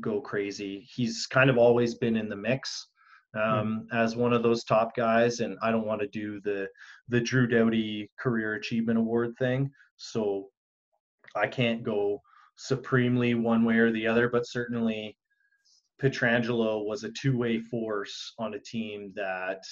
go 0.00 0.20
crazy. 0.20 0.88
He's 0.92 1.26
kind 1.26 1.48
of 1.48 1.56
always 1.56 1.94
been 1.94 2.16
in 2.16 2.28
the 2.28 2.36
mix 2.36 2.88
um, 3.34 3.86
mm. 3.92 3.96
as 3.96 4.16
one 4.16 4.32
of 4.32 4.42
those 4.42 4.64
top 4.64 4.94
guys, 4.96 5.40
and 5.40 5.58
I 5.62 5.70
don't 5.70 5.86
want 5.86 6.00
to 6.00 6.08
do 6.08 6.40
the 6.40 6.68
the 7.08 7.20
Drew 7.20 7.46
Doughty 7.46 8.10
Career 8.18 8.54
Achievement 8.54 8.98
Award 8.98 9.34
thing, 9.38 9.70
so 9.96 10.48
I 11.36 11.46
can't 11.46 11.82
go 11.82 12.22
supremely 12.56 13.34
one 13.34 13.64
way 13.64 13.76
or 13.76 13.92
the 13.92 14.06
other, 14.06 14.28
but 14.28 14.46
certainly 14.46 15.16
Pietrangelo 16.02 16.84
was 16.84 17.04
a 17.04 17.12
two-way 17.12 17.60
force 17.60 18.34
on 18.38 18.54
a 18.54 18.58
team 18.58 19.12
that 19.14 19.62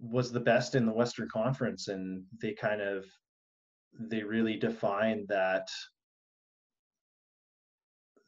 was 0.00 0.30
the 0.32 0.40
best 0.40 0.74
in 0.74 0.86
the 0.86 0.92
Western 0.92 1.28
Conference, 1.32 1.88
and 1.88 2.24
they 2.40 2.52
kind 2.52 2.80
of 2.80 3.04
they 3.98 4.22
really 4.22 4.56
defined 4.56 5.26
that 5.28 5.66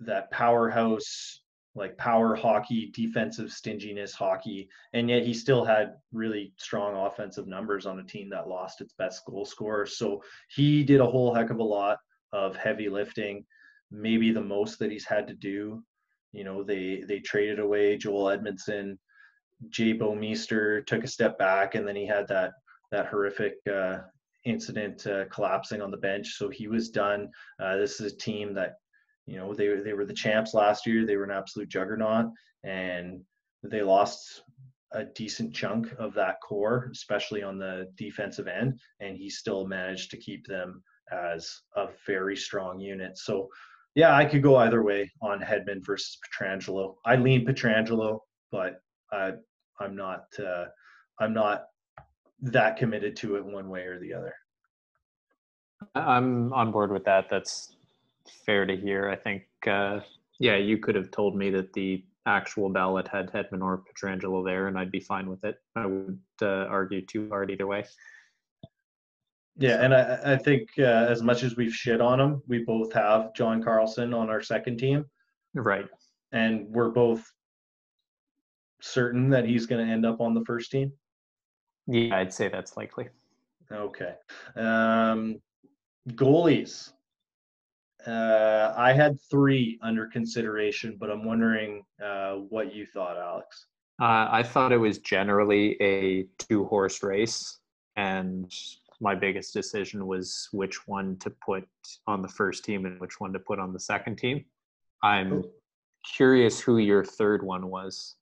that 0.01 0.31
powerhouse 0.31 1.43
like 1.75 1.97
power 1.97 2.35
hockey, 2.35 2.91
defensive 2.95 3.53
stinginess 3.53 4.13
hockey, 4.13 4.69
and 4.93 5.09
yet 5.09 5.25
he 5.25 5.33
still 5.33 5.65
had 5.65 5.95
really 6.13 6.53
strong 6.57 6.97
offensive 7.07 7.47
numbers 7.47 7.87
on 7.87 8.01
a 8.01 8.05
team 8.05 8.29
that 8.31 8.49
lost 8.49 8.81
its 8.81 8.93
best 8.95 9.25
goal 9.25 9.45
scorer. 9.45 9.87
So 9.87 10.23
he 10.49 10.83
did 10.83 11.01
a 11.01 11.07
whole 11.07 11.33
heck 11.33 11.51
of 11.51 11.59
a 11.59 11.63
lot 11.63 11.99
of 12.33 12.57
heavy 12.57 12.89
lifting, 12.89 13.45
maybe 13.91 14.33
the 14.33 14.41
most 14.41 14.79
that 14.79 14.91
he's 14.91 15.07
had 15.07 15.29
to 15.29 15.35
do. 15.35 15.83
You 16.33 16.45
know, 16.45 16.63
they 16.63 17.05
they 17.07 17.21
traded 17.21 17.59
away 17.59 17.97
Joel 17.97 18.37
Edmundson, 18.37 18.99
Jay 19.69 19.95
Bouwmeester 19.95 20.87
took 20.87 21.05
a 21.05 21.09
step 21.09 21.39
back, 21.39 21.75
and 21.75 21.87
then 21.87 21.97
he 21.97 22.07
had 22.07 22.27
that 22.29 22.53
that 22.91 23.07
horrific 23.07 23.55
uh, 23.73 23.99
incident 24.45 25.07
uh, 25.07 25.27
collapsing 25.27 25.83
on 25.83 25.91
the 25.91 25.97
bench. 25.97 26.37
So 26.37 26.49
he 26.49 26.67
was 26.67 26.89
done. 26.89 27.29
Uh, 27.63 27.77
this 27.77 28.01
is 28.01 28.13
a 28.13 28.17
team 28.17 28.55
that, 28.55 28.80
you 29.31 29.37
know, 29.37 29.55
they 29.55 29.69
they 29.77 29.93
were 29.93 30.05
the 30.05 30.13
champs 30.13 30.55
last 30.55 30.87
year. 30.87 31.07
They 31.07 31.17
were 31.17 31.25
an 31.25 31.31
absolute 31.31 31.69
juggernaut, 31.69 32.27
and 32.65 33.21
they 33.63 33.81
lost 33.81 34.43
a 34.93 35.05
decent 35.05 35.55
chunk 35.55 35.93
of 36.01 36.15
that 36.15 36.41
core, 36.43 36.89
especially 36.91 37.45
on 37.45 37.57
the 37.57 37.87
defensive 37.97 38.49
end. 38.49 38.81
And 38.99 39.17
he 39.17 39.31
still 39.31 39.69
managed 39.69 40.11
to 40.11 40.17
keep 40.17 40.45
them 40.49 40.83
as 41.13 41.49
a 41.77 41.87
very 42.09 42.37
strong 42.37 42.81
unit. 42.81 43.17
So, 43.19 43.49
yeah, 43.95 44.17
I 44.17 44.25
could 44.25 44.43
go 44.43 44.57
either 44.57 44.83
way 44.83 45.09
on 45.23 45.41
Hedman 45.41 45.87
versus 45.87 46.19
Pietrangelo. 46.25 46.97
I 47.05 47.15
lean 47.15 47.47
Pietrangelo, 47.47 48.19
but 48.51 48.81
I, 49.13 49.35
I'm 49.79 49.95
not. 49.95 50.25
Uh, 50.39 50.65
I'm 51.21 51.33
not 51.33 51.67
that 52.43 52.77
committed 52.77 53.15
to 53.17 53.37
it 53.37 53.45
one 53.45 53.69
way 53.69 53.83
or 53.83 54.01
the 54.01 54.13
other. 54.13 54.35
I'm 55.95 56.53
on 56.53 56.73
board 56.73 56.91
with 56.91 57.05
that. 57.05 57.29
That's 57.31 57.77
fair 58.47 58.67
to 58.67 58.77
hear. 58.77 59.09
I 59.09 59.17
think, 59.17 59.43
uh, 59.67 60.01
yeah, 60.39 60.57
you 60.57 60.79
could 60.79 60.95
have 60.95 61.11
told 61.11 61.37
me 61.37 61.51
that 61.51 61.73
the 61.73 62.05
actual 62.27 62.69
ballot 62.69 63.09
had 63.09 63.33
Hedman 63.33 63.63
or 63.63 63.83
Pietrangelo 63.83 64.45
there, 64.45 64.69
and 64.69 64.79
I'd 64.79 64.91
be 64.91 65.01
fine 65.01 65.29
with 65.29 65.45
it. 65.45 65.57
I 65.77 65.87
wouldn't 65.87 66.19
uh, 66.43 66.67
argue 66.69 67.05
too 67.05 67.29
hard 67.29 67.51
either 67.51 67.67
way. 67.67 67.85
Yeah, 69.57 69.83
and 69.85 69.95
I, 69.95 70.19
I 70.25 70.37
think 70.37 70.71
uh, 70.79 70.83
as 70.83 71.23
much 71.23 71.43
as 71.43 71.57
we've 71.57 71.75
shit 71.75 72.01
on 72.01 72.21
him, 72.21 72.43
we 72.47 72.65
both 72.65 72.93
have 72.93 73.35
John 73.35 73.63
Carlson 73.63 74.15
on 74.15 74.31
our 74.31 74.41
second 74.41 74.79
team. 74.79 75.05
Right. 75.55 75.87
And 76.33 76.67
we're 76.69 76.91
both 76.91 77.25
certain 78.81 79.29
that 79.31 79.45
he's 79.45 79.67
going 79.67 79.85
to 79.85 79.93
end 79.93 80.07
up 80.07 80.21
on 80.21 80.33
the 80.33 80.45
first 80.45 80.71
team. 80.71 80.93
Yeah, 81.87 82.17
I'd 82.17 82.33
say 82.33 82.49
that's 82.49 82.77
likely. 82.77 83.09
Okay. 83.71 84.15
Um, 84.57 85.41
goalies. 86.11 86.93
Uh, 88.07 88.73
I 88.77 88.93
had 88.93 89.21
three 89.31 89.79
under 89.83 90.07
consideration, 90.07 90.97
but 90.99 91.11
I'm 91.11 91.25
wondering 91.25 91.85
uh, 92.05 92.35
what 92.35 92.75
you 92.75 92.87
thought, 92.87 93.17
Alex. 93.17 93.67
Uh, 94.01 94.29
I 94.31 94.43
thought 94.43 94.73
it 94.73 94.79
was 94.79 94.99
generally 94.99 95.77
a 95.83 96.27
two 96.39 96.65
horse 96.65 97.03
race, 97.03 97.59
and 97.97 98.51
my 99.01 99.15
biggest 99.15 99.53
decision 99.53 100.07
was 100.07 100.49
which 100.53 100.87
one 100.89 101.17
to 101.19 101.31
put 101.31 101.67
on 102.07 102.23
the 102.23 102.29
first 102.29 102.65
team 102.65 102.87
and 102.87 102.99
which 103.01 103.21
one 103.21 103.33
to 103.33 103.39
put 103.39 103.59
on 103.59 103.73
the 103.73 103.81
second 103.81 104.17
team. 104.17 104.45
I'm 105.03 105.45
curious 106.17 106.61
who 106.61 106.79
your 106.79 107.05
third 107.05 107.43
one 107.43 107.69
was. 107.69 108.17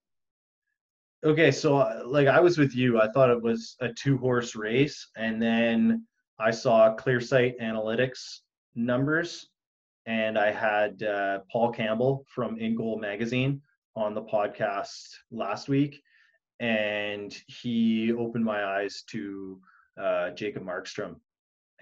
Okay, 1.25 1.51
so 1.51 1.79
uh, 1.79 2.03
like 2.07 2.29
I 2.29 2.39
was 2.39 2.59
with 2.59 2.75
you, 2.75 3.01
I 3.01 3.11
thought 3.11 3.31
it 3.31 3.43
was 3.43 3.77
a 3.81 3.93
two 3.93 4.19
horse 4.19 4.55
race, 4.55 5.09
and 5.17 5.43
then 5.43 6.07
I 6.39 6.53
saw 6.53 6.95
ClearSight 6.95 7.61
Analytics 7.61 8.39
numbers, 8.77 9.49
and 10.09 10.39
I 10.39 10.51
had 10.51 11.03
uh, 11.03 11.41
Paul 11.53 11.71
Campbell 11.71 12.25
from 12.35 12.59
In 12.59 12.75
Goal 12.75 12.99
Magazine 12.99 13.61
on 13.95 14.15
the 14.15 14.23
podcast 14.23 15.07
last 15.31 15.69
week, 15.69 16.01
and 16.61 17.37
he 17.47 18.15
opened 18.15 18.45
my 18.45 18.65
eyes 18.65 19.05
to 19.09 19.61
uh, 20.01 20.31
Jacob 20.31 20.65
Markstrom. 20.65 21.17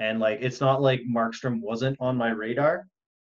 And 0.01 0.19
like, 0.19 0.41
it's 0.43 0.61
not 0.61 0.83
like 0.83 1.03
Markstrom 1.09 1.61
wasn't 1.61 1.97
on 2.01 2.17
my 2.17 2.31
radar. 2.31 2.89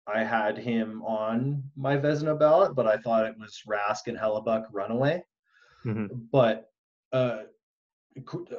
I 0.07 0.25
had 0.25 0.57
him 0.57 1.01
on 1.03 1.63
my 1.77 1.95
Vezina 1.95 2.37
ballot, 2.37 2.75
but 2.75 2.85
I 2.85 2.97
thought 2.97 3.25
it 3.25 3.35
was 3.39 3.61
Rask 3.65 4.07
and 4.07 4.17
Hellebuyck 4.17 4.65
runaway. 4.73 5.23
Mm-hmm. 5.85 6.17
But 6.33 6.69
uh, 7.13 7.43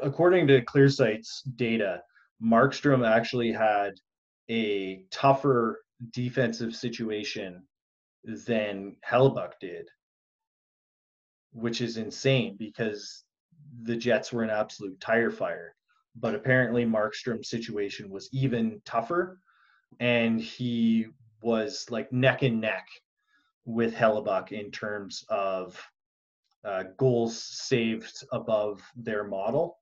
according 0.03 0.47
to 0.47 0.65
ClearSight's 0.65 1.43
data, 1.43 2.01
Markstrom 2.43 3.07
actually 3.07 3.53
had 3.53 3.93
a 4.49 5.05
tougher 5.11 5.83
defensive 6.11 6.75
situation 6.75 7.63
than 8.25 8.97
Hellebuyck 9.09 9.53
did, 9.61 9.89
which 11.53 11.81
is 11.81 11.97
insane 11.97 12.57
because 12.59 13.25
the 13.83 13.97
Jets 13.97 14.33
were 14.33 14.43
an 14.43 14.51
absolute 14.51 15.01
tire 15.01 15.31
fire 15.31 15.75
but 16.17 16.35
apparently 16.35 16.85
Markstrom's 16.85 17.49
situation 17.49 18.11
was 18.11 18.29
even 18.33 18.81
tougher, 18.85 19.39
and 20.01 20.41
he 20.41 21.07
was 21.43 21.87
like 21.91 22.13
neck 22.13 22.43
and 22.43 22.61
neck 22.61 22.87
with 23.65 23.95
Hellebuyck 23.95 24.53
in 24.53 24.71
terms 24.71 25.25
of 25.29 25.81
uh, 26.65 26.85
goals 26.97 27.43
saved 27.43 28.25
above 28.33 28.83
their 28.97 29.25
model. 29.25 29.79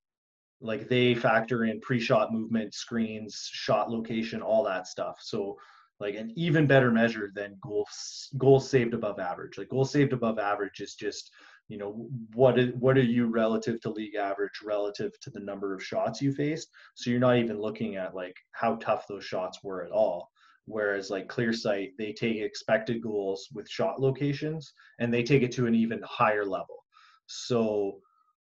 Like 0.61 0.89
they 0.89 1.15
factor 1.15 1.65
in 1.65 1.81
pre-shot 1.81 2.33
movement, 2.33 2.75
screens, 2.75 3.49
shot 3.51 3.91
location, 3.91 4.43
all 4.43 4.65
that 4.65 4.87
stuff. 4.87 5.19
So 5.21 5.57
like 6.01 6.15
an 6.15 6.33
even 6.35 6.67
better 6.67 6.91
measure 6.91 7.31
than 7.35 7.59
goals 7.63 8.29
goals 8.39 8.69
saved 8.69 8.95
above 8.95 9.19
average. 9.21 9.59
Like 9.59 9.69
goals 9.69 9.93
saved 9.93 10.13
above 10.13 10.39
average 10.39 10.81
is 10.81 10.95
just 10.95 11.31
you 11.69 11.79
know 11.79 12.09
what 12.35 12.59
is 12.59 12.75
what 12.75 12.97
are 12.97 13.03
you 13.03 13.27
relative 13.27 13.81
to 13.83 13.91
league 13.91 14.17
average 14.17 14.61
relative 14.65 15.13
to 15.21 15.31
the 15.31 15.41
number 15.41 15.75
of 15.75 15.85
shots 15.85 16.23
you 16.23 16.33
faced. 16.33 16.69
So 16.95 17.11
you're 17.11 17.21
not 17.21 17.37
even 17.37 17.61
looking 17.61 17.97
at 17.97 18.15
like 18.15 18.35
how 18.53 18.77
tough 18.77 19.07
those 19.07 19.25
shots 19.25 19.61
were 19.63 19.85
at 19.85 19.93
all. 19.93 20.31
Whereas 20.65 21.11
like 21.11 21.29
clear 21.29 21.53
sight 21.53 21.91
they 21.99 22.13
take 22.13 22.39
expected 22.39 23.03
goals 23.03 23.49
with 23.53 23.69
shot 23.69 24.01
locations 24.01 24.73
and 24.99 25.13
they 25.13 25.23
take 25.23 25.43
it 25.43 25.53
to 25.53 25.67
an 25.67 25.75
even 25.75 26.01
higher 26.05 26.45
level. 26.45 26.85
So 27.27 28.01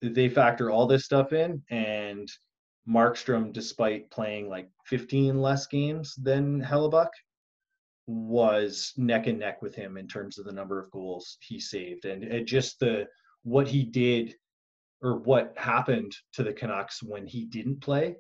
they 0.02 0.30
factor 0.30 0.72
all 0.72 0.88
this 0.88 1.06
stuff 1.06 1.32
in 1.32 1.62
and 1.70 2.30
Markstrom, 2.88 3.52
despite 3.52 4.12
playing 4.12 4.48
like 4.48 4.70
15 4.86 5.42
less 5.42 5.66
games 5.68 6.14
than 6.16 6.62
Hellebuyck, 6.62 7.10
was 8.08 8.94
neck 8.98 9.28
and 9.28 9.40
neck 9.40 9.62
with 9.62 9.76
him 9.76 9.98
in 9.98 10.08
terms 10.08 10.38
of 10.38 10.46
the 10.46 10.52
number 10.52 10.80
of 10.80 10.92
goals 10.92 11.38
he 11.42 11.60
saved 11.60 12.06
and, 12.06 12.24
and 12.24 12.46
just 12.46 12.80
the 12.80 13.08
what 13.44 13.68
he 13.68 13.84
did 13.84 14.36
or 15.02 15.18
what 15.20 15.54
happened 15.58 16.16
to 16.34 16.44
the 16.44 16.54
Canucks 16.54 17.02
when 17.02 17.26
he 17.26 17.46
didn't 17.46 17.82
play 17.82 18.16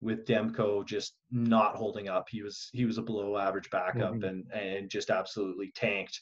with 0.00 0.26
Demko 0.26 0.86
just 0.86 1.14
not 1.30 1.74
holding 1.74 2.08
up. 2.08 2.28
He 2.28 2.42
was 2.42 2.68
he 2.72 2.84
was 2.84 2.98
a 2.98 3.02
below 3.02 3.36
average 3.36 3.70
backup 3.70 4.14
mm-hmm. 4.14 4.24
and 4.24 4.52
and 4.52 4.90
just 4.90 5.10
absolutely 5.10 5.72
tanked. 5.74 6.20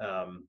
Um, 0.00 0.46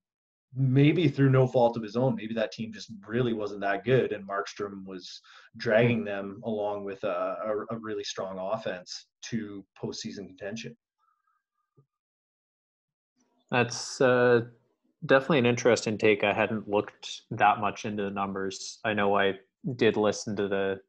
maybe 0.55 1.07
through 1.07 1.29
no 1.29 1.47
fault 1.47 1.77
of 1.77 1.83
his 1.83 1.95
own. 1.95 2.15
Maybe 2.15 2.33
that 2.33 2.51
team 2.51 2.71
just 2.73 2.91
really 3.07 3.33
wasn't 3.33 3.61
that 3.61 3.83
good, 3.83 4.11
and 4.11 4.27
Markstrom 4.27 4.85
was 4.85 5.21
dragging 5.57 5.99
mm-hmm. 5.99 6.05
them 6.05 6.41
along 6.43 6.83
with 6.83 7.03
a, 7.03 7.37
a, 7.45 7.75
a 7.75 7.77
really 7.77 8.03
strong 8.03 8.37
offense 8.39 9.07
to 9.23 9.65
postseason 9.81 10.27
contention. 10.27 10.75
That's 13.51 13.99
uh, 13.99 14.45
definitely 15.05 15.39
an 15.39 15.45
interesting 15.45 15.97
take. 15.97 16.23
I 16.23 16.33
hadn't 16.33 16.69
looked 16.69 17.23
that 17.31 17.59
much 17.59 17.85
into 17.85 18.03
the 18.03 18.09
numbers. 18.09 18.79
I 18.85 18.93
know 18.93 19.17
I 19.17 19.33
did 19.75 19.97
listen 19.97 20.35
to 20.37 20.47
the 20.47 20.79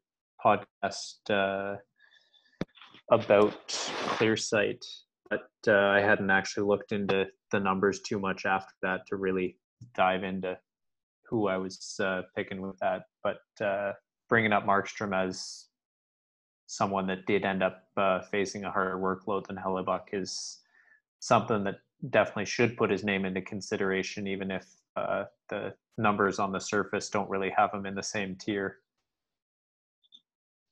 podcast 0.43 1.29
uh, 1.29 1.77
about 3.11 3.67
ClearSight, 3.67 4.83
but 5.29 5.49
uh, 5.67 5.73
I 5.73 5.99
hadn't 5.99 6.31
actually 6.31 6.65
looked 6.65 6.93
into 6.93 7.27
the 7.51 7.59
numbers 7.59 7.99
too 8.01 8.17
much 8.17 8.45
after 8.45 8.73
that 8.81 9.01
to 9.07 9.17
really 9.17 9.57
dive 9.93 10.23
into 10.23 10.57
who 11.29 11.47
I 11.47 11.57
was 11.57 11.99
uh, 12.01 12.21
picking 12.35 12.61
with 12.61 12.77
that. 12.79 13.03
But 13.23 13.65
uh, 13.65 13.91
bringing 14.29 14.53
up 14.53 14.65
Markstrom 14.65 15.13
as 15.13 15.65
someone 16.67 17.07
that 17.07 17.25
did 17.25 17.43
end 17.43 17.61
up 17.61 17.83
uh, 17.97 18.21
facing 18.31 18.63
a 18.63 18.71
harder 18.71 18.97
workload 18.97 19.47
than 19.47 19.57
Hellebuyck 19.57 20.13
is 20.13 20.59
something 21.19 21.63
that 21.65 21.75
definitely 22.09 22.45
should 22.45 22.77
put 22.77 22.89
his 22.89 23.03
name 23.03 23.25
into 23.25 23.41
consideration, 23.41 24.27
even 24.27 24.51
if 24.51 24.65
uh, 24.95 25.25
the 25.49 25.73
numbers 25.97 26.39
on 26.39 26.51
the 26.51 26.59
surface 26.59 27.09
don't 27.09 27.29
really 27.29 27.51
have 27.55 27.73
him 27.73 27.85
in 27.85 27.95
the 27.95 28.03
same 28.03 28.35
tier. 28.35 28.77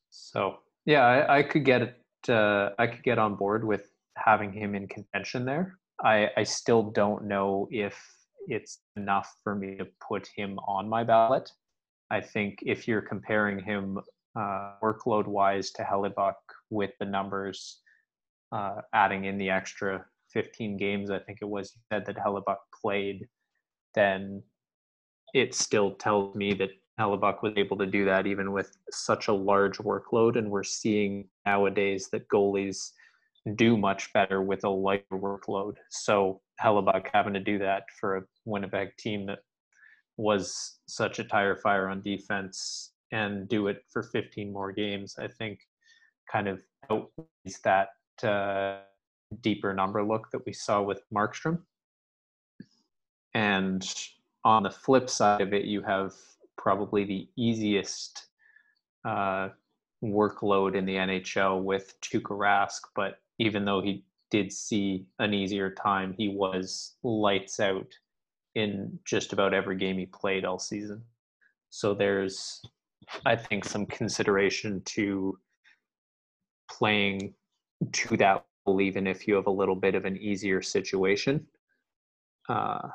So 0.09 0.57
yeah, 0.85 1.05
I, 1.05 1.37
I 1.39 1.43
could 1.43 1.65
get. 1.65 1.97
Uh, 2.29 2.69
I 2.77 2.85
could 2.85 3.01
get 3.01 3.17
on 3.17 3.35
board 3.35 3.65
with 3.65 3.89
having 4.15 4.53
him 4.53 4.75
in 4.75 4.87
contention 4.87 5.43
there. 5.43 5.79
I, 6.03 6.29
I 6.37 6.43
still 6.43 6.83
don't 6.83 7.23
know 7.25 7.67
if 7.71 7.99
it's 8.47 8.79
enough 8.95 9.35
for 9.43 9.55
me 9.55 9.77
to 9.77 9.87
put 10.07 10.27
him 10.35 10.59
on 10.67 10.87
my 10.87 11.03
ballot. 11.03 11.51
I 12.11 12.21
think 12.21 12.59
if 12.63 12.87
you're 12.87 13.01
comparing 13.01 13.63
him 13.63 13.99
uh, 14.35 14.73
workload 14.83 15.25
wise 15.25 15.71
to 15.71 15.83
Hellebuyck 15.83 16.35
with 16.69 16.91
the 16.99 17.05
numbers, 17.05 17.79
uh, 18.51 18.81
adding 18.93 19.25
in 19.25 19.37
the 19.37 19.49
extra 19.49 20.05
15 20.33 20.77
games, 20.77 21.11
I 21.11 21.19
think 21.19 21.39
it 21.41 21.49
was, 21.49 21.73
said 21.91 22.05
that 22.05 22.17
Hellebuyck 22.17 22.57
played, 22.81 23.27
then 23.93 24.43
it 25.33 25.53
still 25.53 25.91
tells 25.95 26.35
me 26.35 26.53
that 26.55 26.69
Hellebuyck 26.99 27.41
was 27.41 27.53
able 27.57 27.77
to 27.77 27.85
do 27.85 28.05
that 28.05 28.27
even 28.27 28.51
with 28.51 28.75
such 28.91 29.27
a 29.27 29.33
large 29.33 29.77
workload. 29.77 30.37
And 30.37 30.51
we're 30.51 30.63
seeing 30.63 31.27
nowadays 31.45 32.09
that 32.11 32.27
goalies 32.27 32.91
do 33.55 33.75
much 33.75 34.13
better 34.13 34.41
with 34.41 34.63
a 34.63 34.69
lighter 34.69 35.05
workload. 35.13 35.75
So 35.89 36.41
Hellebuyck 36.61 37.07
having 37.11 37.33
to 37.33 37.39
do 37.39 37.57
that 37.59 37.83
for 37.99 38.17
a 38.17 38.23
Winnipeg 38.45 38.95
team 38.97 39.25
that 39.27 39.39
was 40.17 40.79
such 40.87 41.19
a 41.19 41.23
tire 41.23 41.55
fire 41.55 41.89
on 41.89 42.01
defense 42.01 42.91
and 43.11 43.47
do 43.49 43.67
it 43.67 43.83
for 43.91 44.03
15 44.03 44.53
more 44.53 44.71
games, 44.71 45.15
I 45.17 45.27
think 45.27 45.59
kind 46.31 46.47
of 46.47 46.61
outweighs 46.89 47.59
that 47.63 47.89
uh, 48.23 48.81
deeper 49.41 49.73
number 49.73 50.03
look 50.03 50.29
that 50.31 50.45
we 50.45 50.53
saw 50.53 50.81
with 50.81 51.01
Markstrom. 51.13 51.59
And 53.33 53.83
on 54.43 54.63
the 54.63 54.71
flip 54.71 55.09
side 55.09 55.41
of 55.41 55.53
it, 55.53 55.65
you 55.65 55.81
have 55.81 56.13
probably 56.57 57.05
the 57.05 57.29
easiest 57.37 58.27
uh, 59.05 59.49
workload 60.03 60.75
in 60.75 60.85
the 60.85 60.95
NHL 60.95 61.63
with 61.63 61.93
Tuukka 62.01 62.37
Rask. 62.37 62.81
But 62.95 63.19
even 63.39 63.65
though 63.65 63.81
he 63.81 64.03
did 64.29 64.51
see 64.51 65.05
an 65.19 65.33
easier 65.33 65.69
time, 65.69 66.13
he 66.17 66.29
was 66.29 66.95
lights 67.03 67.59
out 67.59 67.87
in 68.55 68.99
just 69.05 69.33
about 69.33 69.53
every 69.53 69.77
game 69.77 69.97
he 69.97 70.05
played 70.05 70.45
all 70.45 70.59
season. 70.59 71.01
So 71.69 71.93
there's, 71.93 72.61
I 73.25 73.35
think, 73.35 73.63
some 73.63 73.85
consideration 73.85 74.81
to 74.85 75.37
playing 76.69 77.33
to 77.93 78.17
that 78.17 78.45
even 78.79 79.07
if 79.07 79.27
you 79.27 79.35
have 79.35 79.47
a 79.47 79.51
little 79.51 79.75
bit 79.75 79.95
of 79.95 80.05
an 80.05 80.17
easier 80.17 80.61
situation. 80.61 81.45
Uh, 82.47 82.89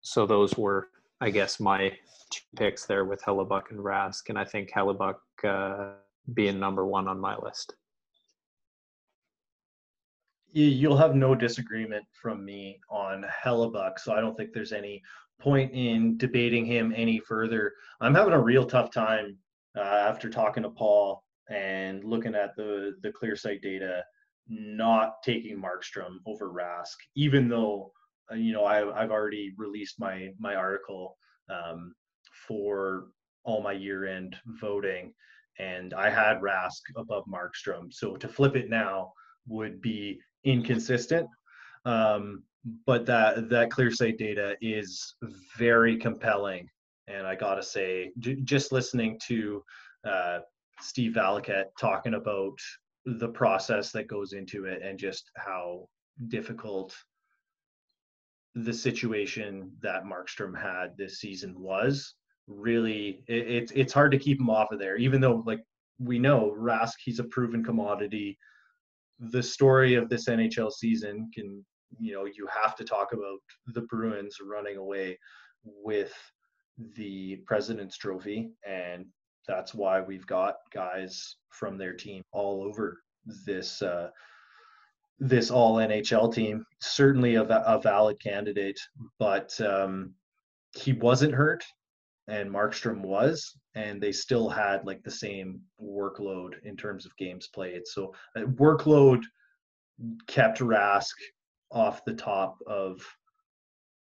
so 0.00 0.26
those 0.26 0.56
were, 0.56 0.88
I 1.20 1.30
guess, 1.30 1.58
my 1.58 1.90
two 2.30 2.42
picks 2.56 2.86
there 2.86 3.04
with 3.04 3.22
Hellebuyck 3.22 3.70
and 3.70 3.80
Rask, 3.80 4.28
and 4.28 4.38
I 4.38 4.44
think 4.44 4.70
Hellebuyck 4.70 5.16
uh, 5.44 5.94
being 6.34 6.60
number 6.60 6.86
one 6.86 7.08
on 7.08 7.18
my 7.18 7.36
list. 7.36 7.74
You'll 10.52 10.96
have 10.96 11.14
no 11.14 11.34
disagreement 11.34 12.04
from 12.22 12.44
me 12.44 12.80
on 12.88 13.24
Hellebuyck, 13.44 13.98
so 13.98 14.14
I 14.14 14.20
don't 14.20 14.36
think 14.36 14.52
there's 14.52 14.72
any 14.72 15.02
point 15.38 15.72
in 15.74 16.16
debating 16.16 16.64
him 16.64 16.94
any 16.96 17.18
further. 17.18 17.74
I'm 18.00 18.14
having 18.14 18.32
a 18.32 18.40
real 18.40 18.64
tough 18.64 18.90
time 18.90 19.36
uh, 19.76 19.80
after 19.80 20.30
talking 20.30 20.62
to 20.62 20.70
Paul 20.70 21.25
and 21.48 22.04
looking 22.04 22.34
at 22.34 22.56
the 22.56 22.94
the 23.02 23.12
ClearSight 23.12 23.62
data, 23.62 24.02
not 24.48 25.22
taking 25.24 25.60
Markstrom 25.60 26.18
over 26.26 26.50
Rask, 26.50 26.96
even 27.14 27.48
though 27.48 27.92
uh, 28.30 28.34
you 28.34 28.52
know 28.52 28.64
I, 28.64 29.02
I've 29.02 29.10
already 29.10 29.54
released 29.56 30.00
my 30.00 30.30
my 30.38 30.54
article 30.54 31.16
um, 31.50 31.94
for 32.46 33.06
all 33.44 33.62
my 33.62 33.72
year 33.72 34.06
end 34.06 34.36
voting, 34.60 35.12
and 35.58 35.94
I 35.94 36.10
had 36.10 36.40
Rask 36.40 36.80
above 36.96 37.24
Markstrom. 37.26 37.92
So 37.92 38.16
to 38.16 38.28
flip 38.28 38.56
it 38.56 38.68
now 38.68 39.12
would 39.46 39.80
be 39.80 40.20
inconsistent. 40.44 41.28
Um, 41.84 42.42
but 42.84 43.06
that 43.06 43.48
that 43.48 43.70
ClearSight 43.70 44.18
data 44.18 44.56
is 44.60 45.14
very 45.56 45.96
compelling, 45.96 46.68
and 47.06 47.26
I 47.26 47.36
gotta 47.36 47.62
say, 47.62 48.10
j- 48.18 48.40
just 48.42 48.72
listening 48.72 49.20
to 49.28 49.62
uh, 50.04 50.38
Steve 50.80 51.12
Valiquette 51.12 51.70
talking 51.78 52.14
about 52.14 52.58
the 53.04 53.28
process 53.28 53.92
that 53.92 54.08
goes 54.08 54.32
into 54.32 54.64
it 54.64 54.82
and 54.82 54.98
just 54.98 55.30
how 55.36 55.88
difficult 56.28 56.94
the 58.54 58.72
situation 58.72 59.70
that 59.82 60.04
Markstrom 60.04 60.58
had 60.58 60.96
this 60.96 61.18
season 61.18 61.54
was. 61.60 62.14
Really, 62.48 63.22
it, 63.28 63.48
it's 63.48 63.72
it's 63.72 63.92
hard 63.92 64.12
to 64.12 64.18
keep 64.18 64.40
him 64.40 64.50
off 64.50 64.72
of 64.72 64.78
there, 64.78 64.96
even 64.96 65.20
though 65.20 65.42
like 65.46 65.60
we 65.98 66.18
know 66.18 66.54
Rask, 66.56 66.94
he's 67.04 67.18
a 67.18 67.24
proven 67.24 67.64
commodity. 67.64 68.38
The 69.18 69.42
story 69.42 69.94
of 69.94 70.08
this 70.08 70.28
NHL 70.28 70.70
season 70.72 71.30
can, 71.34 71.64
you 71.98 72.14
know, 72.14 72.24
you 72.26 72.46
have 72.62 72.76
to 72.76 72.84
talk 72.84 73.12
about 73.12 73.38
the 73.66 73.82
Bruins 73.82 74.36
running 74.44 74.76
away 74.76 75.18
with 75.64 76.12
the 76.94 77.36
President's 77.46 77.96
Trophy 77.96 78.50
and 78.66 79.06
that's 79.46 79.74
why 79.74 80.00
we've 80.00 80.26
got 80.26 80.56
guys 80.72 81.36
from 81.50 81.78
their 81.78 81.94
team 81.94 82.22
all 82.32 82.62
over 82.62 83.00
this 83.44 83.82
uh, 83.82 84.10
this 85.18 85.50
all 85.50 85.76
NHL 85.76 86.32
team. 86.32 86.64
Certainly 86.80 87.36
a, 87.36 87.42
a 87.42 87.80
valid 87.80 88.20
candidate, 88.22 88.78
but 89.18 89.58
um, 89.60 90.14
he 90.76 90.92
wasn't 90.92 91.34
hurt, 91.34 91.64
and 92.28 92.50
Markstrom 92.50 93.00
was, 93.00 93.56
and 93.74 94.00
they 94.00 94.12
still 94.12 94.48
had 94.48 94.84
like 94.84 95.02
the 95.02 95.10
same 95.10 95.60
workload 95.82 96.54
in 96.64 96.76
terms 96.76 97.06
of 97.06 97.16
games 97.16 97.48
played. 97.48 97.86
So 97.86 98.14
uh, 98.36 98.40
workload 98.40 99.22
kept 100.26 100.58
Rask 100.58 101.14
off 101.70 102.04
the 102.04 102.14
top 102.14 102.58
of 102.66 103.00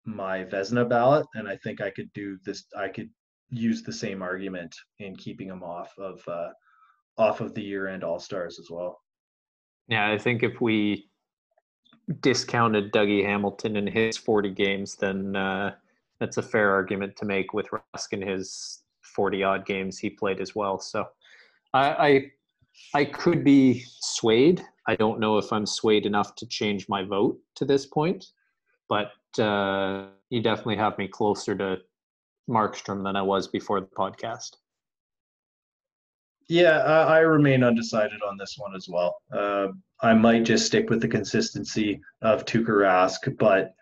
my 0.04 0.44
Vezina 0.44 0.88
ballot, 0.88 1.26
and 1.34 1.48
I 1.48 1.56
think 1.56 1.80
I 1.80 1.90
could 1.90 2.12
do 2.12 2.38
this. 2.44 2.64
I 2.76 2.88
could 2.88 3.10
use 3.51 3.82
the 3.82 3.92
same 3.92 4.22
argument 4.22 4.74
in 4.98 5.16
keeping 5.16 5.48
him 5.48 5.62
off 5.62 5.92
of 5.98 6.22
uh, 6.28 6.51
off 7.18 7.40
of 7.40 7.55
the 7.55 7.62
year-end 7.62 8.05
All 8.05 8.18
Stars 8.18 8.59
as 8.59 8.70
well. 8.70 9.01
Yeah, 9.88 10.11
I 10.11 10.18
think 10.18 10.42
if 10.42 10.61
we 10.61 11.11
discounted 12.20 12.92
Dougie 12.92 13.24
Hamilton 13.24 13.76
in 13.76 13.86
his 13.86 14.16
40 14.16 14.51
games, 14.51 14.96
then 14.96 15.36
uh, 15.36 15.74
that's 16.18 16.36
a 16.36 16.42
fair 16.42 16.70
argument 16.70 17.16
to 17.16 17.24
make 17.24 17.53
with 17.53 17.68
Rask 17.68 18.12
in 18.12 18.22
his 18.22 18.82
40 19.03 19.42
odd 19.42 19.66
games 19.66 19.98
he 19.98 20.11
played 20.11 20.40
as 20.40 20.55
well. 20.55 20.78
So 20.78 21.07
I, 21.74 22.30
I, 22.94 23.01
I 23.01 23.05
could 23.05 23.44
be 23.44 23.84
swayed. 24.01 24.64
I 24.86 24.96
don't 24.96 25.20
know 25.20 25.38
if 25.38 25.53
I'm 25.53 25.66
swayed 25.66 26.07
enough 26.07 26.34
to 26.36 26.46
change 26.46 26.88
my 26.88 27.03
vote 27.03 27.38
to 27.57 27.64
this 27.64 27.86
point, 27.86 28.26
but 28.88 29.12
uh, 29.38 30.07
you 30.30 30.42
definitely 30.42 30.76
have 30.76 30.98
me 30.98 31.09
closer 31.09 31.55
to 31.57 31.78
Markstrom 32.51 33.05
than 33.05 33.16
I 33.16 33.22
was 33.22 33.48
before 33.48 33.80
the 33.80 33.86
podcast. 33.86 34.57
Yeah, 36.48 36.78
I, 36.78 37.18
I 37.18 37.18
remain 37.20 37.62
undecided 37.62 38.20
on 38.28 38.36
this 38.36 38.57
one 38.59 38.74
as 38.74 38.88
well. 38.88 39.22
Uh, 39.32 39.68
I 40.03 40.14
might 40.14 40.44
just 40.44 40.66
stick 40.66 40.90
with 40.90 41.01
the 41.01 41.09
consistency 41.09 42.01
of 42.22 42.44
Tuukka 42.44 42.70
Rask, 42.70 43.38
but 43.38 43.72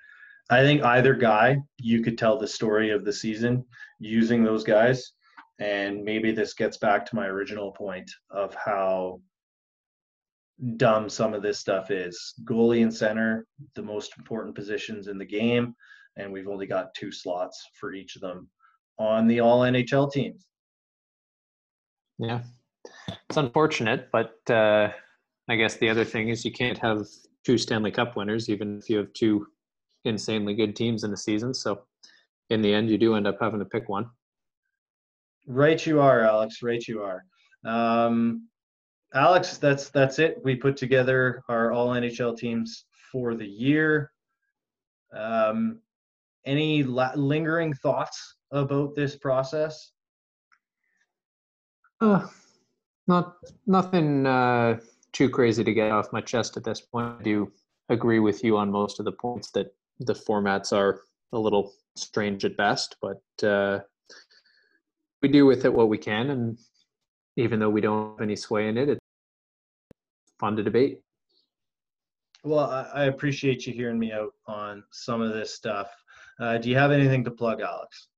I 0.50 0.60
think 0.60 0.82
either 0.82 1.14
guy, 1.14 1.62
you 1.78 2.02
could 2.02 2.18
tell 2.18 2.38
the 2.38 2.46
story 2.46 2.90
of 2.90 3.04
the 3.04 3.12
season 3.12 3.64
using 4.00 4.44
those 4.44 4.64
guys. 4.64 5.12
And 5.58 6.04
maybe 6.04 6.30
this 6.30 6.54
gets 6.54 6.76
back 6.76 7.06
to 7.06 7.16
my 7.16 7.26
original 7.26 7.72
point 7.72 8.10
of 8.30 8.54
how 8.54 9.20
dumb 10.76 11.08
some 11.08 11.34
of 11.34 11.42
this 11.42 11.58
stuff 11.58 11.90
is. 11.90 12.34
Goalie 12.44 12.82
and 12.82 12.94
center, 12.94 13.46
the 13.74 13.82
most 13.82 14.12
important 14.18 14.54
positions 14.54 15.08
in 15.08 15.18
the 15.18 15.24
game, 15.24 15.74
and 16.16 16.32
we've 16.32 16.48
only 16.48 16.66
got 16.66 16.94
two 16.94 17.10
slots 17.10 17.64
for 17.80 17.92
each 17.92 18.14
of 18.14 18.22
them 18.22 18.48
on 18.98 19.26
the 19.26 19.40
all 19.40 19.60
NHL 19.60 20.12
teams. 20.12 20.44
Yeah, 22.18 22.40
it's 23.28 23.36
unfortunate, 23.36 24.08
but 24.12 24.38
uh, 24.50 24.90
I 25.48 25.56
guess 25.56 25.76
the 25.76 25.88
other 25.88 26.04
thing 26.04 26.28
is 26.30 26.44
you 26.44 26.52
can't 26.52 26.78
have 26.78 27.06
two 27.44 27.58
Stanley 27.58 27.90
Cup 27.90 28.16
winners, 28.16 28.48
even 28.48 28.78
if 28.78 28.90
you 28.90 28.98
have 28.98 29.12
two 29.12 29.46
insanely 30.04 30.54
good 30.54 30.74
teams 30.74 31.04
in 31.04 31.10
the 31.10 31.16
season. 31.16 31.54
So 31.54 31.82
in 32.50 32.60
the 32.60 32.72
end, 32.72 32.90
you 32.90 32.98
do 32.98 33.14
end 33.14 33.26
up 33.26 33.38
having 33.40 33.60
to 33.60 33.64
pick 33.64 33.88
one. 33.88 34.06
Right, 35.46 35.84
you 35.86 36.00
are, 36.00 36.22
Alex. 36.22 36.62
Right, 36.62 36.86
you 36.86 37.02
are. 37.02 37.24
Um, 37.64 38.48
Alex, 39.14 39.56
that's 39.56 39.88
that's 39.90 40.18
it. 40.18 40.38
We 40.44 40.56
put 40.56 40.76
together 40.76 41.42
our 41.48 41.72
all 41.72 41.88
NHL 41.88 42.36
teams 42.36 42.84
for 43.10 43.34
the 43.34 43.46
year. 43.46 44.12
Um, 45.16 45.80
any 46.44 46.82
la- 46.82 47.14
lingering 47.14 47.72
thoughts 47.72 48.36
about 48.50 48.94
this 48.94 49.16
process? 49.16 49.92
Uh, 52.00 52.26
not 53.06 53.36
nothing 53.66 54.26
uh, 54.26 54.78
too 55.12 55.28
crazy 55.28 55.64
to 55.64 55.72
get 55.72 55.90
off 55.90 56.12
my 56.12 56.20
chest 56.20 56.56
at 56.56 56.64
this 56.64 56.80
point. 56.80 57.16
I 57.20 57.22
do 57.22 57.52
agree 57.88 58.20
with 58.20 58.44
you 58.44 58.56
on 58.56 58.70
most 58.70 58.98
of 58.98 59.04
the 59.04 59.12
points 59.12 59.50
that 59.52 59.74
the 60.00 60.14
formats 60.14 60.72
are 60.72 61.02
a 61.32 61.38
little 61.38 61.72
strange 61.96 62.44
at 62.44 62.56
best, 62.56 62.96
but 63.02 63.46
uh, 63.46 63.80
we 65.22 65.28
do 65.28 65.46
with 65.46 65.64
it 65.64 65.72
what 65.72 65.88
we 65.88 65.98
can, 65.98 66.30
and 66.30 66.58
even 67.36 67.58
though 67.58 67.70
we 67.70 67.80
don't 67.80 68.12
have 68.12 68.22
any 68.22 68.36
sway 68.36 68.68
in 68.68 68.78
it, 68.78 68.88
it's 68.88 69.00
fun 70.38 70.56
to 70.56 70.62
debate. 70.62 71.00
Well, 72.44 72.70
I, 72.94 73.04
appreciate 73.06 73.66
you 73.66 73.72
hearing 73.72 73.98
me 73.98 74.12
out 74.12 74.32
on 74.46 74.84
some 74.92 75.20
of 75.20 75.32
this 75.32 75.54
stuff. 75.54 75.90
Uh, 76.38 76.56
do 76.56 76.70
you 76.70 76.76
have 76.76 76.92
anything 76.92 77.24
to 77.24 77.32
plug, 77.32 77.60
Alex? 77.60 78.08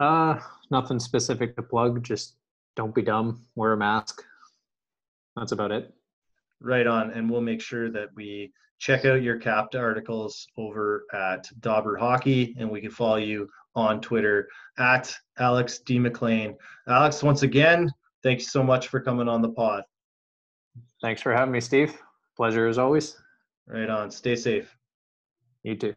Uh, 0.00 0.38
nothing 0.70 0.98
specific 0.98 1.54
to 1.56 1.62
plug. 1.62 2.02
Just 2.02 2.36
don't 2.76 2.94
be 2.94 3.02
dumb. 3.02 3.44
Wear 3.54 3.72
a 3.72 3.76
mask. 3.76 4.22
That's 5.36 5.52
about 5.52 5.72
it. 5.72 5.92
Right 6.60 6.86
on, 6.86 7.10
and 7.10 7.30
we'll 7.30 7.40
make 7.40 7.60
sure 7.60 7.90
that 7.90 8.08
we 8.14 8.52
check 8.78 9.04
out 9.04 9.22
your 9.22 9.38
capped 9.38 9.74
articles 9.74 10.46
over 10.56 11.04
at 11.12 11.48
DobberHockey, 11.60 12.54
and 12.58 12.70
we 12.70 12.80
can 12.80 12.90
follow 12.90 13.16
you 13.16 13.48
on 13.74 14.00
Twitter 14.00 14.48
at 14.78 15.14
Alex 15.38 15.78
D 15.78 15.98
MacLean. 15.98 16.56
Alex, 16.88 17.22
once 17.22 17.42
again, 17.42 17.90
thanks 18.22 18.52
so 18.52 18.62
much 18.62 18.88
for 18.88 19.00
coming 19.00 19.28
on 19.28 19.40
the 19.40 19.48
pod. 19.48 19.84
Thanks 21.00 21.22
for 21.22 21.32
having 21.32 21.52
me, 21.52 21.60
Steve. 21.60 21.96
Pleasure 22.36 22.66
as 22.66 22.78
always. 22.78 23.16
Right 23.66 23.88
on. 23.88 24.10
Stay 24.10 24.36
safe. 24.36 24.76
You 25.62 25.76
too. 25.76 25.94